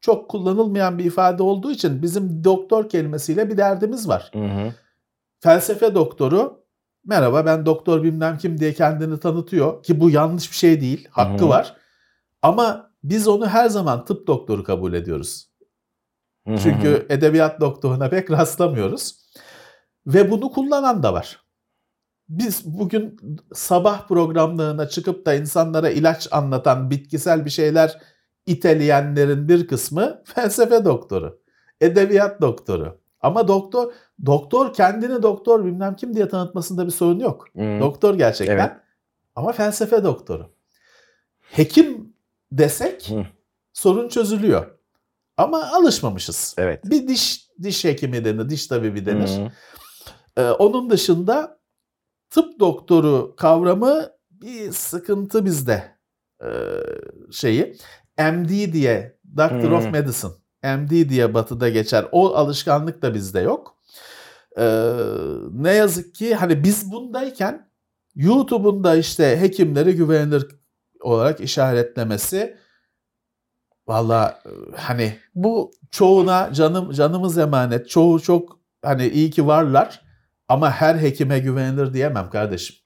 çok 0.00 0.30
kullanılmayan 0.30 0.98
bir 0.98 1.04
ifade 1.04 1.42
olduğu 1.42 1.70
için 1.70 2.02
bizim 2.02 2.44
doktor 2.44 2.88
kelimesiyle 2.88 3.50
bir 3.50 3.56
derdimiz 3.56 4.08
var. 4.08 4.30
Hı 4.32 4.44
hı. 4.44 4.74
Felsefe 5.40 5.94
doktoru 5.94 6.59
merhaba 7.04 7.46
ben 7.46 7.66
doktor 7.66 8.02
bilmem 8.02 8.38
kim 8.38 8.60
diye 8.60 8.74
kendini 8.74 9.20
tanıtıyor 9.20 9.82
ki 9.82 10.00
bu 10.00 10.10
yanlış 10.10 10.50
bir 10.50 10.56
şey 10.56 10.80
değil. 10.80 11.08
Hakkı 11.10 11.42
Hı 11.42 11.46
hı. 11.46 11.48
var. 11.48 11.76
Ama 12.42 12.90
biz 13.04 13.28
onu 13.28 13.46
her 13.48 13.68
zaman 13.68 14.04
tıp 14.04 14.26
doktoru 14.26 14.64
kabul 14.64 14.92
ediyoruz. 14.92 15.50
Hı 16.46 16.54
hı. 16.54 16.58
Çünkü 16.58 17.06
edebiyat 17.08 17.60
doktoruna 17.60 18.08
pek 18.08 18.30
rastlamıyoruz. 18.30 19.20
Ve 20.06 20.30
bunu 20.30 20.52
kullanan 20.52 21.02
da 21.02 21.12
var. 21.12 21.40
Biz 22.28 22.64
bugün 22.64 23.16
sabah 23.52 24.08
programlarına 24.08 24.88
çıkıp 24.88 25.26
da 25.26 25.34
insanlara 25.34 25.90
ilaç 25.90 26.28
anlatan 26.30 26.90
bitkisel 26.90 27.44
bir 27.44 27.50
şeyler 27.50 27.98
iteleyenlerin 28.46 29.48
bir 29.48 29.66
kısmı 29.66 30.22
felsefe 30.24 30.84
doktoru, 30.84 31.40
edebiyat 31.80 32.40
doktoru. 32.40 33.00
Ama 33.20 33.48
doktor 33.48 33.92
doktor 34.26 34.74
kendini 34.74 35.22
doktor 35.22 35.64
bilmem 35.64 35.96
kim 35.96 36.14
diye 36.14 36.28
tanıtmasında 36.28 36.86
bir 36.86 36.90
sorun 36.90 37.18
yok. 37.18 37.48
Hı. 37.56 37.78
Doktor 37.80 38.14
gerçekten. 38.14 38.56
Evet. 38.56 38.72
Ama 39.36 39.52
felsefe 39.52 40.04
doktoru. 40.04 40.50
Hekim 41.40 42.12
desek 42.52 43.10
Hı. 43.10 43.26
sorun 43.72 44.08
çözülüyor. 44.08 44.66
Ama 45.36 45.70
alışmamışız. 45.72 46.54
Evet. 46.58 46.84
Bir 46.84 47.08
diş 47.08 47.48
diş 47.62 47.84
hekimi 47.84 48.24
denir, 48.24 48.50
diş 48.50 48.66
tabibi 48.66 49.06
denir. 49.06 49.28
Hı. 49.28 49.52
Ee, 50.36 50.50
onun 50.50 50.90
dışında 50.90 51.58
tıp 52.30 52.60
doktoru 52.60 53.34
kavramı 53.36 54.10
bir 54.30 54.72
sıkıntı 54.72 55.44
bizde 55.44 55.96
ee, 56.44 56.48
şeyi. 57.32 57.76
MD 58.18 58.72
diye 58.72 59.18
Doctor 59.36 59.62
Hmm. 59.62 59.74
of 59.74 59.92
Medicine. 59.92 60.30
MD 60.64 61.08
diye 61.08 61.34
batıda 61.34 61.68
geçer. 61.68 62.06
O 62.12 62.34
alışkanlık 62.34 63.02
da 63.02 63.14
bizde 63.14 63.40
yok. 63.40 63.76
Ee, 64.58 64.86
ne 65.52 65.72
yazık 65.72 66.14
ki 66.14 66.34
hani 66.34 66.64
biz 66.64 66.92
bundayken 66.92 67.70
YouTube'un 68.14 68.84
da 68.84 68.96
işte 68.96 69.40
hekimleri 69.40 69.96
güvenilir 69.96 70.46
olarak 71.00 71.40
işaretlemesi 71.40 72.56
valla 73.88 74.42
e, 74.46 74.50
hani 74.76 75.18
Bu 75.34 75.72
çoğuna 75.90 76.52
canım 76.52 76.92
canımız 76.92 77.38
emanet. 77.38 77.88
Çoğu 77.90 78.20
çok 78.20 78.60
hani 78.82 79.08
iyi 79.08 79.30
ki 79.30 79.46
varlar 79.46 80.02
ama 80.48 80.70
her 80.70 80.94
hekime 80.94 81.38
güvenilir 81.38 81.94
diyemem 81.94 82.30
kardeşim. 82.30 82.76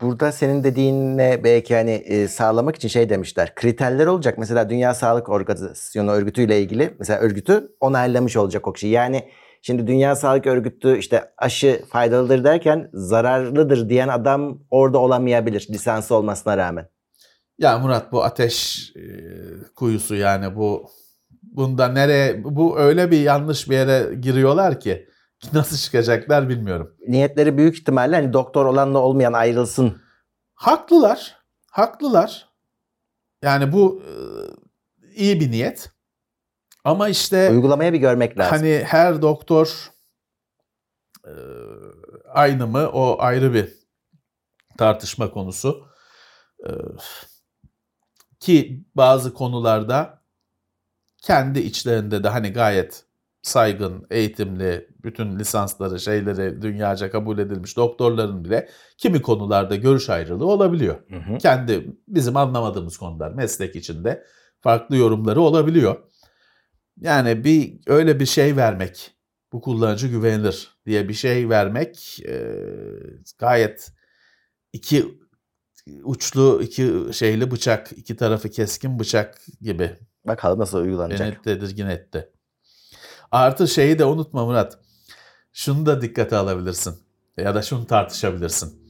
Burada 0.00 0.32
senin 0.32 0.64
dediğinle 0.64 1.40
belki 1.44 1.74
hani 1.74 1.90
e, 1.90 2.28
sağlamak 2.28 2.76
için 2.76 2.88
şey 2.88 3.10
demişler. 3.10 3.54
Kriterler 3.54 4.06
olacak. 4.06 4.38
Mesela 4.38 4.70
Dünya 4.70 4.94
Sağlık 4.94 5.28
Organizasyonu 5.28 6.10
örgütüyle 6.10 6.60
ilgili 6.60 6.94
mesela 6.98 7.20
örgütü 7.20 7.68
onaylamış 7.80 8.36
olacak 8.36 8.68
o 8.68 8.72
kişi. 8.72 8.86
Yani 8.88 9.28
şimdi 9.62 9.86
Dünya 9.86 10.16
Sağlık 10.16 10.46
Örgütü 10.46 10.98
işte 10.98 11.32
aşı 11.38 11.82
faydalıdır 11.88 12.44
derken 12.44 12.90
zararlıdır 12.92 13.88
diyen 13.88 14.08
adam 14.08 14.58
orada 14.70 14.98
olamayabilir 14.98 15.66
lisansı 15.70 16.14
olmasına 16.14 16.56
rağmen. 16.56 16.88
Ya 17.58 17.78
Murat 17.78 18.12
bu 18.12 18.24
ateş 18.24 18.78
e, 18.96 19.02
kuyusu 19.76 20.14
yani 20.14 20.56
bu 20.56 20.90
bunda 21.42 21.88
nereye 21.88 22.44
bu 22.44 22.78
öyle 22.78 23.10
bir 23.10 23.20
yanlış 23.20 23.70
bir 23.70 23.74
yere 23.74 24.14
giriyorlar 24.14 24.80
ki 24.80 25.08
nasıl 25.52 25.76
çıkacaklar 25.76 26.48
bilmiyorum. 26.48 26.96
Niyetleri 27.08 27.58
büyük 27.58 27.78
ihtimalle 27.78 28.16
hani 28.16 28.32
doktor 28.32 28.66
olanla 28.66 28.98
olmayan 28.98 29.32
ayrılsın. 29.32 30.02
Haklılar. 30.54 31.36
Haklılar. 31.70 32.48
Yani 33.42 33.72
bu 33.72 34.02
e, 34.02 34.12
iyi 35.14 35.40
bir 35.40 35.50
niyet. 35.50 35.90
Ama 36.84 37.08
işte 37.08 37.50
Uygulamaya 37.50 37.92
bir 37.92 37.98
görmek 37.98 38.38
lazım. 38.38 38.56
hani 38.56 38.84
her 38.86 39.22
doktor 39.22 39.90
e, 41.24 41.32
aynı 42.28 42.66
mı 42.66 42.90
o 42.92 43.16
ayrı 43.20 43.54
bir 43.54 43.72
tartışma 44.78 45.30
konusu. 45.30 45.86
E, 46.66 46.70
ki 48.40 48.84
bazı 48.94 49.34
konularda 49.34 50.22
kendi 51.22 51.60
içlerinde 51.60 52.24
de 52.24 52.28
hani 52.28 52.52
gayet 52.52 53.05
saygın, 53.48 54.06
eğitimli, 54.10 54.88
bütün 55.02 55.38
lisansları, 55.38 56.00
şeyleri 56.00 56.62
dünyaca 56.62 57.10
kabul 57.10 57.38
edilmiş 57.38 57.76
doktorların 57.76 58.44
bile 58.44 58.68
kimi 58.98 59.22
konularda 59.22 59.76
görüş 59.76 60.10
ayrılığı 60.10 60.46
olabiliyor. 60.46 60.96
Hı 61.10 61.16
hı. 61.16 61.38
Kendi 61.38 61.96
bizim 62.08 62.36
anlamadığımız 62.36 62.96
konular 62.96 63.32
meslek 63.32 63.76
içinde 63.76 64.24
farklı 64.60 64.96
yorumları 64.96 65.40
olabiliyor. 65.40 65.96
Yani 67.00 67.44
bir 67.44 67.80
öyle 67.86 68.20
bir 68.20 68.26
şey 68.26 68.56
vermek, 68.56 69.10
bu 69.52 69.60
kullanıcı 69.60 70.08
güvenilir 70.08 70.78
diye 70.86 71.08
bir 71.08 71.14
şey 71.14 71.48
vermek 71.48 72.20
e, 72.28 72.54
gayet 73.38 73.92
iki 74.72 75.18
uçlu, 76.02 76.60
iki 76.62 76.92
şeyli 77.12 77.50
bıçak, 77.50 77.92
iki 77.92 78.16
tarafı 78.16 78.48
keskin 78.48 78.98
bıçak 78.98 79.38
gibi 79.60 79.96
Bakalım 80.26 80.58
nasıl 80.58 80.78
uygulanacak. 80.78 81.20
Beni 81.20 81.42
tedirgin 81.42 81.86
etti. 81.86 82.30
Artı 83.30 83.68
şeyi 83.68 83.98
de 83.98 84.04
unutma 84.04 84.44
Murat. 84.44 84.78
Şunu 85.52 85.86
da 85.86 86.02
dikkate 86.02 86.36
alabilirsin. 86.36 86.94
Ya 87.36 87.54
da 87.54 87.62
şunu 87.62 87.86
tartışabilirsin. 87.86 88.82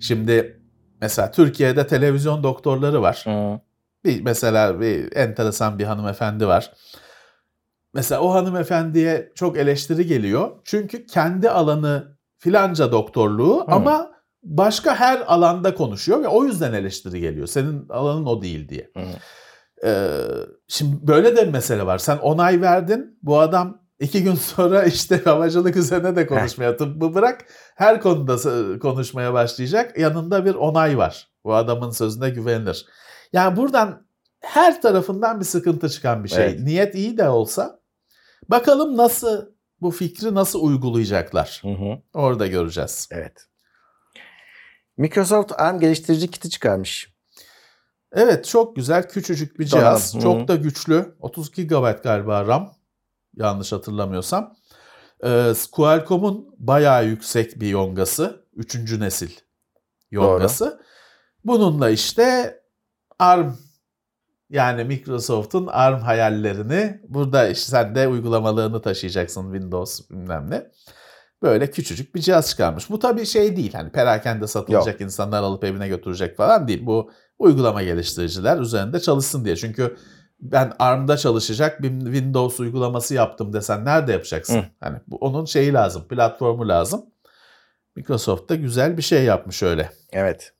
Şimdi 0.00 0.62
mesela 1.00 1.30
Türkiye'de 1.30 1.86
televizyon 1.86 2.42
doktorları 2.42 3.02
var. 3.02 3.22
Hı. 3.24 3.60
Bir 4.04 4.22
mesela 4.22 4.80
bir 4.80 5.16
enteresan 5.16 5.78
bir 5.78 5.84
hanımefendi 5.84 6.46
var. 6.46 6.72
Mesela 7.94 8.20
o 8.20 8.34
hanımefendiye 8.34 9.32
çok 9.34 9.58
eleştiri 9.58 10.06
geliyor. 10.06 10.50
Çünkü 10.64 11.06
kendi 11.06 11.50
alanı 11.50 12.18
filanca 12.38 12.92
doktorluğu 12.92 13.60
Hı. 13.60 13.64
ama 13.72 14.10
başka 14.42 14.96
her 14.96 15.20
alanda 15.26 15.74
konuşuyor 15.74 16.22
ve 16.22 16.28
o 16.28 16.44
yüzden 16.44 16.72
eleştiri 16.72 17.20
geliyor. 17.20 17.46
Senin 17.46 17.88
alanın 17.88 18.26
o 18.26 18.42
değil 18.42 18.68
diye. 18.68 18.90
Hı. 18.96 19.02
Ee, 19.84 20.18
şimdi 20.68 21.06
böyle 21.06 21.36
de 21.36 21.46
bir 21.46 21.52
mesele 21.52 21.86
var. 21.86 21.98
Sen 21.98 22.16
onay 22.18 22.60
verdin. 22.60 23.18
Bu 23.22 23.40
adam 23.40 23.82
iki 24.00 24.22
gün 24.22 24.34
sonra 24.54 24.84
işte 24.84 25.20
havacılık 25.24 25.76
üzerine 25.76 26.16
de 26.16 26.26
konuşmaya 26.26 26.76
tıbbı 26.76 27.14
bırak. 27.14 27.44
Her 27.74 28.00
konuda 28.00 28.36
konuşmaya 28.78 29.32
başlayacak. 29.32 29.98
Yanında 29.98 30.44
bir 30.44 30.54
onay 30.54 30.98
var. 30.98 31.28
Bu 31.44 31.54
adamın 31.54 31.90
sözüne 31.90 32.30
güvenilir. 32.30 32.86
Yani 33.32 33.56
buradan 33.56 34.06
her 34.40 34.82
tarafından 34.82 35.40
bir 35.40 35.44
sıkıntı 35.44 35.88
çıkan 35.88 36.24
bir 36.24 36.28
şey. 36.28 36.44
Evet. 36.44 36.60
Niyet 36.60 36.94
iyi 36.94 37.18
de 37.18 37.28
olsa 37.28 37.80
bakalım 38.48 38.96
nasıl 38.96 39.46
bu 39.80 39.90
fikri 39.90 40.34
nasıl 40.34 40.62
uygulayacaklar. 40.62 41.62
Hı 41.62 41.68
hı. 41.68 41.98
Orada 42.14 42.46
göreceğiz. 42.46 43.08
Evet. 43.12 43.46
Microsoft 44.96 45.52
ARM 45.58 45.80
geliştirici 45.80 46.30
kiti 46.30 46.50
çıkarmış. 46.50 47.14
Evet 48.12 48.44
çok 48.44 48.76
güzel 48.76 49.08
küçücük 49.08 49.58
bir 49.60 49.64
cihaz. 49.64 50.14
hı. 50.14 50.20
Çok 50.20 50.48
da 50.48 50.56
güçlü. 50.56 51.14
32 51.20 51.66
GB 51.66 52.02
galiba 52.02 52.46
RAM. 52.46 52.72
Yanlış 53.36 53.72
hatırlamıyorsam. 53.72 54.56
Ee, 55.24 55.52
Qualcomm'un 55.72 56.54
bayağı 56.58 57.06
yüksek 57.06 57.60
bir 57.60 57.68
yongası. 57.68 58.44
Üçüncü 58.54 59.00
nesil 59.00 59.30
yongası. 60.10 60.82
Bununla 61.44 61.90
işte 61.90 62.56
ARM 63.18 63.52
yani 64.50 64.84
Microsoft'un 64.84 65.66
ARM 65.66 66.00
hayallerini 66.00 67.00
burada 67.08 67.48
işte 67.48 67.70
sen 67.70 67.94
de 67.94 68.08
uygulamalarını 68.08 68.82
taşıyacaksın 68.82 69.52
Windows 69.52 70.10
bilmem 70.10 70.50
ne. 70.50 70.70
Böyle 71.42 71.70
küçücük 71.70 72.14
bir 72.14 72.20
cihaz 72.20 72.50
çıkarmış. 72.50 72.90
Bu 72.90 72.98
tabii 72.98 73.26
şey 73.26 73.56
değil. 73.56 73.72
Hani 73.72 73.90
perakende 73.90 74.46
satılacak 74.46 75.00
insanlar 75.00 75.42
alıp 75.42 75.64
evine 75.64 75.88
götürecek 75.88 76.36
falan 76.36 76.68
değil. 76.68 76.86
Bu 76.86 77.10
uygulama 77.40 77.82
geliştiriciler 77.82 78.58
üzerinde 78.58 79.00
çalışsın 79.00 79.44
diye. 79.44 79.56
Çünkü 79.56 79.96
ben 80.40 80.72
ARM'da 80.78 81.16
çalışacak 81.16 81.82
bir 81.82 82.00
Windows 82.00 82.60
uygulaması 82.60 83.14
yaptım 83.14 83.52
desen 83.52 83.84
nerede 83.84 84.12
yapacaksın? 84.12 84.58
Hı. 84.58 84.64
Hani 84.80 84.98
bu, 85.06 85.16
onun 85.16 85.44
şeyi 85.44 85.72
lazım, 85.72 86.08
platformu 86.08 86.68
lazım. 86.68 87.04
Microsoft 87.96 88.48
da 88.50 88.54
güzel 88.54 88.96
bir 88.96 89.02
şey 89.02 89.24
yapmış 89.24 89.62
öyle. 89.62 89.90
Evet. 90.12 90.52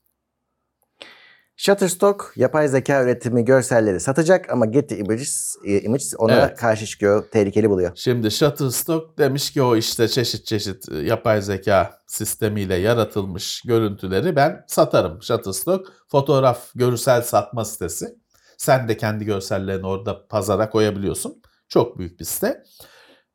Shutterstock 1.61 2.33
yapay 2.37 2.69
zeka 2.69 3.03
üretimi 3.03 3.45
görselleri 3.45 4.01
satacak 4.01 4.51
ama 4.51 4.67
Getty 4.67 4.95
Images, 4.95 5.57
e, 5.65 5.81
Images 5.81 6.15
ona 6.19 6.33
Evet. 6.33 6.59
karşı 6.59 6.87
çıkıyor, 6.87 7.25
tehlikeli 7.31 7.71
buluyor. 7.71 7.93
Şimdi 7.95 8.31
Shutterstock 8.31 9.19
demiş 9.19 9.53
ki 9.53 9.63
o 9.63 9.77
işte 9.77 10.09
çeşit 10.09 10.47
çeşit 10.47 10.89
e, 10.93 10.97
yapay 10.97 11.43
zeka 11.43 11.99
sistemiyle 12.07 12.75
yaratılmış 12.75 13.63
görüntüleri 13.63 14.37
ben 14.37 14.65
satarım. 14.67 15.23
Shutterstock 15.23 15.93
fotoğraf 16.09 16.71
görsel 16.75 17.23
satma 17.23 17.65
sitesi. 17.65 18.19
Sen 18.57 18.89
de 18.89 18.97
kendi 18.97 19.25
görsellerini 19.25 19.87
orada 19.87 20.27
pazara 20.27 20.71
koyabiliyorsun. 20.71 21.43
Çok 21.69 21.99
büyük 21.99 22.21
bir 22.21 22.25
site. 22.25 22.63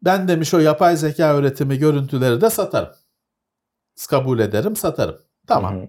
Ben 0.01 0.27
demiş 0.27 0.53
o 0.53 0.59
yapay 0.59 0.97
zeka 0.97 1.35
üretimi 1.37 1.77
görüntüleri 1.77 2.41
de 2.41 2.49
satarım. 2.49 2.91
Kabul 4.09 4.39
ederim 4.39 4.75
satarım. 4.75 5.17
Tamam. 5.47 5.75
Hı 5.75 5.83
hı. 5.83 5.87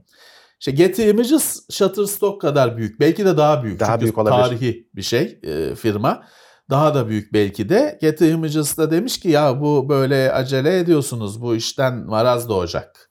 İşte 0.60 0.72
Getty 0.72 1.10
Images 1.10 1.66
Shutterstock 1.70 2.40
kadar 2.40 2.76
büyük. 2.76 3.00
Belki 3.00 3.24
de 3.24 3.36
daha 3.36 3.62
büyük. 3.62 3.80
Daha 3.80 3.90
Çünkü 3.92 4.02
büyük 4.02 4.18
olabilir. 4.18 4.42
tarihi 4.42 4.88
bir 4.94 5.02
şey 5.02 5.40
e, 5.42 5.74
firma. 5.74 6.24
Daha 6.70 6.94
da 6.94 7.08
büyük 7.08 7.32
belki 7.32 7.68
de. 7.68 7.98
Getty 8.00 8.30
Images 8.30 8.78
da 8.78 8.90
demiş 8.90 9.20
ki 9.20 9.28
ya 9.28 9.60
bu 9.60 9.88
böyle 9.88 10.32
acele 10.32 10.78
ediyorsunuz. 10.78 11.42
Bu 11.42 11.54
işten 11.56 11.96
maraz 12.06 12.48
doğacak. 12.48 13.10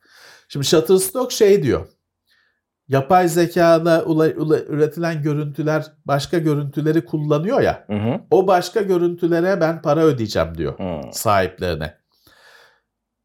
Şimdi 0.49 0.65
Shutterstock 0.65 1.31
şey 1.31 1.63
diyor. 1.63 1.87
Yapay 2.87 3.27
zekada 3.27 3.99
ula- 3.99 4.35
ula- 4.35 4.65
üretilen 4.65 5.21
görüntüler 5.21 5.85
başka 6.05 6.37
görüntüleri 6.37 7.05
kullanıyor 7.05 7.61
ya. 7.61 7.83
Hı 7.87 7.93
hı. 7.93 8.21
O 8.31 8.47
başka 8.47 8.81
görüntülere 8.81 9.61
ben 9.61 9.81
para 9.81 10.03
ödeyeceğim 10.03 10.57
diyor 10.57 10.79
Hı. 10.79 11.01
sahiplerine. 11.13 11.97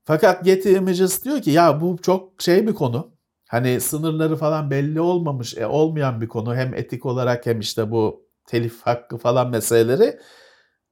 Fakat 0.05 0.45
Getty 0.45 0.73
Images 0.75 1.25
diyor 1.25 1.43
ki 1.43 1.51
ya 1.51 1.81
bu 1.81 1.99
çok 2.03 2.43
şey 2.43 2.67
bir 2.67 2.75
konu. 2.75 3.13
Hani 3.51 3.81
sınırları 3.81 4.37
falan 4.37 4.71
belli 4.71 5.01
olmamış, 5.01 5.57
e, 5.57 5.67
olmayan 5.67 6.21
bir 6.21 6.29
konu. 6.29 6.57
Hem 6.57 6.75
etik 6.75 7.07
olarak 7.07 7.47
hem 7.47 7.61
işte 7.61 7.91
bu 7.91 8.27
telif 8.47 8.83
hakkı 8.83 9.19
falan 9.19 9.51
meseleleri. 9.51 10.19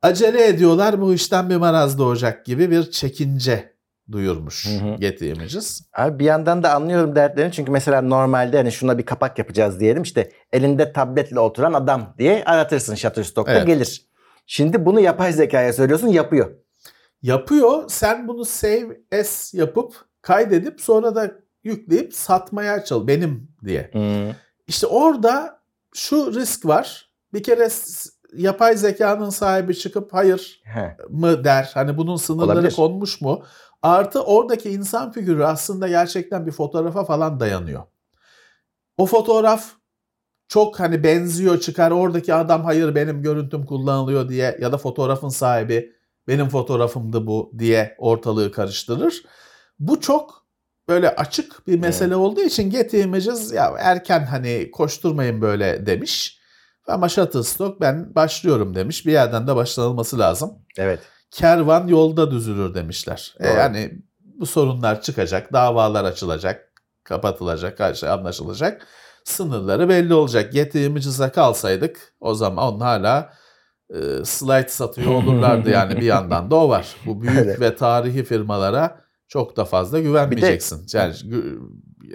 Acele 0.02 0.46
ediyorlar 0.46 1.00
bu 1.00 1.14
işten 1.14 1.50
bir 1.50 1.56
maraz 1.56 1.98
doğacak 1.98 2.46
gibi 2.46 2.70
bir 2.70 2.90
çekince 2.90 3.74
duyurmuş 4.12 4.66
Hı 4.66 4.84
hı. 4.84 4.96
Getty 4.96 5.30
Images. 5.30 5.80
Abi 5.96 6.18
bir 6.18 6.24
yandan 6.24 6.62
da 6.62 6.74
anlıyorum 6.74 7.16
dertlerini 7.16 7.52
çünkü 7.52 7.72
mesela 7.72 8.02
normalde 8.02 8.56
hani 8.56 8.72
şuna 8.72 8.98
bir 8.98 9.06
kapak 9.06 9.38
yapacağız 9.38 9.80
diyelim 9.80 10.02
işte 10.02 10.30
elinde 10.52 10.92
tabletle 10.92 11.40
oturan 11.40 11.72
adam 11.72 12.14
diye 12.18 12.44
aratırsın 12.44 12.94
Shutterstock'ta 12.94 13.52
Evet. 13.52 13.66
gelir. 13.66 14.06
Şimdi 14.46 14.84
bunu 14.86 15.00
yapay 15.00 15.32
zekaya 15.32 15.72
söylüyorsun 15.72 16.09
yapıyor. 16.09 16.50
Yapıyor. 17.22 17.84
Sen 17.88 18.28
bunu 18.28 18.44
save 18.44 19.00
as 19.20 19.54
yapıp 19.54 19.94
kaydedip 20.22 20.80
sonra 20.80 21.14
da 21.14 21.47
yükleyip 21.64 22.14
satmaya 22.14 22.84
çal 22.84 23.06
benim 23.06 23.48
diye. 23.64 23.90
İşte 24.66 24.86
orada 24.86 25.61
şu 25.94 26.34
risk 26.34 26.66
var. 26.66 27.12
Bir 27.32 27.42
kere 27.42 27.68
yapay 28.36 28.76
zekanın 28.76 29.30
sahibi 29.30 29.76
çıkıp 29.78 30.14
hayır 30.14 30.61
He. 30.64 30.96
mı 31.09 31.44
der. 31.44 31.70
Hani 31.74 31.96
bunun 31.96 32.16
sınırları 32.16 32.59
Olabilir. 32.59 32.74
konmuş 32.74 33.20
mu? 33.20 33.42
Artı 33.82 34.22
oradaki 34.22 34.70
insan 34.70 35.12
figürü 35.12 35.44
aslında 35.44 35.88
gerçekten 35.88 36.46
bir 36.46 36.52
fotoğrafa 36.52 37.04
falan 37.04 37.40
dayanıyor. 37.40 37.82
O 38.98 39.06
fotoğraf 39.06 39.64
çok 40.48 40.80
hani 40.80 41.04
benziyor 41.04 41.61
çıkar 41.61 41.90
oradaki 41.90 42.34
adam 42.34 42.64
hayır 42.64 42.94
benim 42.94 43.22
görüntüm 43.22 43.66
kullanılıyor 43.66 44.28
diye 44.28 44.59
ya 44.61 44.72
da 44.72 44.78
fotoğrafın 44.78 45.28
sahibi 45.28 45.92
benim 46.28 46.48
fotoğrafımdı 46.48 47.26
bu 47.26 47.52
diye 47.59 47.94
ortalığı 47.98 48.52
karıştırır. 48.52 49.22
Bu 49.78 50.00
çok 50.00 50.38
böyle 50.89 51.16
açık 51.16 51.66
bir 51.66 51.78
mesele 51.78 52.16
olduğu 52.16 52.41
için 52.41 52.70
Getty 52.70 53.03
Images 53.03 53.53
ya 53.53 53.74
erken 53.78 54.26
hani 54.26 54.70
koşturmayın 54.70 55.41
böyle 55.43 55.86
demiş. 55.86 56.39
Ama 56.89 57.09
Shutterstock 57.09 57.80
ben 57.80 58.14
başlıyorum 58.14 58.74
demiş. 58.74 59.07
Bir 59.07 59.12
yerden 59.12 59.47
de 59.47 59.57
başlanılması 59.57 60.18
lazım. 60.18 60.53
Evet. 60.78 61.01
Kervan 61.30 61.86
yolda 61.86 62.30
düzülür 62.30 62.74
demişler. 62.74 63.34
E, 63.41 63.49
yani 63.49 63.93
bu 64.20 64.47
sorunlar 64.47 65.03
çıkacak, 65.03 65.53
davalar 65.53 66.05
açılacak, 66.05 66.72
kapatılacak, 67.05 67.80
her 67.80 67.95
şey 67.95 68.09
anlaşılacak. 68.09 68.86
Sınırları 69.24 69.89
belli 69.89 70.14
olacak. 70.14 70.53
Getty 70.53 70.86
Images'a 70.86 71.32
kalsaydık 71.32 72.12
o 72.20 72.34
zaman 72.34 72.80
hala 72.80 73.32
e, 73.91 73.99
slide 74.24 74.68
satıyor 74.68 75.12
olurlardı 75.12 75.70
yani 75.70 75.97
bir 75.97 76.07
yandan 76.07 76.51
da 76.51 76.57
o 76.57 76.68
var. 76.68 76.97
Bu 77.07 77.22
büyük 77.22 77.39
Evet. 77.39 77.61
ve 77.61 77.76
tarihi 77.76 78.24
firmalara 78.24 79.07
çok 79.29 79.57
da 79.57 79.64
fazla 79.64 80.01
güvenmeyeceksin. 80.01 80.87
Yani 80.93 81.14
gü- 81.14 81.59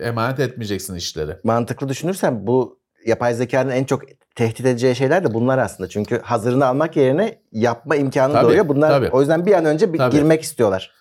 emanet 0.01 0.39
etmeyeceksin 0.39 0.95
işleri. 0.95 1.38
Mantıklı 1.43 1.89
düşünürsen 1.89 2.47
bu 2.47 2.80
yapay 3.05 3.34
zekanın 3.34 3.70
en 3.70 3.84
çok 3.84 4.01
tehdit 4.36 4.59
edeceği 4.66 4.95
şeyler 4.95 5.24
de 5.24 5.34
bunlar 5.34 5.57
aslında. 5.57 5.89
Çünkü 5.89 6.20
hazırını 6.20 6.66
almak 6.66 6.95
yerine 6.97 7.41
yapma 7.51 7.95
imkanı 7.95 8.34
Tabii, 8.34 8.45
doğuyor. 8.47 8.68
Bunlar 8.68 8.89
tabii. 8.89 9.09
o 9.09 9.20
yüzden 9.20 9.45
bir 9.45 9.53
an 9.53 9.66
önce 9.66 9.93
bir 9.93 9.97
Tabii. 9.97 10.16
girmek 10.16 10.41
istiyorlar. 10.41 10.91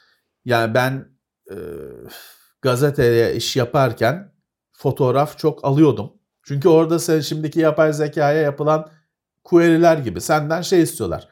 Yani 0.45 0.75
ben 0.75 1.09
e, 1.51 1.57
gazeteye 2.63 3.35
iş 3.35 3.57
yaparken 3.57 4.33
fotoğraf 4.73 5.39
çok 5.39 5.65
alıyordum. 5.65 6.13
Çünkü 6.45 6.69
orada 6.69 6.99
sen 6.99 7.21
şimdiki 7.21 7.61
yapay 7.61 7.93
zekaya 7.93 8.41
yapılan 8.43 8.91
query'ler 9.45 9.97
gibi 9.99 10.21
senden 10.21 10.63
şey 10.63 10.83
istiyorlar. 10.83 11.29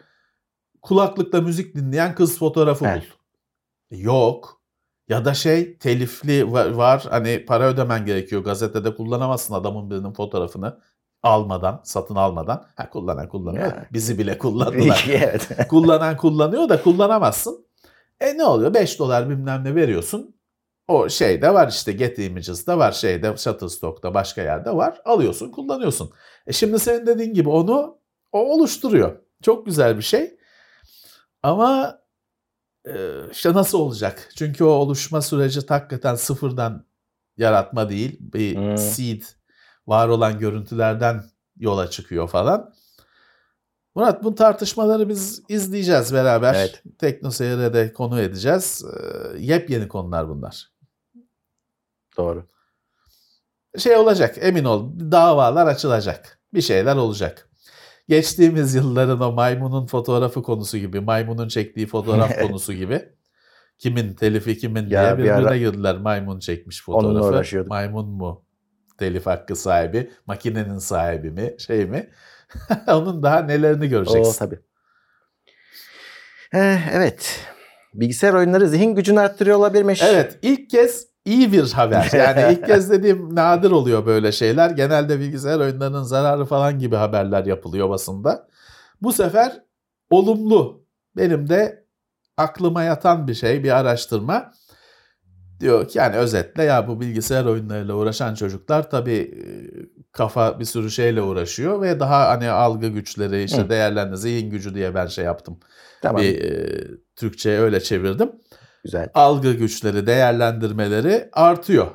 Kulaklıkla 0.83 1.41
müzik 1.41 1.75
dinleyen 1.75 2.15
kız 2.15 2.39
fotoğrafı 2.39 2.87
Evet. 2.87 3.03
bul. 3.91 3.99
Yok. 3.99 4.60
Ya 5.11 5.25
da 5.25 5.35
şey 5.35 5.77
telifli 5.77 6.53
var, 6.53 6.71
var 6.71 7.07
hani 7.11 7.45
para 7.45 7.69
ödemen 7.69 8.07
gerekiyor. 8.07 8.45
Gazetede 8.45 8.95
kullanamazsın 8.95 9.55
adamın 9.55 9.91
birinin 9.91 10.13
fotoğrafını 10.13 10.81
almadan, 11.23 11.81
satın 11.85 12.15
almadan. 12.15 12.67
Ha 12.77 12.91
kullanan 12.91 13.29
kullanıyor. 13.29 13.65
Ya. 13.65 13.87
Bizi 13.93 14.19
bile 14.19 14.39
kullandılar 14.39 15.07
evet. 15.09 15.49
kullanan 15.69 16.17
kullanıyor 16.17 16.69
da 16.69 16.83
kullanamazsın. 16.83 17.67
E 18.21 18.39
ne 18.39 18.45
oluyor? 18.45 18.75
5 18.75 18.99
dolar 18.99 19.31
bilmem 19.31 19.65
ne 19.65 19.75
veriyorsun. 19.75 20.37
O 20.89 21.09
şeyde 21.09 21.55
var 21.55 21.69
işte 21.69 21.93
Getty 21.93 22.27
Images'da 22.27 22.79
var 22.79 22.93
şeyde 22.93 23.37
Shutterstock'ta 23.37 24.15
başka 24.15 24.43
yerde 24.43 24.77
var. 24.77 25.03
Alıyorsun 25.05 25.51
kullanıyorsun. 25.51 26.11
E 26.47 26.53
şimdi 26.53 26.79
senin 26.79 27.07
dediğin 27.07 27.35
gibi 27.35 27.49
onu 27.49 27.99
o 28.33 28.39
oluşturuyor. 28.55 29.19
Çok 29.43 29.67
güzel 29.67 29.97
bir 29.97 30.03
şey. 30.03 30.37
Ama 31.43 32.01
işte 33.33 33.53
nasıl 33.53 33.79
olacak? 33.79 34.29
Çünkü 34.37 34.65
o 34.65 34.69
oluşma 34.69 35.23
süreci 35.23 35.61
hakikaten 35.69 36.15
sıfırdan 36.15 36.87
yaratma 37.37 37.89
değil. 37.89 38.17
Bir 38.21 38.57
Hmm. 38.57 38.77
seed 38.79 39.23
var 39.87 40.09
olan 40.09 40.39
görüntülerden 40.39 41.25
yola 41.57 41.91
çıkıyor 41.91 42.29
falan. 42.29 42.75
Murat 43.95 44.25
bu 44.25 44.35
tartışmaları 44.35 45.09
biz 45.09 45.43
izleyeceğiz 45.49 46.13
beraber. 46.15 46.55
Evet. 46.55 46.83
Tekno 46.99 47.31
Seyir'e 47.31 47.73
de 47.75 47.93
konu 47.93 48.21
edeceğiz. 48.21 48.85
Ee, 48.85 49.39
yepyeni 49.39 49.89
konular 49.89 50.29
bunlar. 50.29 50.71
Doğru. 52.17 52.47
Şey 53.79 53.97
olacak 53.97 54.37
emin 54.41 54.65
ol 54.65 54.91
davalar 54.99 55.67
açılacak. 55.67 56.41
Bir 56.55 56.61
şeyler 56.63 56.97
olacak. 56.97 57.50
Geçtiğimiz 58.11 58.75
yılların 58.75 59.21
o 59.21 59.33
maymunun 59.33 59.87
fotoğrafı 59.87 60.43
konusu 60.43 60.79
gibi, 60.79 61.01
maymunun 61.01 61.49
çektiği 61.49 61.87
fotoğraf 61.87 62.41
konusu 62.41 62.73
gibi. 62.73 63.03
Kimin 63.79 64.15
telifi 64.15 64.59
kimin 64.59 64.89
Ya 64.91 65.03
diye 65.03 65.13
bir 65.13 65.19
birbirine 65.19 65.49
ara- 65.49 65.57
girdiler. 65.57 65.97
Maymun 65.99 66.39
çekmiş 66.39 66.83
fotoğrafı. 66.83 67.65
Maymun 67.69 68.09
mu? 68.09 68.45
Telif 68.99 69.27
hakkı 69.27 69.57
sahibi, 69.57 70.11
makinenin 70.27 70.79
sahibi 70.79 71.31
mi, 71.31 71.55
şey 71.59 71.87
mi? 71.87 72.11
Onun 72.89 73.23
daha 73.23 73.39
nelerini 73.43 73.85
O 73.87 73.89
göreceksin. 73.89 74.39
tabii. 74.39 74.59
Eh, 76.55 76.89
evet. 76.95 77.41
Bilgisayar 77.95 78.35
oyunları 78.35 78.69
zihin 78.69 78.95
gücünü 78.95 79.21
arttırıyor 79.21 79.57
olabilirmiş. 79.59 80.03
Evet 80.03 80.39
ilk 80.43 80.71
kez 80.71 81.07
iyi 81.25 81.53
bir 81.53 81.73
haber. 81.73 82.11
Yani 82.15 82.53
ilk 82.53 82.67
kez 82.67 82.91
dediğim 82.91 83.35
nadir 83.35 83.71
oluyor 83.71 84.07
böyle 84.07 84.33
şeyler. 84.33 84.71
Genelde 84.71 85.21
bilgisayar 85.21 85.61
oyunlarının 85.61 86.03
zararı 86.03 86.45
falan 86.45 86.79
gibi 86.79 86.97
haberler 86.97 87.45
yapılıyor 87.45 87.91
basında. 87.91 88.49
Bu 89.03 89.13
sefer 89.13 89.63
olumlu. 90.11 90.85
Benim 91.17 91.49
de 91.49 91.85
aklıma 92.37 92.83
yatan 92.83 93.29
bir 93.29 93.35
şey, 93.35 93.65
bir 93.65 93.79
araştırma. 93.79 94.53
Diyor 95.61 95.89
ki 95.89 95.99
yani 95.99 96.17
özetle 96.17 96.63
ya 96.63 96.89
bu 96.89 97.01
bilgisayar 97.01 97.45
oyunlarıyla 97.45 97.95
uğraşan 97.95 98.35
çocuklar 98.35 98.91
tabii 98.91 99.45
kafa 100.13 100.61
bir 100.61 100.65
sürü 100.65 100.91
şeyle 100.91 101.23
uğraşıyor 101.23 101.83
ve 101.83 102.01
daha 102.01 102.29
hani 102.29 102.51
algı 102.51 102.89
güçleri 102.89 103.43
işte 103.43 103.63
Hı. 103.63 103.71
değerlendi 103.71 104.17
zihin 104.17 104.51
gücü 104.51 104.75
diye 104.75 104.95
ben 104.95 105.07
şey 105.07 105.25
yaptım. 105.25 105.61
Tamam. 106.03 106.23
Bir 106.23 106.45
e, 106.45 106.87
Türkçe'ye 107.17 107.59
öyle 107.59 107.81
çevirdim 107.81 108.33
Güzel. 108.85 109.09
algı 109.15 109.53
güçleri, 109.53 110.07
değerlendirmeleri 110.07 111.29
artıyor 111.33 111.91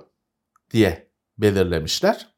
diye 0.72 1.10
belirlemişler. 1.38 2.36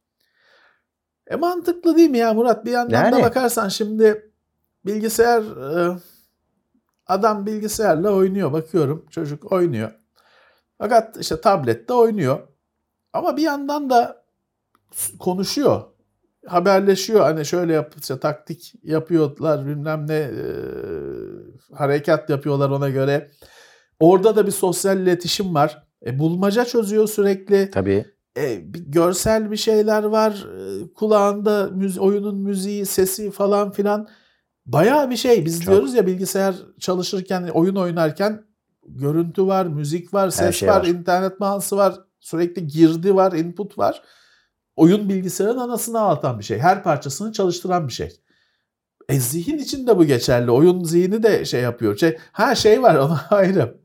E 1.27 1.35
mantıklı 1.35 1.97
değil 1.97 2.09
mi 2.09 2.17
ya 2.17 2.33
Murat? 2.33 2.65
Bir 2.65 2.71
yandan 2.71 3.11
da 3.11 3.15
Yani. 3.17 3.23
bakarsan 3.23 3.69
şimdi 3.69 4.31
bilgisayar 4.85 5.41
e, 5.41 5.97
adam 7.07 7.45
bilgisayarla 7.45 8.11
oynuyor 8.11 8.53
bakıyorum 8.53 9.05
çocuk 9.09 9.51
oynuyor. 9.51 9.91
Fakat 10.77 11.17
işte 11.17 11.41
tablette 11.41 11.93
oynuyor. 11.93 12.47
Ama 13.13 13.37
bir 13.37 13.41
yandan 13.41 13.89
da 13.89 14.25
konuşuyor. 15.19 15.83
Haberleşiyor 16.47 17.21
hani 17.21 17.45
şöyle 17.45 17.73
yap, 17.73 17.93
işte 17.97 18.19
taktik 18.19 18.73
yapıyorlar 18.83 19.65
bilmem 19.65 20.07
ne 20.07 20.15
e, 20.15 20.43
harekat 21.75 22.29
yapıyorlar 22.29 22.69
ona 22.69 22.89
göre. 22.89 23.31
Orada 23.99 24.35
da 24.35 24.45
bir 24.47 24.51
sosyal 24.51 24.99
iletişim 24.99 25.55
var. 25.55 25.83
E, 26.05 26.19
bulmaca 26.19 26.65
çözüyor 26.65 27.07
sürekli. 27.07 27.69
Tabii. 27.71 28.05
E, 28.37 28.73
bir 28.73 28.79
görsel 28.79 29.51
bir 29.51 29.57
şeyler 29.57 30.03
var. 30.03 30.31
E, 30.57 30.93
kulağında 30.93 31.63
müzi- 31.63 31.99
oyunun 31.99 32.37
müziği, 32.37 32.85
sesi 32.85 33.31
falan 33.31 33.71
filan. 33.71 34.07
Bayağı 34.65 35.09
bir 35.09 35.15
şey. 35.15 35.45
Biz 35.45 35.59
Çok. 35.61 35.67
diyoruz 35.73 35.93
ya 35.93 36.07
bilgisayar 36.07 36.55
çalışırken, 36.79 37.47
oyun 37.47 37.75
oynarken 37.75 38.43
görüntü 38.87 39.47
var, 39.47 39.65
müzik 39.65 40.13
var, 40.13 40.29
ses 40.29 40.55
şey 40.55 40.69
var, 40.69 40.79
var. 40.79 40.85
internet 40.85 41.39
bağlantısı 41.39 41.77
var. 41.77 41.95
Sürekli 42.19 42.67
girdi 42.67 43.15
var, 43.15 43.31
input 43.31 43.77
var. 43.77 44.01
Oyun 44.75 45.09
bilgisayarın 45.09 45.57
anasını 45.57 45.99
ağlatan 45.99 46.39
bir 46.39 46.43
şey. 46.43 46.59
Her 46.59 46.83
parçasını 46.83 47.31
çalıştıran 47.31 47.87
bir 47.87 47.93
şey. 47.93 48.19
E 49.09 49.19
zihin 49.19 49.57
için 49.57 49.87
de 49.87 49.97
bu 49.97 50.05
geçerli. 50.05 50.51
Oyun 50.51 50.83
zihni 50.83 51.23
de 51.23 51.45
şey 51.45 51.61
yapıyor. 51.61 51.97
Şey, 51.97 52.17
ha 52.31 52.55
şey 52.55 52.83
var 52.83 52.95
ona 52.99 53.25
ayrı. 53.29 53.77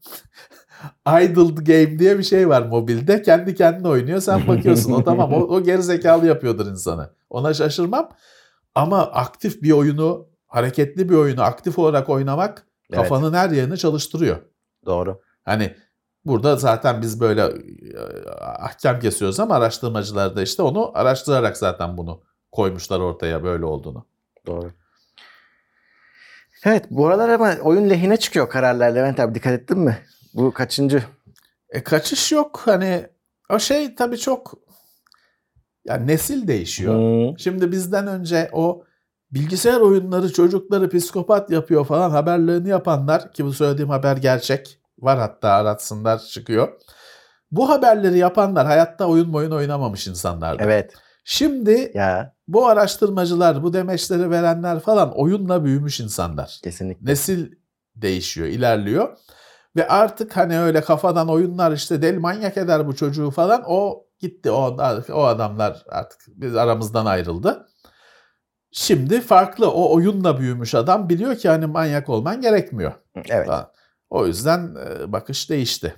Idle 1.09 1.62
game 1.62 1.99
diye 1.99 2.18
bir 2.18 2.23
şey 2.23 2.49
var 2.49 2.62
mobilde. 2.62 3.23
Kendi 3.23 3.55
kendine 3.55 3.89
oynuyor. 3.89 4.20
Sen 4.20 4.49
bakıyorsun. 4.49 4.93
O 4.93 5.05
tamam. 5.05 5.33
O, 5.33 5.37
o 5.37 5.62
geri 5.62 5.83
zekalı 5.83 6.27
yapıyordur 6.27 6.66
insanı. 6.66 7.11
Ona 7.31 7.55
şaşırmam. 7.55 8.09
Ama 8.75 9.03
aktif 9.03 9.62
bir 9.62 9.70
oyunu, 9.70 10.29
hareketli 10.47 11.09
bir 11.09 11.14
oyunu 11.14 11.43
aktif 11.43 11.79
olarak 11.79 12.09
oynamak 12.09 12.66
Evet. 12.91 13.03
kafanın 13.03 13.35
her 13.35 13.51
yerini 13.51 13.79
çalıştırıyor. 13.79 14.37
Doğru. 14.87 15.20
Hani 15.45 15.77
burada 16.25 16.57
zaten 16.57 17.03
biz 17.03 17.20
böyle 17.20 17.43
e, 17.43 17.51
ahkam 18.41 19.01
kesiyoruz 19.01 19.41
ama 19.41 19.55
araştırmacılar 19.55 20.37
da 20.37 20.43
işte 20.43 20.62
onu 20.62 20.91
araştırarak 20.95 21.57
zaten 21.57 21.97
bunu 21.97 22.23
koymuşlar 22.53 23.01
ortaya 23.01 23.45
böyle 23.45 23.64
olduğunu. 23.64 24.07
Doğru. 24.47 24.70
Evet 26.65 26.85
bu 26.91 27.07
aralar 27.07 27.29
ama 27.29 27.55
oyun 27.63 27.91
lehine 27.91 28.17
çıkıyor 28.17 28.49
kararlar 28.49 28.95
Levent 28.95 29.21
abi 29.21 29.35
dikkat 29.35 29.53
ettin 29.53 29.79
mi? 29.79 29.99
Bu 30.35 30.53
kaçıncı? 30.53 31.03
E 31.71 31.83
kaçış 31.83 32.33
yok 32.33 32.63
hani 32.65 33.07
o 33.51 33.59
şey 33.59 33.95
tabii 33.95 34.19
çok 34.19 34.55
yani 35.85 36.07
nesil 36.07 36.49
değişiyor. 36.49 36.95
Hmm, 36.95 37.39
Şimdi 37.39 37.73
bizden 37.73 38.07
önce 38.07 38.51
o 38.53 38.85
bilgisayar 39.31 39.81
oyunları 39.81 40.33
çocukları 40.33 40.91
psikopat 40.91 41.51
yapıyor 41.51 41.85
falan 41.87 42.11
haberlerini 42.11 42.69
yapanlar 42.69 43.33
ki 43.33 43.45
bu 43.45 43.53
söylediğim 43.53 43.91
haber 43.91 44.17
gerçek 44.17 44.79
var 44.99 45.19
hatta 45.19 45.51
aratsınlar 45.51 46.19
çıkıyor. 46.19 46.69
Bu 47.51 47.69
haberleri 47.69 48.19
yapanlar 48.19 48.67
hayatta 48.67 49.07
oyun 49.07 49.33
oyun 49.33 49.51
oynamamış 49.51 50.07
insanlardı. 50.07 50.63
Evet. 50.63 50.95
Şimdi 51.25 51.93
Ya 51.95 52.35
bu 52.49 52.66
araştırmacılar, 52.66 53.62
bu 53.62 53.73
demeçleri 53.73 54.31
verenler 54.31 54.81
falan 54.81 55.18
oyunla 55.18 55.64
büyümüş 55.64 56.01
insanlar. 56.01 56.61
kesinlikle. 56.64 57.11
Nesil 57.11 57.53
değişiyor, 57.97 58.49
ilerliyor. 58.49 59.18
Ve 59.77 59.89
artık 59.89 60.37
hani 60.37 60.61
öyle 60.61 60.81
kafadan 60.81 61.29
oyunlar 61.29 61.73
işte 61.73 62.03
deli 62.03 62.18
manyak 62.18 62.57
eder 62.57 62.87
bu 62.87 62.97
çocuğu 62.97 63.31
falan 63.31 63.62
o 63.66 64.07
gitti. 64.18 64.51
O, 64.51 64.77
o 65.12 65.23
adamlar 65.25 65.85
artık 65.89 66.20
biz 66.29 66.57
aramızdan 66.57 67.07
ayrıldı. 67.07 67.68
Şimdi 68.73 69.20
farklı 69.20 69.70
o 69.70 69.95
oyunla 69.95 70.39
büyümüş 70.39 70.75
adam 70.75 71.09
biliyor 71.09 71.37
ki 71.37 71.49
hani 71.49 71.66
manyak 71.66 72.09
olman 72.09 72.41
gerekmiyor. 72.41 72.93
Evet. 73.29 73.49
O 74.11 74.27
yüzden 74.27 74.77
e, 74.77 75.12
bakış 75.12 75.51
değişti. 75.51 75.95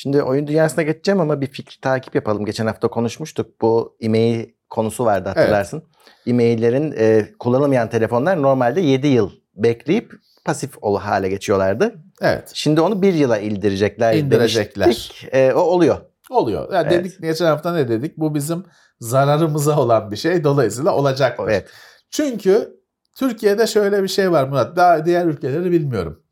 Şimdi 0.00 0.22
oyun 0.22 0.46
dünyasına 0.46 0.82
geçeceğim 0.82 1.20
ama 1.20 1.40
bir 1.40 1.46
fikri 1.46 1.80
takip 1.80 2.14
yapalım. 2.14 2.44
Geçen 2.44 2.66
hafta 2.66 2.88
konuşmuştuk. 2.88 3.60
Bu 3.60 3.96
e-mail 4.00 4.46
konusu 4.70 5.04
vardı 5.04 5.28
hatırlarsın. 5.28 5.82
E-maillerin 6.26 6.94
e, 6.98 7.26
kullanılmayan 7.38 7.90
telefonlar 7.90 8.42
normalde 8.42 8.80
7 8.80 9.06
yıl 9.06 9.30
bekleyip 9.54 10.12
pasif 10.44 10.70
ol 10.80 10.98
hale 10.98 11.28
geçiyorlardı. 11.28 11.94
Evet. 12.20 12.50
Şimdi 12.54 12.80
onu 12.80 13.02
bir 13.02 13.14
yıla 13.14 13.38
indirecekler. 13.38 14.14
İndirecekler. 14.14 14.84
demiştik. 14.84 15.34
E, 15.34 15.52
o 15.54 15.60
oluyor. 15.60 15.96
Oluyor. 16.30 16.72
Yani 16.72 16.88
Evet. 16.92 17.04
dedik 17.04 17.22
geçen 17.22 17.46
hafta 17.46 17.72
ne 17.72 17.88
dedik? 17.88 18.18
Bu 18.18 18.34
bizim 18.34 18.64
zararımıza 19.00 19.78
olan 19.78 20.10
bir 20.10 20.16
şey. 20.16 20.44
Dolayısıyla 20.44 20.94
olacaktır. 20.94 21.44
Evet. 21.48 21.68
Çünkü 22.10 22.80
Türkiye'de 23.16 23.66
şöyle 23.66 24.02
bir 24.02 24.08
şey 24.08 24.32
var 24.32 24.44
Murat. 24.44 24.76
Daha 24.76 25.06
diğer 25.06 25.26
ülkeleri 25.26 25.70
bilmiyorum. 25.70 26.22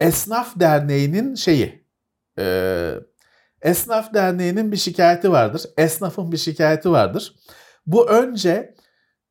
Esnaf 0.00 0.60
Derneği'nin 0.60 1.34
şeyi. 1.34 1.81
E, 2.38 2.94
Esnaf 3.62 4.14
Derneği'nin 4.14 4.72
bir 4.72 4.76
şikayeti 4.76 5.32
vardır. 5.32 5.62
Esnafın 5.76 6.32
bir 6.32 6.36
şikayeti 6.36 6.90
vardır. 6.90 7.34
Bu 7.86 8.08
önce 8.08 8.74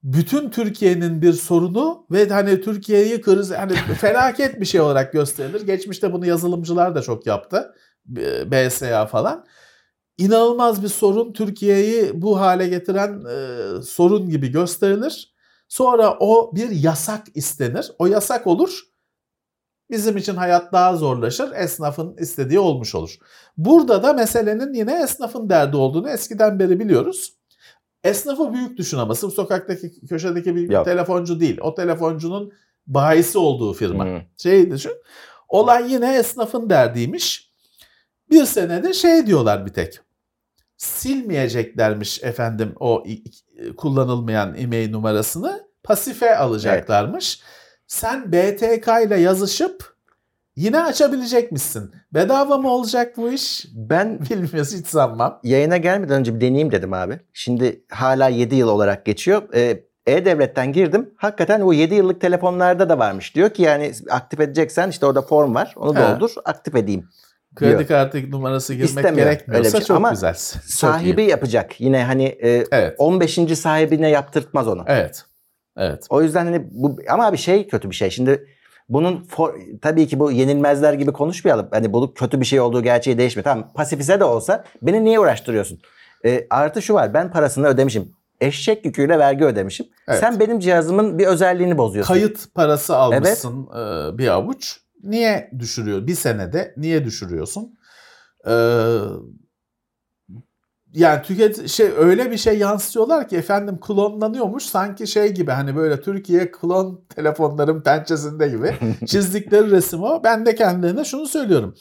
bütün 0.03 0.49
Türkiye'nin 0.49 1.21
bir 1.21 1.33
sorunu 1.33 2.05
ve 2.11 2.29
hani 2.29 2.61
Türkiye'yi 2.61 3.21
kriz 3.21 3.51
hani 3.51 3.73
felaket 3.99 4.59
bir 4.59 4.65
şey 4.65 4.81
olarak 4.81 5.13
gösterilir. 5.13 5.61
Geçmişte 5.61 6.13
bunu 6.13 6.25
yazılımcılar 6.25 6.95
da 6.95 7.01
çok 7.01 7.25
yaptı. 7.25 7.75
BSA 8.45 9.05
falan. 9.05 9.45
İnanılmaz 10.17 10.83
bir 10.83 10.87
sorun 10.87 11.33
Türkiye'yi 11.33 12.21
bu 12.21 12.39
hale 12.39 12.67
getiren 12.67 13.23
e, 13.25 13.81
sorun 13.81 14.29
gibi 14.29 14.51
gösterilir. 14.51 15.35
Sonra 15.67 16.17
o 16.19 16.55
bir 16.55 16.69
yasak 16.69 17.27
istenir. 17.35 17.91
O 17.99 18.07
yasak 18.07 18.47
olur. 18.47 18.90
Bizim 19.91 20.17
için 20.17 20.35
hayat 20.35 20.73
daha 20.73 20.95
zorlaşır. 20.95 21.51
Esnafın 21.55 22.17
istediği 22.17 22.59
olmuş 22.59 22.95
olur. 22.95 23.17
Burada 23.57 24.03
da 24.03 24.13
meselenin 24.13 24.73
yine 24.73 25.03
esnafın 25.03 25.49
derdi 25.49 25.77
olduğunu 25.77 26.09
eskiden 26.09 26.59
beri 26.59 26.79
biliyoruz. 26.79 27.33
Esnafı 28.03 28.53
büyük 28.53 28.77
düşün 28.77 28.97
ama 28.97 29.15
sırf 29.15 29.33
sokaktaki 29.33 30.07
köşedeki 30.07 30.55
bir 30.55 30.69
Yok. 30.69 30.85
telefoncu 30.85 31.39
değil. 31.39 31.57
O 31.61 31.75
telefoncunun 31.75 32.53
bahisi 32.87 33.37
olduğu 33.37 33.73
firma. 33.73 34.05
Hı. 34.05 34.21
Şey 34.37 34.71
düşün. 34.71 34.93
Olay 35.49 35.93
yine 35.93 36.15
esnafın 36.15 36.69
derdiymiş. 36.69 37.51
Bir 38.29 38.45
senede 38.45 38.93
şey 38.93 39.27
diyorlar 39.27 39.65
bir 39.65 39.73
tek. 39.73 39.99
Silmeyeceklermiş 40.77 42.23
efendim 42.23 42.75
o 42.79 43.03
kullanılmayan 43.77 44.55
e-mail 44.57 44.91
numarasını 44.91 45.67
pasife 45.83 46.37
alacaklarmış. 46.37 47.41
Sen 47.91 48.31
BTK 48.31 48.87
ile 49.05 49.19
yazışıp 49.19 49.95
yine 50.55 50.83
açabilecekmişsin. 50.83 51.91
Bedava 52.13 52.57
mı 52.57 52.69
olacak 52.69 53.17
bu 53.17 53.31
iş? 53.31 53.65
Ben 53.73 54.19
Bilmiyoruz 54.29 54.73
hiç 54.75 54.87
sanmam. 54.87 55.39
yayına 55.43 55.77
gelmeden 55.77 56.19
önce 56.19 56.35
bir 56.35 56.41
deneyeyim 56.41 56.71
dedim 56.71 56.93
abi. 56.93 57.19
Şimdi 57.33 57.83
hala 57.89 58.27
7 58.29 58.55
yıl 58.55 58.67
olarak 58.69 59.05
geçiyor. 59.05 59.41
Ee, 59.55 59.83
E-Devlet'ten 60.05 60.73
girdim. 60.73 61.13
Hakikaten 61.17 61.61
o 61.61 61.73
7 61.73 61.95
yıllık 61.95 62.21
telefonlarda 62.21 62.89
da 62.89 62.99
varmış. 62.99 63.35
Diyor 63.35 63.49
ki 63.49 63.61
yani 63.61 63.91
aktif 64.09 64.39
edeceksen 64.39 64.89
işte 64.89 65.05
orada 65.05 65.21
form 65.21 65.55
var. 65.55 65.73
Onu 65.77 65.95
He. 65.95 66.01
doldur, 66.01 66.31
aktif 66.45 66.75
edeyim. 66.75 67.09
Kredi 67.55 67.77
Diyor. 67.77 67.87
kartı 67.87 68.31
numarası 68.31 68.73
girmek 68.73 68.89
İstemiyor 68.89 69.27
gerekmiyorsa 69.27 69.67
öyle 69.67 69.73
bir 69.73 69.79
şey. 69.79 69.87
çok 69.87 69.97
Ama 69.97 70.09
güzel. 70.11 70.33
Çok 70.33 70.63
Sahibi 70.65 71.21
iyi. 71.21 71.29
yapacak. 71.29 71.81
Yine 71.81 72.03
hani 72.03 72.23
e, 72.25 72.63
Evet. 72.71 72.95
15. 72.97 73.39
sahibine 73.59 74.09
yaptırtmaz 74.09 74.67
onu. 74.67 74.83
Evet. 74.87 75.25
Evet. 75.77 76.05
O 76.09 76.21
yüzden 76.21 76.45
hani 76.45 76.67
bu 76.71 76.97
ama 77.09 77.25
abi 77.25 77.37
şey 77.37 77.67
kötü 77.67 77.89
bir 77.89 77.95
şey. 77.95 78.09
Şimdi 78.09 78.47
bunun 78.89 79.23
for- 79.23 79.79
tabii 79.81 80.07
ki 80.07 80.19
bu 80.19 80.31
yenilmezler 80.31 80.93
gibi 80.93 81.13
konuşmayalım. 81.13 81.67
Hani 81.71 81.93
bu 81.93 82.13
kötü 82.13 82.39
bir 82.39 82.45
şey 82.45 82.59
olduğu 82.59 82.83
gerçeği 82.83 83.17
değişmiyor. 83.17 83.43
Tamam 83.43 83.71
pasifize 83.73 84.19
de 84.19 84.23
olsa 84.23 84.63
beni 84.81 85.03
niye 85.03 85.19
uğraştırıyorsun? 85.19 85.79
E, 86.25 86.47
artı 86.49 86.81
şu 86.81 86.93
var 86.93 87.13
ben 87.13 87.31
parasını 87.31 87.67
ödemişim. 87.67 88.11
Eşek 88.41 88.85
yüküyle 88.85 89.19
vergi 89.19 89.45
ödemişim. 89.45 89.85
Evet. 90.07 90.19
Sen 90.19 90.39
benim 90.39 90.59
cihazımın 90.59 91.19
bir 91.19 91.27
özelliğini 91.27 91.77
bozuyorsun. 91.77 92.13
Kayıt 92.13 92.53
parası 92.55 92.95
almışsın 92.95 93.67
e, 93.67 94.17
bir 94.17 94.27
avuç. 94.27 94.77
Niye 95.03 95.51
düşürüyor? 95.59 96.07
Bir 96.07 96.15
senede 96.15 96.73
niye 96.77 97.05
düşürüyorsun? 97.05 97.77
Ee, 98.47 98.51
yani 100.93 101.21
tüket 101.21 101.67
şey 101.69 101.89
öyle 101.97 102.31
bir 102.31 102.37
şey 102.37 102.57
yansıtıyorlar 102.57 103.27
ki 103.27 103.37
efendim 103.37 103.79
klonlanıyormuş 103.81 104.63
sanki 104.63 105.07
şey 105.07 105.31
gibi 105.33 105.51
hani 105.51 105.75
böyle 105.75 106.01
Türkiye 106.01 106.51
klon 106.51 107.05
telefonların 107.15 107.81
pençesinde 107.81 108.47
gibi 108.47 108.75
çizdikleri 109.07 109.71
resim 109.71 110.03
o. 110.03 110.23
Ben 110.23 110.45
de 110.45 110.55
kendilerine 110.55 111.03
şunu 111.03 111.25
söylüyorum. 111.27 111.75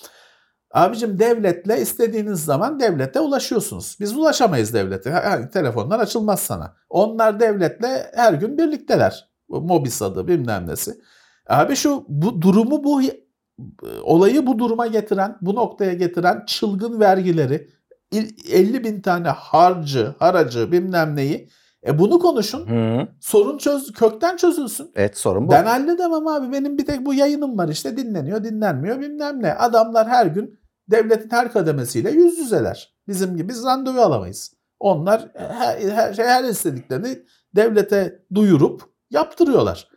Abicim 0.74 1.18
devletle 1.18 1.80
istediğiniz 1.80 2.44
zaman 2.44 2.80
devlete 2.80 3.20
ulaşıyorsunuz. 3.20 3.96
Biz 4.00 4.16
ulaşamayız 4.16 4.74
devlete. 4.74 5.10
Yani 5.10 5.50
telefonlar 5.50 5.98
açılmaz 5.98 6.40
sana. 6.40 6.76
Onlar 6.88 7.40
devletle 7.40 8.10
her 8.14 8.32
gün 8.34 8.58
birlikteler. 8.58 9.30
Mobis 9.48 10.02
adı 10.02 10.28
bilmem 10.28 10.66
nesi. 10.66 11.00
Abi 11.48 11.76
şu 11.76 12.04
bu 12.08 12.42
durumu 12.42 12.84
bu 12.84 13.00
olayı 14.02 14.46
bu 14.46 14.58
duruma 14.58 14.86
getiren, 14.86 15.36
bu 15.40 15.54
noktaya 15.54 15.92
getiren 15.92 16.44
çılgın 16.46 17.00
vergileri, 17.00 17.54
il- 17.54 17.70
50 18.12 18.84
bin 18.84 19.00
tane 19.00 19.28
harcı, 19.28 20.14
haracı 20.18 20.72
bilmem 20.72 21.16
neyi. 21.16 21.48
E 21.86 21.98
bunu 21.98 22.18
konuşun. 22.18 22.66
Hı. 22.66 23.08
Sorun 23.20 23.58
çöz, 23.58 23.92
kökten 23.92 24.36
çözülsün. 24.36 24.90
Evet 24.94 25.18
sorun 25.18 25.46
bu. 25.46 25.50
Ben 25.50 25.64
halledemem 25.64 26.26
abi. 26.26 26.52
Benim 26.52 26.78
bir 26.78 26.86
tek 26.86 27.06
bu 27.06 27.14
yayınım 27.14 27.58
var 27.58 27.68
işte 27.68 27.96
dinleniyor, 27.96 28.44
dinlenmiyor 28.44 29.00
bilmem 29.00 29.42
ne. 29.42 29.54
Adamlar 29.54 30.08
her 30.08 30.26
gün 30.26 30.60
devletin 30.90 31.30
her 31.30 31.52
kademesiyle 31.52 32.10
yüz 32.10 32.38
yüzeler. 32.38 32.94
Bizim 33.08 33.36
gibi 33.36 33.48
biz 33.48 33.64
randevu 33.64 34.00
alamayız. 34.00 34.52
Onlar 34.80 35.28
her, 35.34 35.78
her, 35.78 36.14
şey, 36.14 36.24
her 36.24 36.44
istediklerini 36.44 37.18
devlete 37.56 38.24
duyurup 38.34 38.82
yaptırıyorlar. 39.10 39.88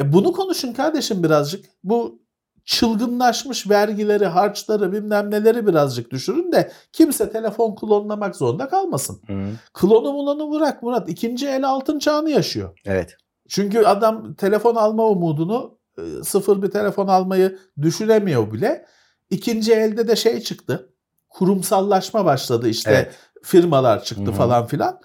E 0.00 0.12
bunu 0.12 0.32
konuşun 0.32 0.72
kardeşim 0.72 1.22
birazcık. 1.22 1.64
Bu 1.84 2.25
çılgınlaşmış 2.66 3.70
vergileri, 3.70 4.26
harçları 4.26 4.92
bilmem 4.92 5.30
neleri 5.30 5.66
birazcık 5.66 6.10
düşürün 6.10 6.52
de 6.52 6.72
kimse 6.92 7.30
telefon 7.30 7.74
klonlamak 7.74 8.36
zorunda 8.36 8.68
kalmasın. 8.68 9.22
Hı. 9.26 9.46
Klonu 9.74 10.12
mulonu 10.12 10.52
bırak 10.52 10.82
Murat. 10.82 11.08
ikinci 11.08 11.46
el 11.48 11.68
altın 11.68 11.98
çağını 11.98 12.30
yaşıyor. 12.30 12.78
Evet. 12.84 13.16
Çünkü 13.48 13.78
adam 13.84 14.34
telefon 14.34 14.74
alma 14.74 15.06
umudunu 15.06 15.78
e, 15.98 16.02
sıfır 16.24 16.62
bir 16.62 16.70
telefon 16.70 17.08
almayı 17.08 17.58
düşünemiyor 17.82 18.52
bile. 18.52 18.86
İkinci 19.30 19.72
elde 19.72 20.08
de 20.08 20.16
şey 20.16 20.40
çıktı. 20.40 20.92
Kurumsallaşma 21.28 22.24
başladı 22.24 22.68
işte 22.68 22.90
Evet. 22.90 23.14
firmalar 23.42 24.04
çıktı 24.04 24.26
Hı 24.26 24.32
falan 24.32 24.66
filan. 24.66 25.00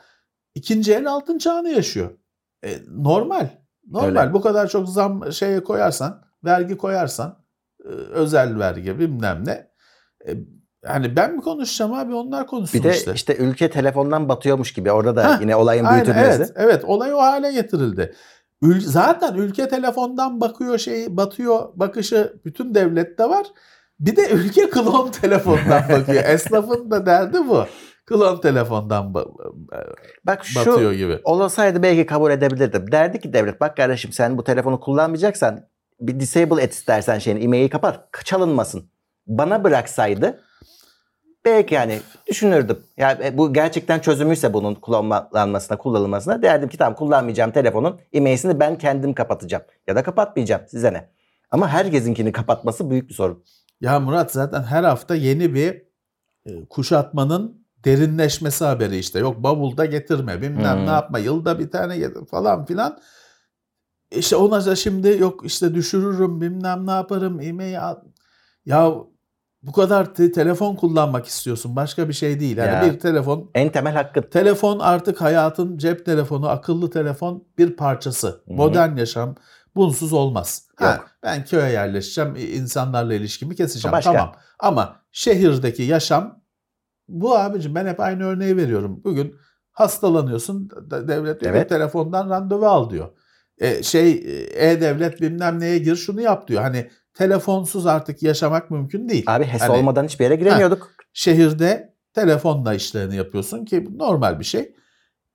İkinci 0.55 0.93
el 0.93 1.07
altın 1.12 1.38
çağını 1.38 1.70
yaşıyor. 1.70 2.09
E, 2.64 2.78
normal. 2.89 3.49
Normal. 3.88 4.22
Öyle. 4.22 4.34
Bu 4.34 4.41
kadar 4.41 4.68
çok 4.68 4.89
zam 4.89 5.34
şeye 5.34 5.64
koyarsan, 5.64 6.22
vergi 6.43 6.78
koyarsan, 6.78 7.41
özel 8.12 8.60
vergi 8.60 9.00
bilmem 9.00 9.44
ne. 9.46 9.68
E, 10.28 10.32
hani 10.86 11.16
ben 11.16 11.36
mi 11.36 11.42
konuşacağım 11.42 11.94
abi 11.94 12.14
onlar 12.16 12.48
konuşsun 12.48 12.80
Bir 12.84 12.90
de 12.90 12.94
işte. 12.98 13.12
işte. 13.14 13.36
ülke 13.38 13.70
telefondan 13.70 14.30
batıyormuş 14.30 14.74
gibi. 14.74 14.92
Orada 14.92 15.16
da 15.16 15.26
Hah, 15.30 15.42
yine 15.42 15.56
olayın 15.56 15.86
Aynen, 15.86 16.06
büyütülmesi. 16.06 16.38
evet, 16.38 16.52
evet 16.56 16.86
olay 16.86 17.14
o 17.14 17.18
hale 17.18 17.52
getirildi. 17.52 18.14
Ül- 18.64 18.80
zaten 18.82 19.34
ülke 19.34 19.68
telefondan 19.68 20.42
bakıyor 20.42 20.78
şeyi 20.78 21.18
batıyor 21.18 21.70
bakışı 21.76 22.34
bütün 22.46 22.76
devlette 22.76 23.24
var. 23.30 23.48
Bir 24.00 24.16
de 24.16 24.30
ülke 24.30 24.70
klon 24.70 25.12
telefondan 25.12 25.82
bakıyor. 25.90 26.24
Esnafın 26.28 26.92
da 26.92 27.06
derdi 27.06 27.38
bu. 27.48 27.66
Klon 28.06 28.42
telefondan 28.42 29.04
ba- 29.06 29.32
Bak 30.24 30.46
şu 30.46 30.60
batıyor 30.72 30.92
gibi. 30.94 31.20
olasaydı 31.24 31.84
belki 31.84 32.06
kabul 32.06 32.32
edebilirdim. 32.32 32.92
Derdi 32.92 33.20
ki 33.20 33.34
devlet 33.34 33.62
bak 33.62 33.78
kardeşim 33.78 34.12
sen 34.12 34.38
bu 34.38 34.44
telefonu 34.44 34.80
kullanmayacaksan 34.80 35.66
bir 36.02 36.20
disable 36.20 36.64
et 36.64 36.74
istersen 36.74 37.20
şeyini 37.20 37.43
e-maili 37.43 37.70
kapat 37.70 38.10
çalınmasın. 38.26 38.91
Bana 39.28 39.64
bıraksaydı 39.64 40.39
Belki 41.45 41.76
yani 41.76 41.99
düşünürdüm. 42.30 42.80
Yani 42.97 43.26
e, 43.26 43.38
bu 43.38 43.54
gerçekten 43.54 43.99
çözümüyse 43.99 44.54
bunun 44.54 44.76
kullanılmasına, 44.76 45.78
kullanılmasına 45.78 46.41
derdim 46.41 46.70
ki 46.70 46.78
tamam 46.78 46.95
kullanmayacağım 46.95 47.52
telefonun 47.52 47.99
e-mail'sini 48.14 48.60
ben 48.60 48.78
kendim 48.78 49.14
kapatacağım. 49.14 49.64
Ya 49.88 49.95
da 49.95 50.04
kapatmayacağım 50.04 50.62
size 50.68 50.93
ne. 50.93 51.10
Ama 51.52 51.68
herkesinkini 51.68 52.32
kapatması 52.32 52.89
büyük 52.89 53.10
bir 53.10 53.14
sorun. 53.14 53.43
Ya 53.82 53.99
Murat 53.99 54.32
zaten 54.32 54.64
her 54.64 54.84
hafta 54.84 55.16
yeni 55.16 55.54
bir 55.54 55.84
e, 56.45 56.66
kuşatmanın 56.70 57.66
derinleşmesi 57.86 58.66
haberi 58.66 58.97
işte. 58.97 59.20
Yok 59.20 59.43
bavulda 59.43 59.86
getirme 59.86 60.41
bilmem 60.41 60.78
Hmm. 60.78 60.86
ne 60.86 60.89
yapma 60.89 61.20
yılda 61.20 61.60
bir 61.60 61.72
tane 61.72 61.97
getir 61.97 62.26
falan 62.26 62.66
filan. 62.66 62.99
İşte 64.12 64.36
ona 64.36 64.66
da 64.66 64.76
şimdi 64.76 65.18
yok 65.20 65.45
işte 65.45 65.74
düşürürüm 65.76 66.41
bilmem 66.41 66.88
ne 66.88 66.91
yaparım 66.91 67.39
e-mail 67.41 67.82
al- 67.84 67.99
Ya 68.66 68.93
bu 69.64 69.72
kadar 69.72 70.14
te- 70.14 70.32
telefon 70.32 70.76
kullanmak 70.76 71.26
istiyorsun 71.26 71.76
başka 71.76 72.09
bir 72.09 72.14
şey 72.14 72.39
değil. 72.39 72.57
Yani 72.57 72.88
Ya. 72.88 72.93
bir 72.93 72.99
telefon 72.99 73.51
En 73.55 73.72
temel 73.72 73.93
hakkın. 73.93 74.22
Telefon 74.22 74.80
artık 74.80 75.22
hayatın 75.22 75.78
cep 75.78 76.05
telefonu, 76.05 76.49
akıllı 76.49 76.89
telefon 76.89 77.43
bir 77.57 77.76
parçası. 77.76 78.28
Hı 78.28 78.32
hı. 78.32 78.53
Modern 78.53 78.97
yaşam 78.97 79.36
bunsuz 79.76 80.14
olmaz. 80.14 80.68
Ha, 80.76 80.91
Yok. 80.93 81.07
ben 81.24 81.45
köye 81.45 81.70
yerleşeceğim, 81.72 82.36
insanlarla 82.36 83.14
ilişkimi 83.14 83.55
keseceğim. 83.55 83.91
Başka. 83.93 84.12
Tamam. 84.14 84.32
Ama 84.59 84.95
şehirdeki 85.12 85.84
yaşam 85.84 86.41
bu 87.07 87.38
abicim 87.38 87.76
ben 87.76 87.86
hep 87.88 87.99
aynı 87.99 88.24
örneği 88.24 88.57
veriyorum. 88.57 89.01
Bugün 89.03 89.36
hastalanıyorsun, 89.72 90.70
de- 90.70 91.07
devlet 91.07 91.41
diyor 91.41 91.53
Evet. 91.55 91.70
telefondan 91.70 92.30
randevu 92.30 92.66
al 92.66 92.89
diyor. 92.89 93.07
E, 93.62 93.84
şey 93.84 94.12
e-devlet 94.55 95.22
bilmem 95.22 95.59
neye 95.59 95.78
gir 95.78 95.95
şunu 95.95 96.22
yap 96.22 96.47
diyor. 96.47 96.62
Hani 96.62 96.89
telefonsuz 97.14 97.86
artık 97.86 98.24
yaşamak 98.24 98.72
mümkün 98.72 99.09
değil. 99.09 99.24
Abi 99.28 99.45
HES 99.45 99.62
Hani- 99.62 99.72
olmadan 99.72 100.03
hiçbir 100.05 100.24
yere 100.24 100.36
giremiyorduk. 100.36 100.91
şehirde 101.14 101.93
telefonla 102.14 102.74
işlerini 102.74 103.16
yapıyorsun 103.16 103.66
ki 103.66 103.88
normal 103.95 104.39
bir 104.39 104.43
şey. 104.43 104.76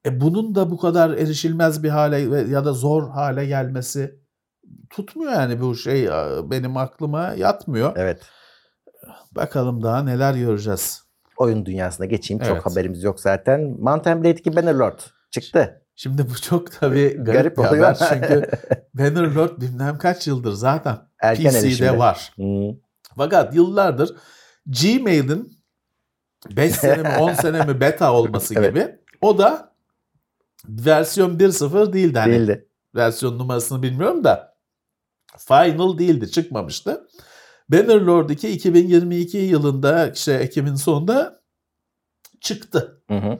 E 0.06 0.20
bunun 0.20 0.54
da 0.54 0.70
bu 0.70 0.78
kadar 0.78 1.10
erişilmez 1.10 1.82
bir 1.82 1.88
hale 1.88 2.18
ya 2.50 2.64
da 2.64 2.72
zor 2.72 3.10
hale 3.10 3.46
gelmesi 3.46 4.20
tutmuyor 4.90 5.32
yani 5.32 5.60
bu 5.60 5.74
şey 5.74 6.04
e, 6.04 6.10
benim 6.50 6.76
aklıma 6.76 7.34
yatmıyor. 7.36 7.92
Evet. 7.96 8.22
Bakalım 9.32 9.82
daha 9.82 10.02
neler 10.02 10.34
göreceğiz. 10.34 11.02
Oyun 11.36 11.66
dünyasına 11.66 12.06
geçeyim. 12.06 12.42
Evet. 12.46 12.56
Çok 12.56 12.72
haberimiz 12.72 13.02
yok 13.02 13.20
zaten. 13.20 13.60
Mount 13.78 14.06
and 14.06 14.24
Blade 14.24 14.40
2 14.40 14.56
Bannerlord 14.56 14.98
çıktı. 15.30 15.85
Şimdi 15.96 16.30
bu 16.30 16.34
çok 16.40 16.72
tabii 16.72 17.08
garip, 17.08 17.26
Garip 17.26 17.56
bir 17.58 17.62
oluyor. 17.64 17.84
haber 17.84 18.08
çünkü 18.08 18.50
Bannerlord 18.94 19.60
bilmem 19.60 19.98
kaç 19.98 20.26
yıldır 20.26 20.52
zaten 20.52 20.98
Erken 21.20 21.50
PC'de 21.50 21.58
erişimde. 21.58 21.98
var. 21.98 22.32
Hmm. 22.36 22.74
Fakat 23.16 23.54
yıllardır 23.54 24.16
Gmail'in 24.66 25.62
5 26.56 26.74
sene 26.74 27.02
mi 27.02 27.08
10 27.20 27.32
sene 27.32 27.64
mi 27.64 27.80
beta 27.80 28.12
olması 28.12 28.54
Evet. 28.58 28.70
gibi 28.74 28.98
o 29.20 29.38
da 29.38 29.74
versiyon 30.68 31.38
1.0 31.38 31.92
değildi. 31.92 32.18
Hani 32.18 32.32
Değildi. 32.32 32.68
versiyon 32.94 33.38
numarasını 33.38 33.82
bilmiyorum 33.82 34.24
da 34.24 34.56
final 35.38 35.98
değildi 35.98 36.30
çıkmamıştı. 36.30 37.08
Bannerlord 37.68 38.30
2 38.30 38.48
2022 38.48 39.38
yılında 39.38 40.08
işte 40.10 40.32
Ekim'in 40.34 40.74
sonunda 40.74 41.40
çıktı. 42.40 43.02
Hı 43.08 43.14
hı. 43.18 43.38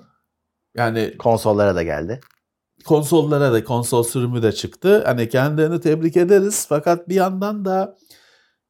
Yani 0.75 1.17
Konsollara 1.19 1.75
da 1.75 1.83
geldi. 1.83 2.21
Konsollara 2.87 3.53
da 3.53 3.65
konsol 3.65 4.03
sürümü 4.03 4.43
de 4.43 4.53
çıktı. 4.53 5.03
Hani 5.07 5.29
kendilerini 5.29 5.81
tebrik 5.81 6.17
ederiz 6.17 6.67
fakat 6.69 7.09
bir 7.09 7.15
yandan 7.15 7.65
da 7.65 7.97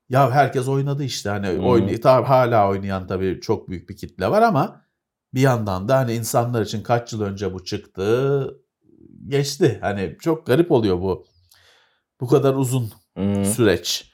ya 0.08 0.30
herkes 0.30 0.68
oynadı 0.68 1.04
işte 1.04 1.28
hani 1.30 1.48
Hmm. 1.48 1.66
oyn 1.66 1.96
tabii 2.00 2.26
hala 2.26 2.68
oynayan 2.70 3.06
tabii 3.06 3.40
çok 3.40 3.68
büyük 3.68 3.88
bir 3.88 3.96
kitle 3.96 4.30
var 4.30 4.42
ama 4.42 4.82
bir 5.34 5.40
yandan 5.40 5.88
da 5.88 5.96
hani 5.96 6.14
insanlar 6.14 6.62
için 6.62 6.82
kaç 6.82 7.12
yıl 7.12 7.20
önce 7.20 7.54
bu 7.54 7.64
çıktı 7.64 8.46
geçti. 9.28 9.78
Hani 9.80 10.16
çok 10.20 10.46
garip 10.46 10.72
oluyor 10.72 11.00
bu. 11.00 11.26
Bu 12.20 12.26
kadar 12.28 12.54
uzun 12.54 12.90
Hmm. 13.16 13.44
süreç. 13.44 14.12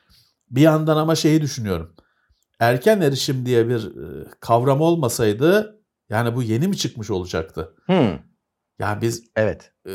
Bir 0.51 0.61
yandan 0.61 0.97
ama 0.97 1.15
şeyi 1.15 1.43
düşünüyorum. 1.43 1.95
Erken 2.61 3.01
erişim 3.01 3.47
diye 3.47 3.69
bir 3.69 3.85
e, 3.87 4.25
kavram 4.41 4.81
olmasaydı 4.81 5.81
yani 6.11 6.37
bu 6.37 6.43
yeni 6.43 6.69
mi 6.69 6.77
çıkmış 6.77 7.11
olacaktı? 7.11 7.75
Hmm. 7.87 8.19
Ya 8.83 8.99
biz 9.01 9.25
Evet. 9.37 9.73
e, 9.87 9.93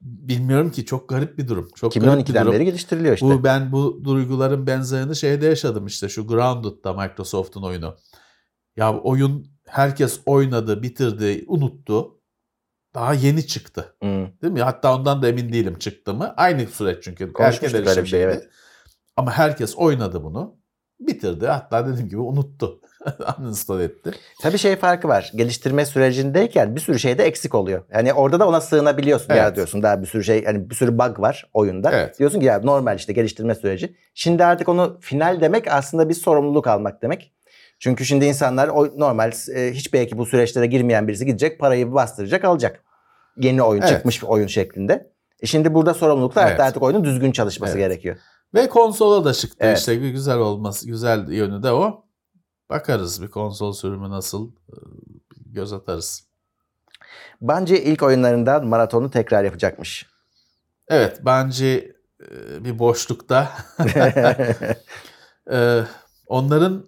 bilmiyorum 0.00 0.70
ki 0.70 0.84
çok 0.84 1.08
garip 1.08 1.38
bir 1.38 1.48
durum. 1.48 1.68
Çok 1.74 1.94
garip 1.94 2.06
bir 2.06 2.24
2012'den 2.24 2.42
durum. 2.42 2.54
beri 2.54 2.64
geliştiriliyor 2.64 3.14
işte. 3.14 3.26
Bu 3.26 3.44
ben 3.44 3.72
bu 3.72 4.04
duyguların 4.04 4.66
benzerini 4.66 5.16
şeyde 5.16 5.46
yaşadım 5.46 5.86
işte 5.86 6.08
şu 6.08 6.26
Grounded'da 6.26 6.92
Microsoft'un 6.92 7.62
oyunu. 7.62 7.96
Ya 8.76 8.98
oyun 8.98 9.46
herkes 9.66 10.20
oynadı, 10.26 10.82
bitirdi, 10.82 11.44
unuttu. 11.46 12.12
Daha 12.94 13.14
yeni 13.14 13.46
çıktı. 13.46 13.96
Hmm. 14.02 14.26
Değil 14.42 14.52
mi? 14.52 14.62
Hatta 14.62 14.96
ondan 14.96 15.22
da 15.22 15.28
emin 15.28 15.52
değilim 15.52 15.78
çıktı 15.78 16.14
mı. 16.14 16.34
Aynı 16.36 16.66
süreç 16.66 17.04
çünkü. 17.04 17.32
Konuşmuştuk 17.32 17.74
öyle 17.74 18.02
bir 18.02 18.06
şey, 18.06 18.22
erişimdeydi. 18.22 18.50
Ama 19.16 19.30
herkes 19.30 19.76
oynadı 19.76 20.24
bunu. 20.24 20.56
Bitirdi. 21.00 21.46
Hatta 21.46 21.86
dediğim 21.86 22.08
gibi 22.08 22.20
unuttu. 22.20 22.80
Uninstall 23.40 23.80
etti. 23.80 24.10
Tabii 24.42 24.58
şey 24.58 24.76
farkı 24.76 25.08
var. 25.08 25.32
Geliştirme 25.36 25.86
sürecindeyken 25.86 26.76
bir 26.76 26.80
sürü 26.80 26.98
şey 26.98 27.18
de 27.18 27.24
eksik 27.24 27.54
oluyor. 27.54 27.82
Yani 27.92 28.12
orada 28.12 28.40
da 28.40 28.48
ona 28.48 28.60
sığınabiliyorsun. 28.60 29.34
Ya 29.34 29.44
Evet. 29.46 29.56
diyorsun 29.56 29.82
daha 29.82 30.02
bir 30.02 30.06
sürü 30.06 30.24
şey 30.24 30.44
hani 30.44 30.70
bir 30.70 30.74
sürü 30.74 30.98
bug 30.98 31.20
var 31.20 31.50
oyunda. 31.54 31.90
Evet. 31.92 32.18
Diyorsun 32.18 32.40
ki 32.40 32.46
ya 32.46 32.60
normal 32.60 32.96
işte 32.96 33.12
geliştirme 33.12 33.54
süreci. 33.54 33.96
Şimdi 34.14 34.44
artık 34.44 34.68
onu 34.68 34.98
final 35.00 35.40
demek 35.40 35.72
aslında 35.72 36.08
bir 36.08 36.14
sorumluluk 36.14 36.66
almak 36.66 37.02
demek. 37.02 37.32
Çünkü 37.78 38.04
şimdi 38.04 38.24
insanlar 38.24 38.68
o 38.68 39.00
normal 39.00 39.32
e, 39.54 39.72
hiç 39.72 39.92
belki 39.92 40.18
bu 40.18 40.26
süreçlere 40.26 40.66
girmeyen 40.66 41.08
birisi 41.08 41.26
gidecek 41.26 41.60
parayı 41.60 41.92
bastıracak 41.92 42.44
alacak. 42.44 42.84
Yeni 43.36 43.62
oyun 43.62 43.82
Evet. 43.82 43.90
çıkmış 43.90 44.22
bir 44.22 44.28
oyun 44.28 44.46
şeklinde. 44.46 45.10
E 45.42 45.46
şimdi 45.46 45.74
burada 45.74 45.94
sorumluluklar 45.94 46.48
Evet. 46.50 46.60
artık 46.60 46.82
oyunun 46.82 47.04
düzgün 47.04 47.32
çalışması 47.32 47.78
Evet. 47.78 47.88
gerekiyor. 47.88 48.16
Ve 48.54 48.68
konsola 48.68 49.24
da 49.24 49.32
çıktı 49.32 49.56
Evet. 49.60 49.78
işte 49.78 49.94
güzel 49.96 50.38
olması 50.38 50.86
güzel 50.86 51.28
yönü 51.32 51.62
de 51.62 51.72
o. 51.72 52.05
Bakarız 52.70 53.22
bir 53.22 53.28
konsol 53.28 53.72
sürümü 53.72 54.10
nasıl 54.10 54.50
göz 55.46 55.72
atarız. 55.72 56.26
Bence 57.42 57.82
ilk 57.82 58.02
oyunlarından 58.02 58.66
maratonu 58.66 59.10
tekrar 59.10 59.44
yapacakmış. 59.44 60.06
Evet 60.88 61.20
bence 61.24 61.96
bir 62.60 62.78
boşlukta 62.78 63.52
onların 66.26 66.86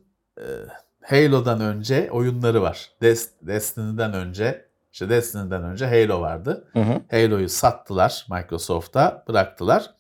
Halo'dan 1.03 1.61
önce 1.61 2.11
oyunları 2.11 2.63
var. 2.63 2.91
Des- 3.03 3.29
Destiny'den 3.43 4.13
önce 4.13 4.69
işte 4.93 5.09
Destiny'den 5.09 5.65
önce 5.65 5.87
Halo 5.87 6.21
vardı. 6.21 6.69
Hı 6.73 6.81
hı. 6.81 7.01
Halo'yu 7.11 7.49
sattılar 7.49 8.27
Microsoft'a 8.31 9.25
bıraktılar. 9.29 9.95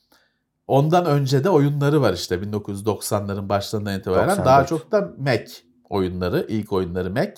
Ondan 0.66 1.06
önce 1.06 1.44
de 1.44 1.50
oyunları 1.50 2.02
var 2.02 2.12
işte 2.12 2.34
1990'ların 2.34 3.48
başlarından 3.48 3.98
itibaren. 3.98 4.28
94. 4.28 4.46
Daha 4.46 4.66
çok 4.66 4.92
da 4.92 5.10
Mac 5.18 5.52
oyunları, 5.90 6.46
ilk 6.48 6.72
oyunları 6.72 7.10
Mac. 7.10 7.34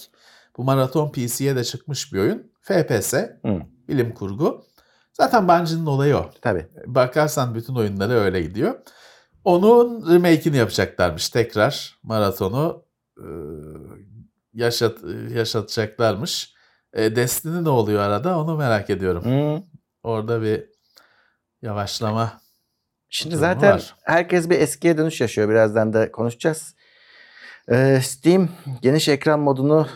Bu 0.57 0.65
Marathon 0.65 1.13
PC'ye 1.13 1.57
de 1.57 1.65
çıkmış 1.65 2.13
bir 2.13 2.19
oyun. 2.19 2.53
FPS, 2.61 3.15
Hı. 3.15 3.61
bilim 3.89 4.15
kurgu. 4.15 4.65
Zaten 5.13 5.49
Bungie'nin 5.49 5.87
olayı 5.87 6.17
o. 6.17 6.31
Tabii. 6.43 6.67
Bakarsan 6.87 7.55
bütün 7.55 7.75
oyunları 7.75 8.13
öyle 8.13 8.43
gidiyor. 8.43 8.75
Onun 9.45 10.13
remake'ini 10.13 10.57
yapacaklarmış 10.57 11.29
tekrar. 11.29 11.99
Marathonu 12.03 12.85
e, 13.19 13.27
yaşat, 14.55 14.99
yaşatacaklarmış. 15.35 16.55
E, 16.93 17.17
Destiny 17.17 17.65
ne 17.65 17.69
oluyor 17.69 18.03
arada 18.03 18.39
onu 18.39 18.57
merak 18.57 18.91
ediyorum. 18.91 19.25
Hı. 19.25 19.63
Orada 20.03 20.43
bir 20.43 20.65
yavaşlama. 21.63 22.41
Şimdi 23.09 23.37
zaten 23.37 23.73
var. 23.73 23.95
herkes 24.03 24.51
bir 24.51 24.61
eskiye 24.61 24.99
dönüş 24.99 25.21
yaşıyor. 25.21 25.49
Birazdan 25.49 25.93
da 25.93 26.13
konuşacağız. 26.13 26.75
Ee, 27.71 28.01
Steam 28.03 28.49
geniş 28.83 29.09
ekran 29.09 29.41
modunu 29.41 29.87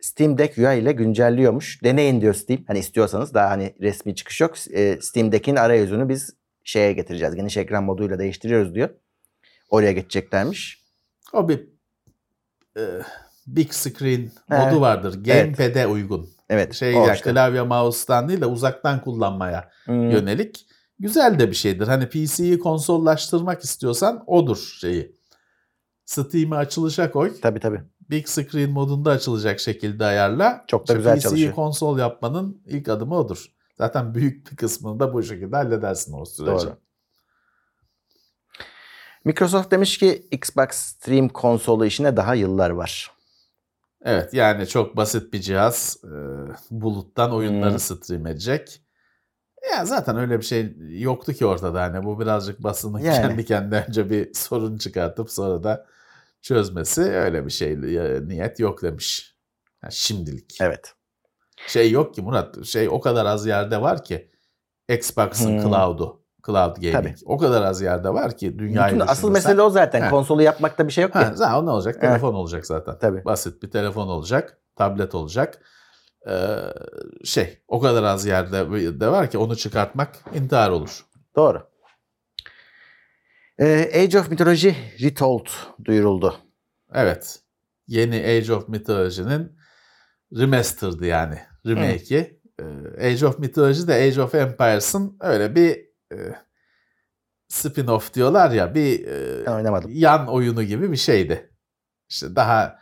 Steam 0.00 0.38
Deck 0.38 0.58
UI 0.58 0.78
ile 0.78 0.92
güncelliyormuş. 0.92 1.82
Deneyin 1.84 2.20
diyor 2.20 2.34
Steam. 2.34 2.60
Hani 2.66 2.78
istiyorsanız 2.78 3.34
daha 3.34 3.50
hani 3.50 3.74
resmi 3.80 4.14
çıkış 4.14 4.40
yok. 4.40 4.54
Ee, 4.74 4.98
Steam 5.02 5.32
Deck'in 5.32 5.56
arayüzünü 5.56 6.08
biz 6.08 6.30
şeye 6.64 6.92
getireceğiz. 6.92 7.34
Geniş 7.34 7.56
ekran 7.56 7.84
moduyla 7.84 8.18
değiştiriyoruz 8.18 8.74
diyor. 8.74 8.88
Oraya 9.70 9.92
geçeceklermiş. 9.92 10.84
O 11.32 11.48
bir 11.48 11.68
e, 12.76 12.82
big 13.46 13.72
screen 13.72 14.30
Evet. 14.50 14.64
modu 14.72 14.80
vardır. 14.80 15.24
Gamepad'e 15.24 15.86
uygun. 15.86 16.28
Evet. 16.50 16.74
Şey 16.74 16.92
ya 16.92 17.14
işte. 17.14 17.30
klavye 17.32 17.62
mouse'tan 17.62 18.28
değil 18.28 18.40
de 18.40 18.46
uzaktan 18.46 19.00
kullanmaya 19.00 19.70
Hmm. 19.84 20.10
yönelik. 20.10 20.66
Güzel 20.98 21.38
de 21.38 21.50
bir 21.50 21.54
şeydir. 21.56 21.86
Hani 21.88 22.08
PC'yi 22.08 22.58
konsollaştırmak 22.58 23.64
istiyorsan 23.64 24.24
odur 24.26 24.56
şeyi. 24.80 25.16
Steam'i 26.14 26.56
açılışa 26.56 27.10
koy. 27.10 27.40
Tabii 27.42 27.60
tabii. 27.60 27.80
Big 28.10 28.26
screen 28.26 28.70
modunda 28.70 29.10
açılacak 29.10 29.60
şekilde 29.60 30.04
ayarla. 30.04 30.64
Çok 30.66 30.80
da 30.80 30.92
İşte 30.92 30.94
güzel 30.96 31.12
PC'yi 31.16 31.22
çalışıyor. 31.22 31.54
konsol 31.54 31.98
yapmanın 31.98 32.62
ilk 32.66 32.88
adımı 32.88 33.18
odur. 33.18 33.46
Zaten 33.78 34.14
büyük 34.14 34.50
bir 34.50 34.56
kısmını 34.56 35.00
da 35.00 35.12
bu 35.14 35.22
şekilde 35.22 35.56
halledersin 35.56 36.12
o 36.12 36.24
süreci. 36.24 36.66
Doğru. 36.66 36.76
Microsoft 39.24 39.70
demiş 39.70 39.98
ki 39.98 40.28
Xbox 40.30 40.70
Stream 40.70 41.28
konsolu 41.28 41.86
işine 41.86 42.16
daha 42.16 42.34
yıllar 42.34 42.70
var. 42.70 43.10
Evet 44.04 44.34
yani 44.34 44.66
çok 44.68 44.96
basit 44.96 45.32
bir 45.32 45.40
cihaz. 45.40 45.96
Ee, 46.04 46.08
buluttan 46.70 47.32
oyunları 47.34 47.70
Hmm. 47.72 47.78
stream 47.80 48.26
edecek. 48.26 48.82
Ya 49.76 49.84
zaten 49.84 50.16
öyle 50.16 50.38
bir 50.38 50.44
şey 50.44 50.76
yoktu 50.88 51.32
ki 51.32 51.46
ortada. 51.46 51.82
Hani 51.82 52.04
bu 52.04 52.20
birazcık 52.20 52.62
basının 52.62 52.98
Yani. 52.98 53.16
kendi 53.16 53.44
kendine 53.44 53.84
önce 53.88 54.10
bir 54.10 54.34
sorun 54.34 54.78
çıkartıp 54.78 55.30
sonra 55.30 55.62
da 55.62 55.86
çözmesi 56.42 57.02
öyle 57.02 57.46
bir 57.46 57.50
şey 57.50 57.80
niyet 58.28 58.60
yok 58.60 58.82
demiş. 58.82 59.36
Ha, 59.80 59.90
şimdilik. 59.90 60.58
Evet. 60.60 60.94
Şey 61.66 61.90
yok 61.90 62.14
ki 62.14 62.22
Murat. 62.22 62.64
Şey 62.64 62.88
o 62.88 63.00
kadar 63.00 63.26
az 63.26 63.46
yerde 63.46 63.80
var 63.80 64.04
ki 64.04 64.30
Xbox'ın 64.88 65.58
Hmm. 65.62 65.70
cloud'u. 65.70 66.20
Cloud 66.46 66.76
gaming. 66.76 66.92
Tabii. 66.92 67.14
O 67.24 67.38
kadar 67.38 67.62
az 67.62 67.80
yerde 67.82 68.08
var 68.08 68.36
ki 68.36 68.58
dünyayı 68.58 68.94
Bütün 68.94 69.06
asıl 69.06 69.30
mesele 69.30 69.62
o 69.62 69.70
zaten. 69.70 70.02
He. 70.02 70.10
Konsolu 70.10 70.42
yapmakta 70.42 70.86
bir 70.86 70.92
şey 70.92 71.02
yok 71.02 71.12
ki. 71.12 71.18
Ha, 71.18 71.32
zaten 71.34 71.66
ne 71.66 71.70
olacak? 71.70 72.00
Telefon 72.00 72.34
olacak 72.34 72.66
zaten. 72.66 72.98
Tabii. 72.98 73.24
Basit 73.24 73.62
bir 73.62 73.70
telefon 73.70 74.08
olacak, 74.08 74.58
tablet 74.76 75.14
olacak. 75.14 75.58
Ee, 76.28 76.56
şey, 77.24 77.62
o 77.68 77.80
kadar 77.80 78.02
az 78.02 78.26
yerde 78.26 79.00
de 79.00 79.08
var 79.08 79.30
ki 79.30 79.38
onu 79.38 79.56
çıkartmak 79.56 80.18
intihar 80.34 80.70
olur. 80.70 81.06
Doğru. 81.36 81.69
Ee, 83.60 84.02
Age 84.04 84.18
of 84.18 84.30
Mythology 84.30 84.72
Retold 85.02 85.46
duyuruldu. 85.84 86.36
Evet. 86.94 87.40
Yeni 87.86 88.16
Age 88.16 88.52
of 88.52 88.68
Mythology'nin 88.68 89.56
remastered'ı 90.36 91.06
yani. 91.06 91.38
Remake'i. 91.66 92.40
Ee, 92.60 93.06
Age 93.06 93.26
of 93.26 93.38
Mythology 93.38 93.86
de 93.86 93.94
Age 93.94 94.22
of 94.22 94.34
Empires'ın 94.34 95.16
öyle 95.20 95.54
bir 95.54 95.76
e, 96.12 96.16
spin-off 97.48 98.14
diyorlar 98.14 98.50
ya 98.50 98.74
bir 98.74 99.06
e, 99.06 99.50
oynamadım. 99.50 99.90
yan 99.94 100.28
oyunu 100.28 100.62
gibi 100.62 100.92
bir 100.92 100.96
şeydi. 100.96 101.52
İşte 102.08 102.36
daha 102.36 102.78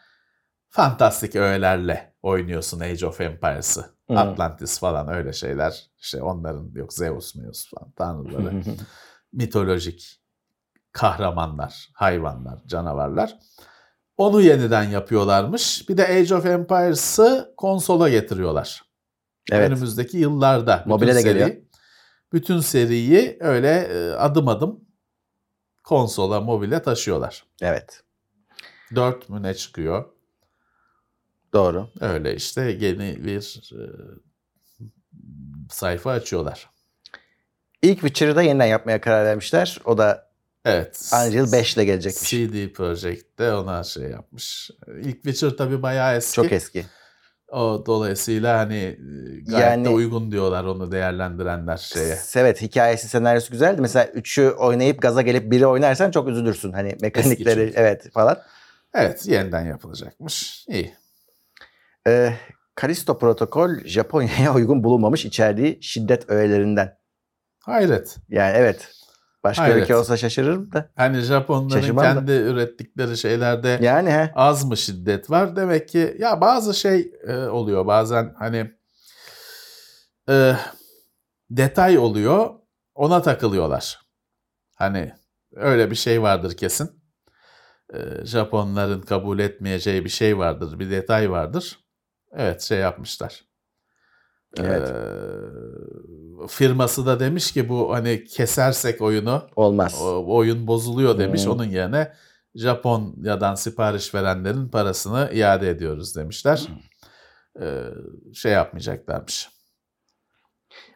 fantastik 0.68 1.36
öğelerle 1.36 2.14
oynuyorsun 2.22 2.80
Age 2.80 3.06
of 3.06 3.20
Empires'ı. 3.20 3.80
Hı. 4.10 4.18
Atlantis 4.18 4.78
falan 4.80 5.08
öyle 5.08 5.32
şeyler. 5.32 5.90
İşte 5.98 6.22
onların 6.22 6.70
yok 6.74 6.92
Zeus, 6.92 7.34
Meus 7.34 7.70
falan 7.70 7.92
tanrıları. 7.92 8.62
mitolojik 9.32 10.20
kahramanlar, 10.92 11.88
hayvanlar, 11.94 12.58
canavarlar. 12.66 13.38
Onu 14.16 14.40
yeniden 14.40 14.82
yapıyorlarmış. 14.82 15.88
Bir 15.88 15.96
de 15.96 16.08
Age 16.08 16.34
of 16.34 16.46
Empires'ı 16.46 17.54
konsola 17.56 18.08
getiriyorlar. 18.08 18.82
evet. 19.52 19.70
Önümüzdeki 19.70 20.18
yıllarda. 20.18 20.82
Mobile 20.86 21.14
de 21.14 21.22
geliyor. 21.22 21.50
Bütün 22.32 22.60
seriyi 22.60 23.36
öyle 23.40 23.70
e, 23.70 24.10
adım 24.12 24.48
adım 24.48 24.80
konsola, 25.84 26.40
mobile 26.40 26.82
taşıyorlar. 26.82 27.44
Evet. 27.62 28.02
4 28.94 29.28
mü 29.28 29.42
ne 29.42 29.54
çıkıyor? 29.54 30.04
Doğru. 31.52 31.90
Öyle 32.00 32.34
işte 32.34 32.62
yeni 32.62 33.24
bir 33.24 33.60
e, 33.72 33.82
sayfa 35.70 36.10
açıyorlar. 36.10 36.70
İlk 37.82 38.00
Witcher'ı 38.00 38.36
da 38.36 38.42
yeniden 38.42 38.66
yapmaya 38.66 39.00
karar 39.00 39.24
vermişler. 39.24 39.78
O 39.84 39.98
da 39.98 40.27
Evet. 40.68 41.10
Unreal 41.14 41.52
5 41.52 41.74
ile 41.76 41.84
gelecekmiş. 41.84 42.30
CD 42.30 42.72
Projekt 42.72 43.38
de 43.38 43.52
ona 43.52 43.84
şey 43.84 44.02
yapmış. 44.04 44.70
İlk 45.02 45.14
Witcher 45.22 45.50
tabii 45.50 45.82
bayağı 45.82 46.16
eski. 46.16 46.34
Çok 46.36 46.52
eski. 46.52 46.84
O 47.48 47.82
dolayısıyla 47.86 48.58
hani 48.58 48.74
e, 48.76 48.96
gayet 49.46 49.66
Yani- 49.66 49.84
de 49.84 49.88
uygun 49.88 50.32
diyorlar 50.32 50.64
onu 50.64 50.92
değerlendirenler 50.92 51.76
şeye. 51.76 52.18
Evet 52.36 52.62
hikayesi 52.62 53.08
senaryosu 53.08 53.52
güzeldi. 53.52 53.80
Mesela 53.80 54.06
3'ü 54.06 54.50
oynayıp 54.50 55.02
gaza 55.02 55.22
gelip 55.22 55.50
biri 55.50 55.66
oynarsan 55.66 56.10
çok 56.10 56.28
üzülürsün. 56.28 56.72
Hani 56.72 56.96
mekanikleri 57.00 57.72
evet 57.74 58.12
falan. 58.12 58.38
Evet 58.94 59.26
yeniden 59.26 59.64
yapılacakmış. 59.66 60.64
İyi. 60.68 60.94
Ee, 62.06 62.32
Kalisto 62.74 63.18
protokol 63.18 63.70
Japonya'ya 63.84 64.54
uygun 64.54 64.84
bulunmamış 64.84 65.24
içerdiği 65.24 65.78
şiddet 65.82 66.30
öğelerinden. 66.30 66.98
Hayret. 67.60 68.16
Yani 68.28 68.52
evet. 68.56 68.88
Başka 69.44 69.62
Hayret. 69.62 69.82
ülke 69.82 69.96
olsa 69.96 70.16
şaşırırım 70.16 70.72
da. 70.72 70.90
Hani 70.96 71.20
Japonların 71.20 71.80
Şaşırmam 71.80 72.04
da. 72.04 72.14
kendi 72.14 72.32
ürettikleri 72.32 73.16
şeylerde 73.16 73.78
Yani 73.82 74.10
he. 74.10 74.32
az 74.34 74.64
mı 74.64 74.76
şiddet 74.76 75.30
var? 75.30 75.56
Demek 75.56 75.88
ki 75.88 76.16
ya 76.18 76.40
bazı 76.40 76.74
şey 76.74 77.12
e, 77.26 77.36
oluyor 77.36 77.86
bazen 77.86 78.34
hani 78.38 78.70
e, 80.28 80.54
detay 81.50 81.98
oluyor 81.98 82.50
ona 82.94 83.22
takılıyorlar. 83.22 84.00
Hani 84.74 85.12
öyle 85.54 85.90
bir 85.90 85.96
şey 85.96 86.22
vardır 86.22 86.56
kesin. 86.56 86.90
E, 87.94 88.24
Japonların 88.24 89.00
kabul 89.00 89.38
etmeyeceği 89.38 90.04
bir 90.04 90.10
şey 90.10 90.38
vardır, 90.38 90.78
bir 90.78 90.90
detay 90.90 91.30
vardır. 91.30 91.78
Evet 92.32 92.62
şey 92.62 92.78
yapmışlar. 92.78 93.44
Evet. 94.58 94.88
E, 94.88 94.94
firması 96.46 97.06
da 97.06 97.20
demiş 97.20 97.52
ki 97.52 97.68
bu 97.68 97.94
hani 97.94 98.24
kesersek 98.24 99.00
oyunu 99.00 99.42
Olmaz. 99.56 100.00
o, 100.02 100.36
oyun 100.36 100.66
bozuluyor 100.66 101.18
demiş. 101.18 101.44
Hmm. 101.44 101.52
Onun 101.52 101.64
yerine 101.64 102.12
Japonya'dan 102.54 103.54
sipariş 103.54 104.14
verenlerin 104.14 104.68
parasını 104.68 105.30
iade 105.32 105.70
ediyoruz 105.70 106.16
demişler. 106.16 106.68
Hmm. 106.68 107.62
Ee, 107.62 107.84
şey 108.34 108.52
yapmayacaklarmış. 108.52 109.48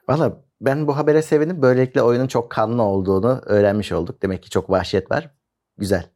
Valla 0.08 0.44
ben 0.60 0.86
bu 0.86 0.96
habere 0.96 1.22
sevindim. 1.22 1.62
Böylelikle 1.62 2.02
oyunun 2.02 2.26
çok 2.26 2.50
kanlı 2.50 2.82
olduğunu 2.82 3.40
öğrenmiş 3.46 3.92
olduk. 3.92 4.22
Demek 4.22 4.42
ki 4.42 4.50
çok 4.50 4.70
vahşet 4.70 5.10
var. 5.10 5.30
Güzel. 5.78 6.10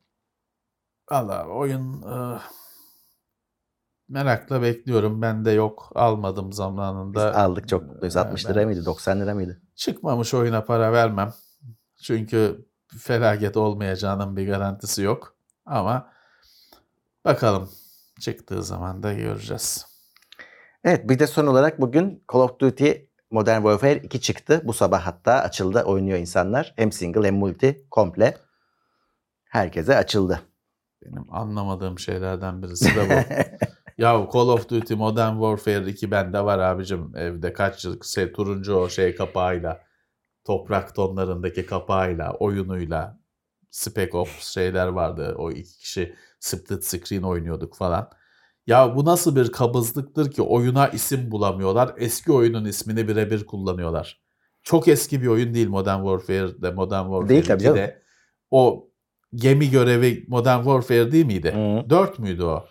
Valla 1.11 1.47
oyun 1.47 2.03
e, 2.03 2.39
merakla 4.09 4.63
bekliyorum. 4.63 5.23
Ben 5.23 5.45
de 5.45 5.51
yok. 5.51 5.93
Almadım 5.95 6.51
Biz 6.51 6.57
zamanında. 6.57 7.35
aldık 7.35 7.69
çok 7.69 7.83
mutluyuz. 7.87 8.17
Ee, 8.17 8.21
60 8.21 8.45
ben- 8.47 8.55
lira 8.55 8.65
mıydı? 8.65 8.85
90 8.85 9.21
lira 9.21 9.35
mıydı? 9.35 9.61
Çıkmamış 9.75 10.35
oyuna 10.35 10.65
para 10.65 10.93
vermem. 10.93 11.33
Çünkü 12.03 12.67
felaket 12.99 13.57
olmayacağının 13.57 14.37
bir 14.37 14.47
garantisi 14.49 15.03
yok. 15.03 15.37
Ama 15.67 16.11
bakalım 17.25 17.71
çıktığı 18.21 18.63
zaman 18.63 19.03
da 19.03 19.13
göreceğiz. 19.13 19.87
Evet 20.85 21.09
bir 21.09 21.19
de 21.19 21.27
son 21.27 21.47
olarak 21.47 21.81
bugün 21.81 22.25
Call 22.33 22.41
of 22.41 22.59
Duty 22.61 22.91
Modern 23.31 23.63
Warfare 23.63 23.97
2 23.97 24.21
çıktı. 24.21 24.63
Bu 24.65 24.73
sabah 24.73 25.07
hatta 25.07 25.33
açıldı. 25.35 25.83
Oynuyor 25.83 26.19
insanlar. 26.19 26.73
Hem 26.77 26.93
single 26.93 27.27
hem 27.27 27.35
multi 27.37 27.87
komple. 27.91 28.37
Herkese 29.45 29.97
açıldı. 29.97 30.41
Benim 31.05 31.35
anlamadığım 31.35 31.99
şeylerden 31.99 32.63
birisi 32.63 32.97
de 32.97 33.09
bu. 33.11 33.35
ya 33.99 34.29
Call 34.33 34.49
of 34.49 34.69
Duty 34.69 34.95
Modern 34.95 35.33
Warfare 35.33 35.91
2 35.91 36.11
bende 36.11 36.45
var 36.45 36.59
abicim 36.59 37.17
evde 37.17 37.53
kaç 37.53 37.85
yıl 37.85 38.03
şey, 38.03 38.33
turuncu 38.33 38.75
o 38.75 38.89
şey 38.89 39.15
kapağıyla 39.15 39.81
toprak 40.45 40.95
tonlarındaki 40.95 41.67
kapağıyla 41.67 42.33
oyunuyla 42.33 43.19
Spec 43.71 44.17
Ops 44.17 44.53
şeyler 44.53 44.87
vardı 44.87 45.35
o 45.39 45.51
iki 45.51 45.79
kişi 45.79 46.15
split 46.41 46.85
screen 46.85 47.23
oynuyorduk 47.23 47.77
falan. 47.77 48.11
Ya 48.67 48.97
bu 48.97 49.05
nasıl 49.05 49.37
bir 49.37 49.53
kabızlıktır 49.53 50.31
ki 50.31 50.43
oyuna 50.43 50.89
isim 50.89 51.31
bulamıyorlar 51.31 51.95
eski 51.97 52.33
oyunun 52.33 52.65
ismini 52.65 53.09
birebir 53.09 53.47
kullanıyorlar. 53.47 54.21
Çok 54.63 54.89
eski 54.89 55.23
bir 55.23 55.27
oyun 55.27 55.55
değil 55.55 55.69
Modern 55.69 55.99
Warfare'de 55.99 56.71
Modern 56.71 57.05
Warfare 57.05 57.29
Değil 57.29 57.45
tabii 57.45 57.63
2'de. 57.63 58.03
O 58.51 58.89
gemi 59.35 59.71
görevi 59.71 60.25
Modern 60.29 60.59
Warfare 60.59 61.13
değil 61.13 61.27
miydi? 61.27 61.53
Hı. 61.53 61.91
4 61.91 62.19
müydü 62.19 62.43
o? 62.43 62.65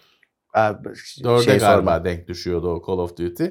Abi, 0.55 0.89
Dörde 1.23 1.43
şey 1.43 1.57
galiba 1.57 1.77
sorma. 1.91 2.05
denk 2.05 2.27
düşüyordu 2.27 2.67
o 2.69 2.87
Call 2.87 2.97
of 2.97 3.17
Duty. 3.17 3.45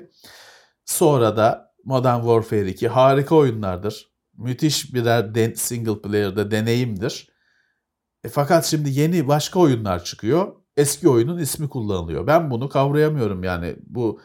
Sonra 0.84 1.36
da 1.36 1.74
Modern 1.84 2.20
Warfare 2.20 2.68
2 2.68 2.88
harika 2.88 3.34
oyunlardır. 3.34 4.08
Müthiş 4.36 4.94
birer 4.94 5.34
den- 5.34 5.52
single 5.52 6.00
player'da 6.02 6.50
deneyimdir. 6.50 7.28
E 8.24 8.28
fakat 8.28 8.64
şimdi 8.64 8.90
yeni 8.90 9.28
başka 9.28 9.60
oyunlar 9.60 10.04
çıkıyor. 10.04 10.52
Eski 10.76 11.08
oyunun 11.08 11.38
ismi 11.38 11.68
kullanılıyor. 11.68 12.26
Ben 12.26 12.50
bunu 12.50 12.68
kavrayamıyorum 12.68 13.44
yani. 13.44 13.76
Bu 13.86 14.20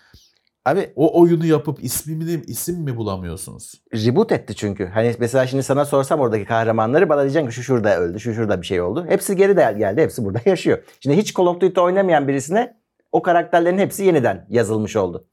Abi 0.70 0.94
o 0.96 1.22
oyunu 1.22 1.46
yapıp 1.46 1.84
ismini 1.84 2.44
isim 2.48 2.80
mi 2.84 2.98
bulamıyorsunuz? 2.98 3.82
reboot 3.94 4.32
etti 4.32 4.56
çünkü. 4.56 4.86
Hani 4.86 5.16
mesela 5.20 5.48
şimdi 5.48 5.64
sana 5.64 5.86
sorsam 5.86 6.20
oradaki 6.20 6.46
kahramanları 6.46 7.10
bana 7.10 7.22
diyeceksin 7.22 7.50
ki 7.50 7.56
şu 7.56 7.64
şurada 7.64 8.00
öldü, 8.00 8.20
şu 8.20 8.34
şurada 8.34 8.62
bir 8.62 8.66
şey 8.66 8.82
oldu. 8.82 9.06
Hepsi 9.10 9.36
geri 9.36 9.58
de 9.58 9.76
geldi, 9.78 10.02
hepsi 10.02 10.26
burada 10.26 10.40
yaşıyor. 10.50 10.84
Şimdi 11.00 11.18
hiç 11.18 11.36
Call 11.36 11.46
of 11.46 11.62
Duty 11.62 11.80
oynamayan 11.80 12.28
birisine 12.28 12.82
o 13.12 13.22
karakterlerin 13.22 13.78
hepsi 13.78 14.04
yeniden 14.04 14.48
yazılmış 14.50 14.96
oldu. 14.96 15.28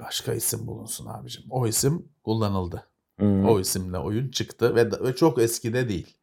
Başka 0.00 0.32
isim 0.32 0.66
bulunsun 0.66 1.06
abicim. 1.06 1.44
O 1.50 1.66
isim 1.66 2.08
kullanıldı. 2.24 2.86
Hmm. 3.18 3.48
O 3.48 3.60
isimle 3.60 3.98
oyun 3.98 4.30
çıktı 4.30 4.74
ve, 4.74 4.90
ve 5.04 5.16
çok 5.16 5.38
eskide 5.38 5.88
değil. 5.88 6.16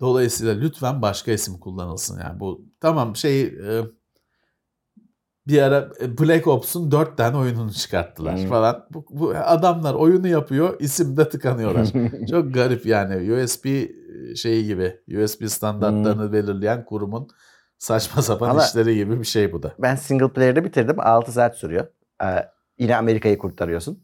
Dolayısıyla 0.00 0.54
lütfen 0.54 1.02
başka 1.02 1.32
isim 1.32 1.58
kullanılsın. 1.58 2.20
Yani 2.20 2.40
bu 2.40 2.64
tamam 2.80 3.16
şey 3.16 3.42
e, 3.42 3.84
bir 5.46 5.62
ara 5.62 5.88
e, 6.00 6.18
Black 6.18 6.46
Ops'un 6.46 6.90
dört 6.90 7.16
tane 7.16 7.36
oyununu 7.36 7.72
çıkarttılar 7.72 8.38
Hmm. 8.38 8.46
falan. 8.48 8.86
Bu, 8.90 9.06
bu 9.10 9.34
adamlar 9.44 9.94
oyunu 9.94 10.28
yapıyor, 10.28 10.80
isimde 10.80 11.28
tıkanıyorlar. 11.28 11.86
çok 12.30 12.54
garip 12.54 12.86
yani 12.86 13.32
USB 13.32 13.64
şeyi 14.36 14.66
gibi 14.66 15.00
USB 15.24 15.46
standartlarını 15.46 16.32
belirleyen 16.32 16.84
kurumun 16.84 17.28
saçma 17.78 18.22
sapan 18.22 18.50
Ama- 18.50 18.64
işleri 18.64 18.94
gibi 18.94 19.20
bir 19.20 19.24
şey 19.26 19.52
bu 19.52 19.62
da. 19.62 19.74
Ben 19.78 19.96
single 19.96 20.28
player'ı 20.28 20.64
bitirdim. 20.64 20.96
6 21.00 21.32
saat 21.32 21.56
sürüyor. 21.56 21.86
Ee, 22.22 22.26
yine 22.78 22.96
Amerika'yı 22.96 23.38
kurtarıyorsun. 23.38 24.02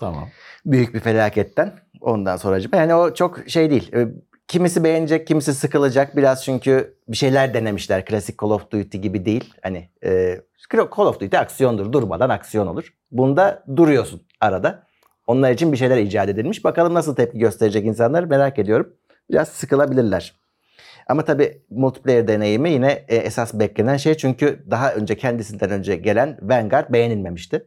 Tamam. 0.00 0.28
Büyük 0.66 0.94
bir 0.94 1.00
felaketten. 1.00 1.72
Ondan 2.00 2.36
sonra 2.36 2.58
yani 2.72 2.94
o 2.94 3.14
çok 3.14 3.38
şey 3.48 3.70
değil. 3.70 3.92
Kimisi 4.48 4.84
beğenecek, 4.84 5.26
kimisi 5.26 5.54
sıkılacak. 5.54 6.16
Biraz 6.16 6.44
çünkü 6.44 6.94
bir 7.08 7.16
şeyler 7.16 7.54
denemişler. 7.54 8.04
Klasik 8.04 8.40
Call 8.42 8.50
of 8.50 8.70
Duty 8.70 8.98
gibi 8.98 9.24
değil. 9.24 9.54
Hani 9.62 9.90
e, 10.04 10.40
Call 10.72 11.06
of 11.06 11.20
Duty 11.20 11.36
aksiyondur. 11.36 11.92
Durmadan 11.92 12.30
aksiyon 12.30 12.66
olur. 12.66 12.94
Bunda 13.10 13.64
duruyorsun 13.76 14.22
arada. 14.40 14.86
Onlar 15.26 15.50
için 15.50 15.72
bir 15.72 15.76
şeyler 15.76 15.96
icat 15.96 16.28
edilmiş. 16.28 16.64
Bakalım 16.64 16.94
nasıl 16.94 17.14
tepki 17.14 17.38
gösterecek 17.38 17.86
insanlar 17.86 18.24
merak 18.24 18.58
ediyorum. 18.58 18.96
Biraz 19.30 19.48
sıkılabilirler. 19.48 20.34
Ama 21.08 21.24
tabii 21.24 21.62
multiplayer 21.70 22.28
deneyimi 22.28 22.70
yine 22.70 23.04
e, 23.08 23.16
esas 23.16 23.54
beklenen 23.54 23.96
şey. 23.96 24.16
Çünkü 24.16 24.64
daha 24.70 24.94
önce 24.94 25.16
kendisinden 25.16 25.70
önce 25.70 25.96
gelen 25.96 26.38
Vanguard 26.42 26.92
beğenilmemişti. 26.92 27.66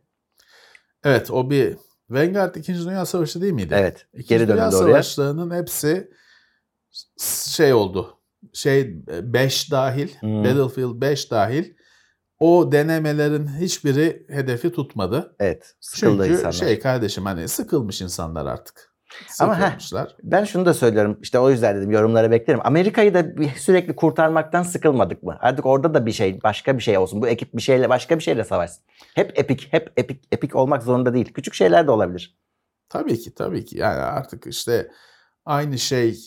Evet 1.04 1.32
o 1.32 1.50
bir 1.50 1.78
Vanguard 2.10 2.56
2. 2.56 2.74
Dünya 2.86 3.06
Savaşı 3.06 3.42
değil 3.42 3.54
miydi? 3.54 3.76
Evet. 3.78 4.06
İkinci 4.14 4.28
Geri 4.30 4.48
Dünya. 4.48 4.72
Savaşlarının 4.72 5.56
hepsi 5.56 6.12
şey 7.56 7.74
oldu. 7.74 8.18
Şey 8.54 9.06
5 9.08 9.72
dahil, 9.72 10.10
Hmm. 10.20 10.44
Battlefield 10.44 11.02
5 11.02 11.32
dahil 11.32 11.74
o 12.39 12.72
denemelerin 12.72 13.48
hiçbiri 13.48 14.26
hedefi 14.30 14.72
tutmadı. 14.72 15.36
Evet. 15.39 15.76
Sıkıldı 15.80 16.24
Çünkü 16.24 16.34
insanlar. 16.34 16.52
şey 16.52 16.80
kardeşim 16.80 17.26
hani 17.26 17.48
sıkılmış 17.48 18.02
insanlar 18.02 18.46
artık. 18.46 18.92
Ama 19.39 19.60
heh. 19.60 19.78
Ben 20.24 20.44
şunu 20.44 20.66
da 20.66 20.74
söylüyorum. 20.74 21.20
İşte 21.22 21.39
o 21.39 21.50
yüzden 21.50 21.78
dedim 21.78 21.92
yorumlara 21.92 22.32
beklerim. 22.32 22.60
Amerika'yı 22.64 23.14
da 23.14 23.26
sürekli 23.58 23.96
kurtarmaktan 23.96 24.64
sıkılmadık 24.64 25.24
mı? 25.24 25.38
Artık 25.42 25.66
orada 25.66 25.94
da 25.94 26.06
bir 26.06 26.12
şey, 26.12 26.44
başka 26.44 26.78
bir 26.78 26.84
şey 26.84 26.98
olsun. 26.98 27.22
Bu 27.22 27.28
ekip 27.28 27.54
bir 27.54 27.62
şeyle, 27.62 27.89
başka 27.89 28.18
bir 28.18 28.24
şeyle 28.24 28.44
savaşsın. 28.44 28.84
Hep 29.16 29.39
epik, 29.39 29.74
hep 29.74 29.94
epik, 29.98 30.24
epik 30.32 30.56
olmak 30.56 30.84
zorunda 30.84 31.14
değil. 31.14 31.34
Küçük 31.34 31.54
şeyler 31.54 31.88
de 31.88 31.92
olabilir. 31.92 32.38
Tabii 32.89 33.20
ki 33.20 33.34
tabii 33.36 33.66
ki. 33.66 33.78
Yani 33.78 34.00
artık 34.02 34.48
işte 34.48 34.92
aynı 35.46 35.78
şey 35.78 36.20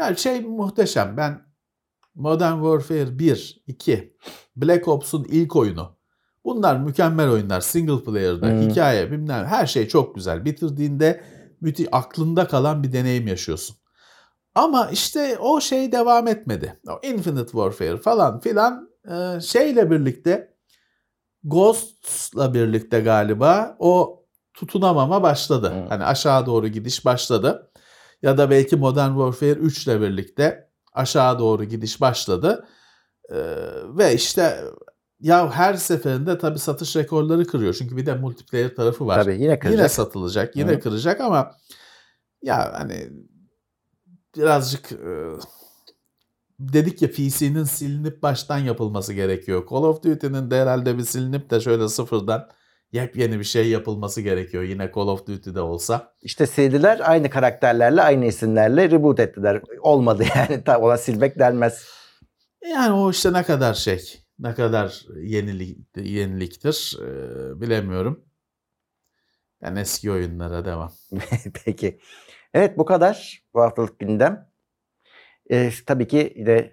yani 0.00 0.18
şey 0.18 0.40
muhteşem. 0.40 1.16
Ben 1.16 1.46
Modern 2.14 2.54
Warfare 2.54 3.18
1, 3.18 3.62
2, 3.66 4.16
Black 4.56 4.88
Ops'un 4.88 5.24
ilk 5.24 5.56
oyunu. 5.56 5.96
Bunlar 6.44 6.76
mükemmel 6.76 7.30
oyunlar. 7.30 7.60
Single 7.60 8.04
player'da, 8.04 8.46
Hmm. 8.46 8.60
hikaye, 8.60 9.12
bilmem 9.12 9.46
her 9.46 9.66
şey 9.66 9.88
çok 9.88 10.14
güzel. 10.14 10.44
Bitirdiğinde 10.44 11.24
müthiş 11.60 11.86
aklında 11.92 12.48
kalan 12.48 12.82
bir 12.82 12.92
deneyim 12.92 13.26
yaşıyorsun. 13.26 13.76
Ama 14.54 14.88
işte 14.92 15.38
o 15.40 15.60
şey 15.60 15.92
devam 15.92 16.28
etmedi. 16.28 16.80
O 16.88 17.00
Infinite 17.02 17.44
Warfare 17.50 17.96
falan 17.96 18.40
filan 18.40 18.90
e, 19.10 19.40
şeyle 19.40 19.90
birlikte 19.90 20.54
Ghost'la 21.44 22.54
birlikte 22.54 23.00
galiba 23.00 23.76
o 23.78 24.22
tutunamama 24.54 25.22
başladı. 25.22 25.70
Hmm. 25.74 25.88
Hani 25.88 26.04
aşağı 26.04 26.46
doğru 26.46 26.68
gidiş 26.68 27.04
başladı. 27.04 27.70
Ya 28.22 28.38
da 28.38 28.50
belki 28.50 28.76
Modern 28.76 29.08
Warfare 29.10 29.60
3 29.60 29.86
ile 29.86 30.00
birlikte 30.00 30.70
aşağı 30.92 31.38
doğru 31.38 31.64
gidiş 31.64 32.00
başladı. 32.00 32.66
Ee, 33.30 33.36
ve 33.84 34.14
işte 34.14 34.64
ya 35.20 35.50
her 35.50 35.74
seferinde 35.74 36.38
tabii 36.38 36.58
satış 36.58 36.96
rekorları 36.96 37.46
kırıyor. 37.46 37.74
Çünkü 37.74 37.96
bir 37.96 38.06
de 38.06 38.14
multiplayer 38.14 38.74
tarafı 38.74 39.06
var. 39.06 39.22
Tabii 39.24 39.32
yine 39.34 39.42
Yine 39.44 39.58
kıracak. 39.58 39.90
satılacak, 39.90 40.56
yine 40.56 40.72
Hı. 40.72 40.80
kıracak 40.80 41.20
ama 41.20 41.54
ya 42.42 42.72
hani 42.78 43.10
birazcık 44.36 44.92
e, 44.92 45.08
dedik 46.60 47.02
ya 47.02 47.10
PC'nin 47.10 47.64
silinip 47.64 48.22
baştan 48.22 48.58
yapılması 48.58 49.12
gerekiyor. 49.12 49.66
Call 49.70 49.82
of 49.82 50.02
Duty'nin 50.02 50.50
de 50.50 50.60
herhalde 50.60 50.98
bir 50.98 51.04
silinip 51.04 51.50
de 51.50 51.60
şöyle 51.60 51.88
sıfırdan 51.88 52.48
yepyeni 52.96 53.38
bir 53.38 53.44
şey 53.44 53.68
yapılması 53.68 54.20
gerekiyor. 54.20 54.62
Yine 54.62 54.90
Call 54.94 55.08
of 55.08 55.26
Duty'de 55.26 55.60
olsa. 55.60 56.14
İşte 56.22 56.46
sildiler 56.46 57.00
aynı 57.10 57.30
karakterlerle, 57.30 58.02
aynı 58.02 58.26
isimlerle 58.26 58.90
reboot 58.90 59.20
ettiler. 59.20 59.62
Olmadı 59.80 60.24
yani. 60.36 60.64
Tam 60.64 60.82
ona 60.82 60.96
silmek 60.98 61.38
denmez. 61.38 61.86
Yani 62.72 62.92
o 62.92 63.10
işte 63.10 63.32
ne 63.32 63.42
kadar 63.42 63.74
şey, 63.74 64.22
ne 64.38 64.54
kadar 64.54 65.06
yenilik, 65.22 65.78
yeniliktir 65.96 66.98
e, 67.02 67.60
bilemiyorum. 67.60 68.24
Ben 69.62 69.76
eski 69.76 70.12
oyunlara 70.12 70.64
devam. 70.64 70.92
Peki. 71.64 72.00
Evet 72.54 72.78
bu 72.78 72.84
kadar 72.84 73.42
bu 73.54 73.60
haftalık 73.60 73.98
gündem. 73.98 74.48
Ee, 75.50 75.70
tabii 75.86 76.08
ki 76.08 76.32
yine 76.36 76.72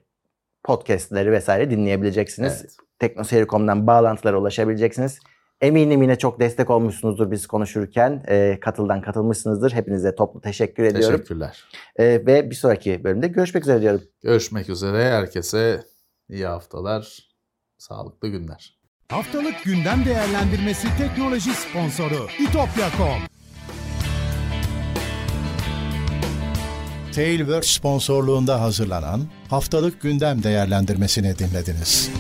podcastleri 0.64 1.32
vesaire 1.32 1.72
dinleyebileceksiniz. 1.72 2.62
Evet. 2.62 2.78
Teknoseyir.com'dan 3.00 3.88
bağlantılara 3.88 4.40
ulaşabileceksiniz. 4.40 5.20
Eminim 5.64 6.02
yine 6.02 6.16
çok 6.18 6.40
destek 6.40 6.70
olmuşsunuzdur 6.70 7.32
biz 7.32 7.48
konuşurken. 7.48 8.24
E, 8.28 8.58
katıldan 8.62 9.02
katılmışsınızdır. 9.02 9.72
Hepinize 9.72 10.16
toplu 10.16 10.42
teşekkür 10.42 10.84
ediyorum. 10.84 11.18
Teşekkürler. 11.18 11.64
E, 11.96 12.06
ve 12.06 12.50
bir 12.50 12.56
sonraki 12.56 13.04
bölümde 13.04 13.28
görüşmek 13.28 13.64
üzere 13.64 13.82
diyorum. 13.82 14.02
Görüşmek 14.24 14.70
üzere. 14.70 15.12
Herkese 15.12 15.84
iyi 16.30 16.46
haftalar, 16.46 17.30
sağlıklı 17.78 18.28
günler. 18.28 18.78
Haftalık 19.10 19.64
gündem 19.64 20.06
değerlendirmesi 20.06 20.88
teknoloji 20.98 21.50
sponsoru 21.54 22.28
itopya.com. 22.40 23.20
Tailwords 27.16 27.68
sponsorluğunda 27.68 28.62
hazırlanan 28.62 29.22
haftalık 29.50 30.02
gündem 30.02 30.44
değerlendirmesini 30.44 31.40
dinlediniz. 31.40 32.12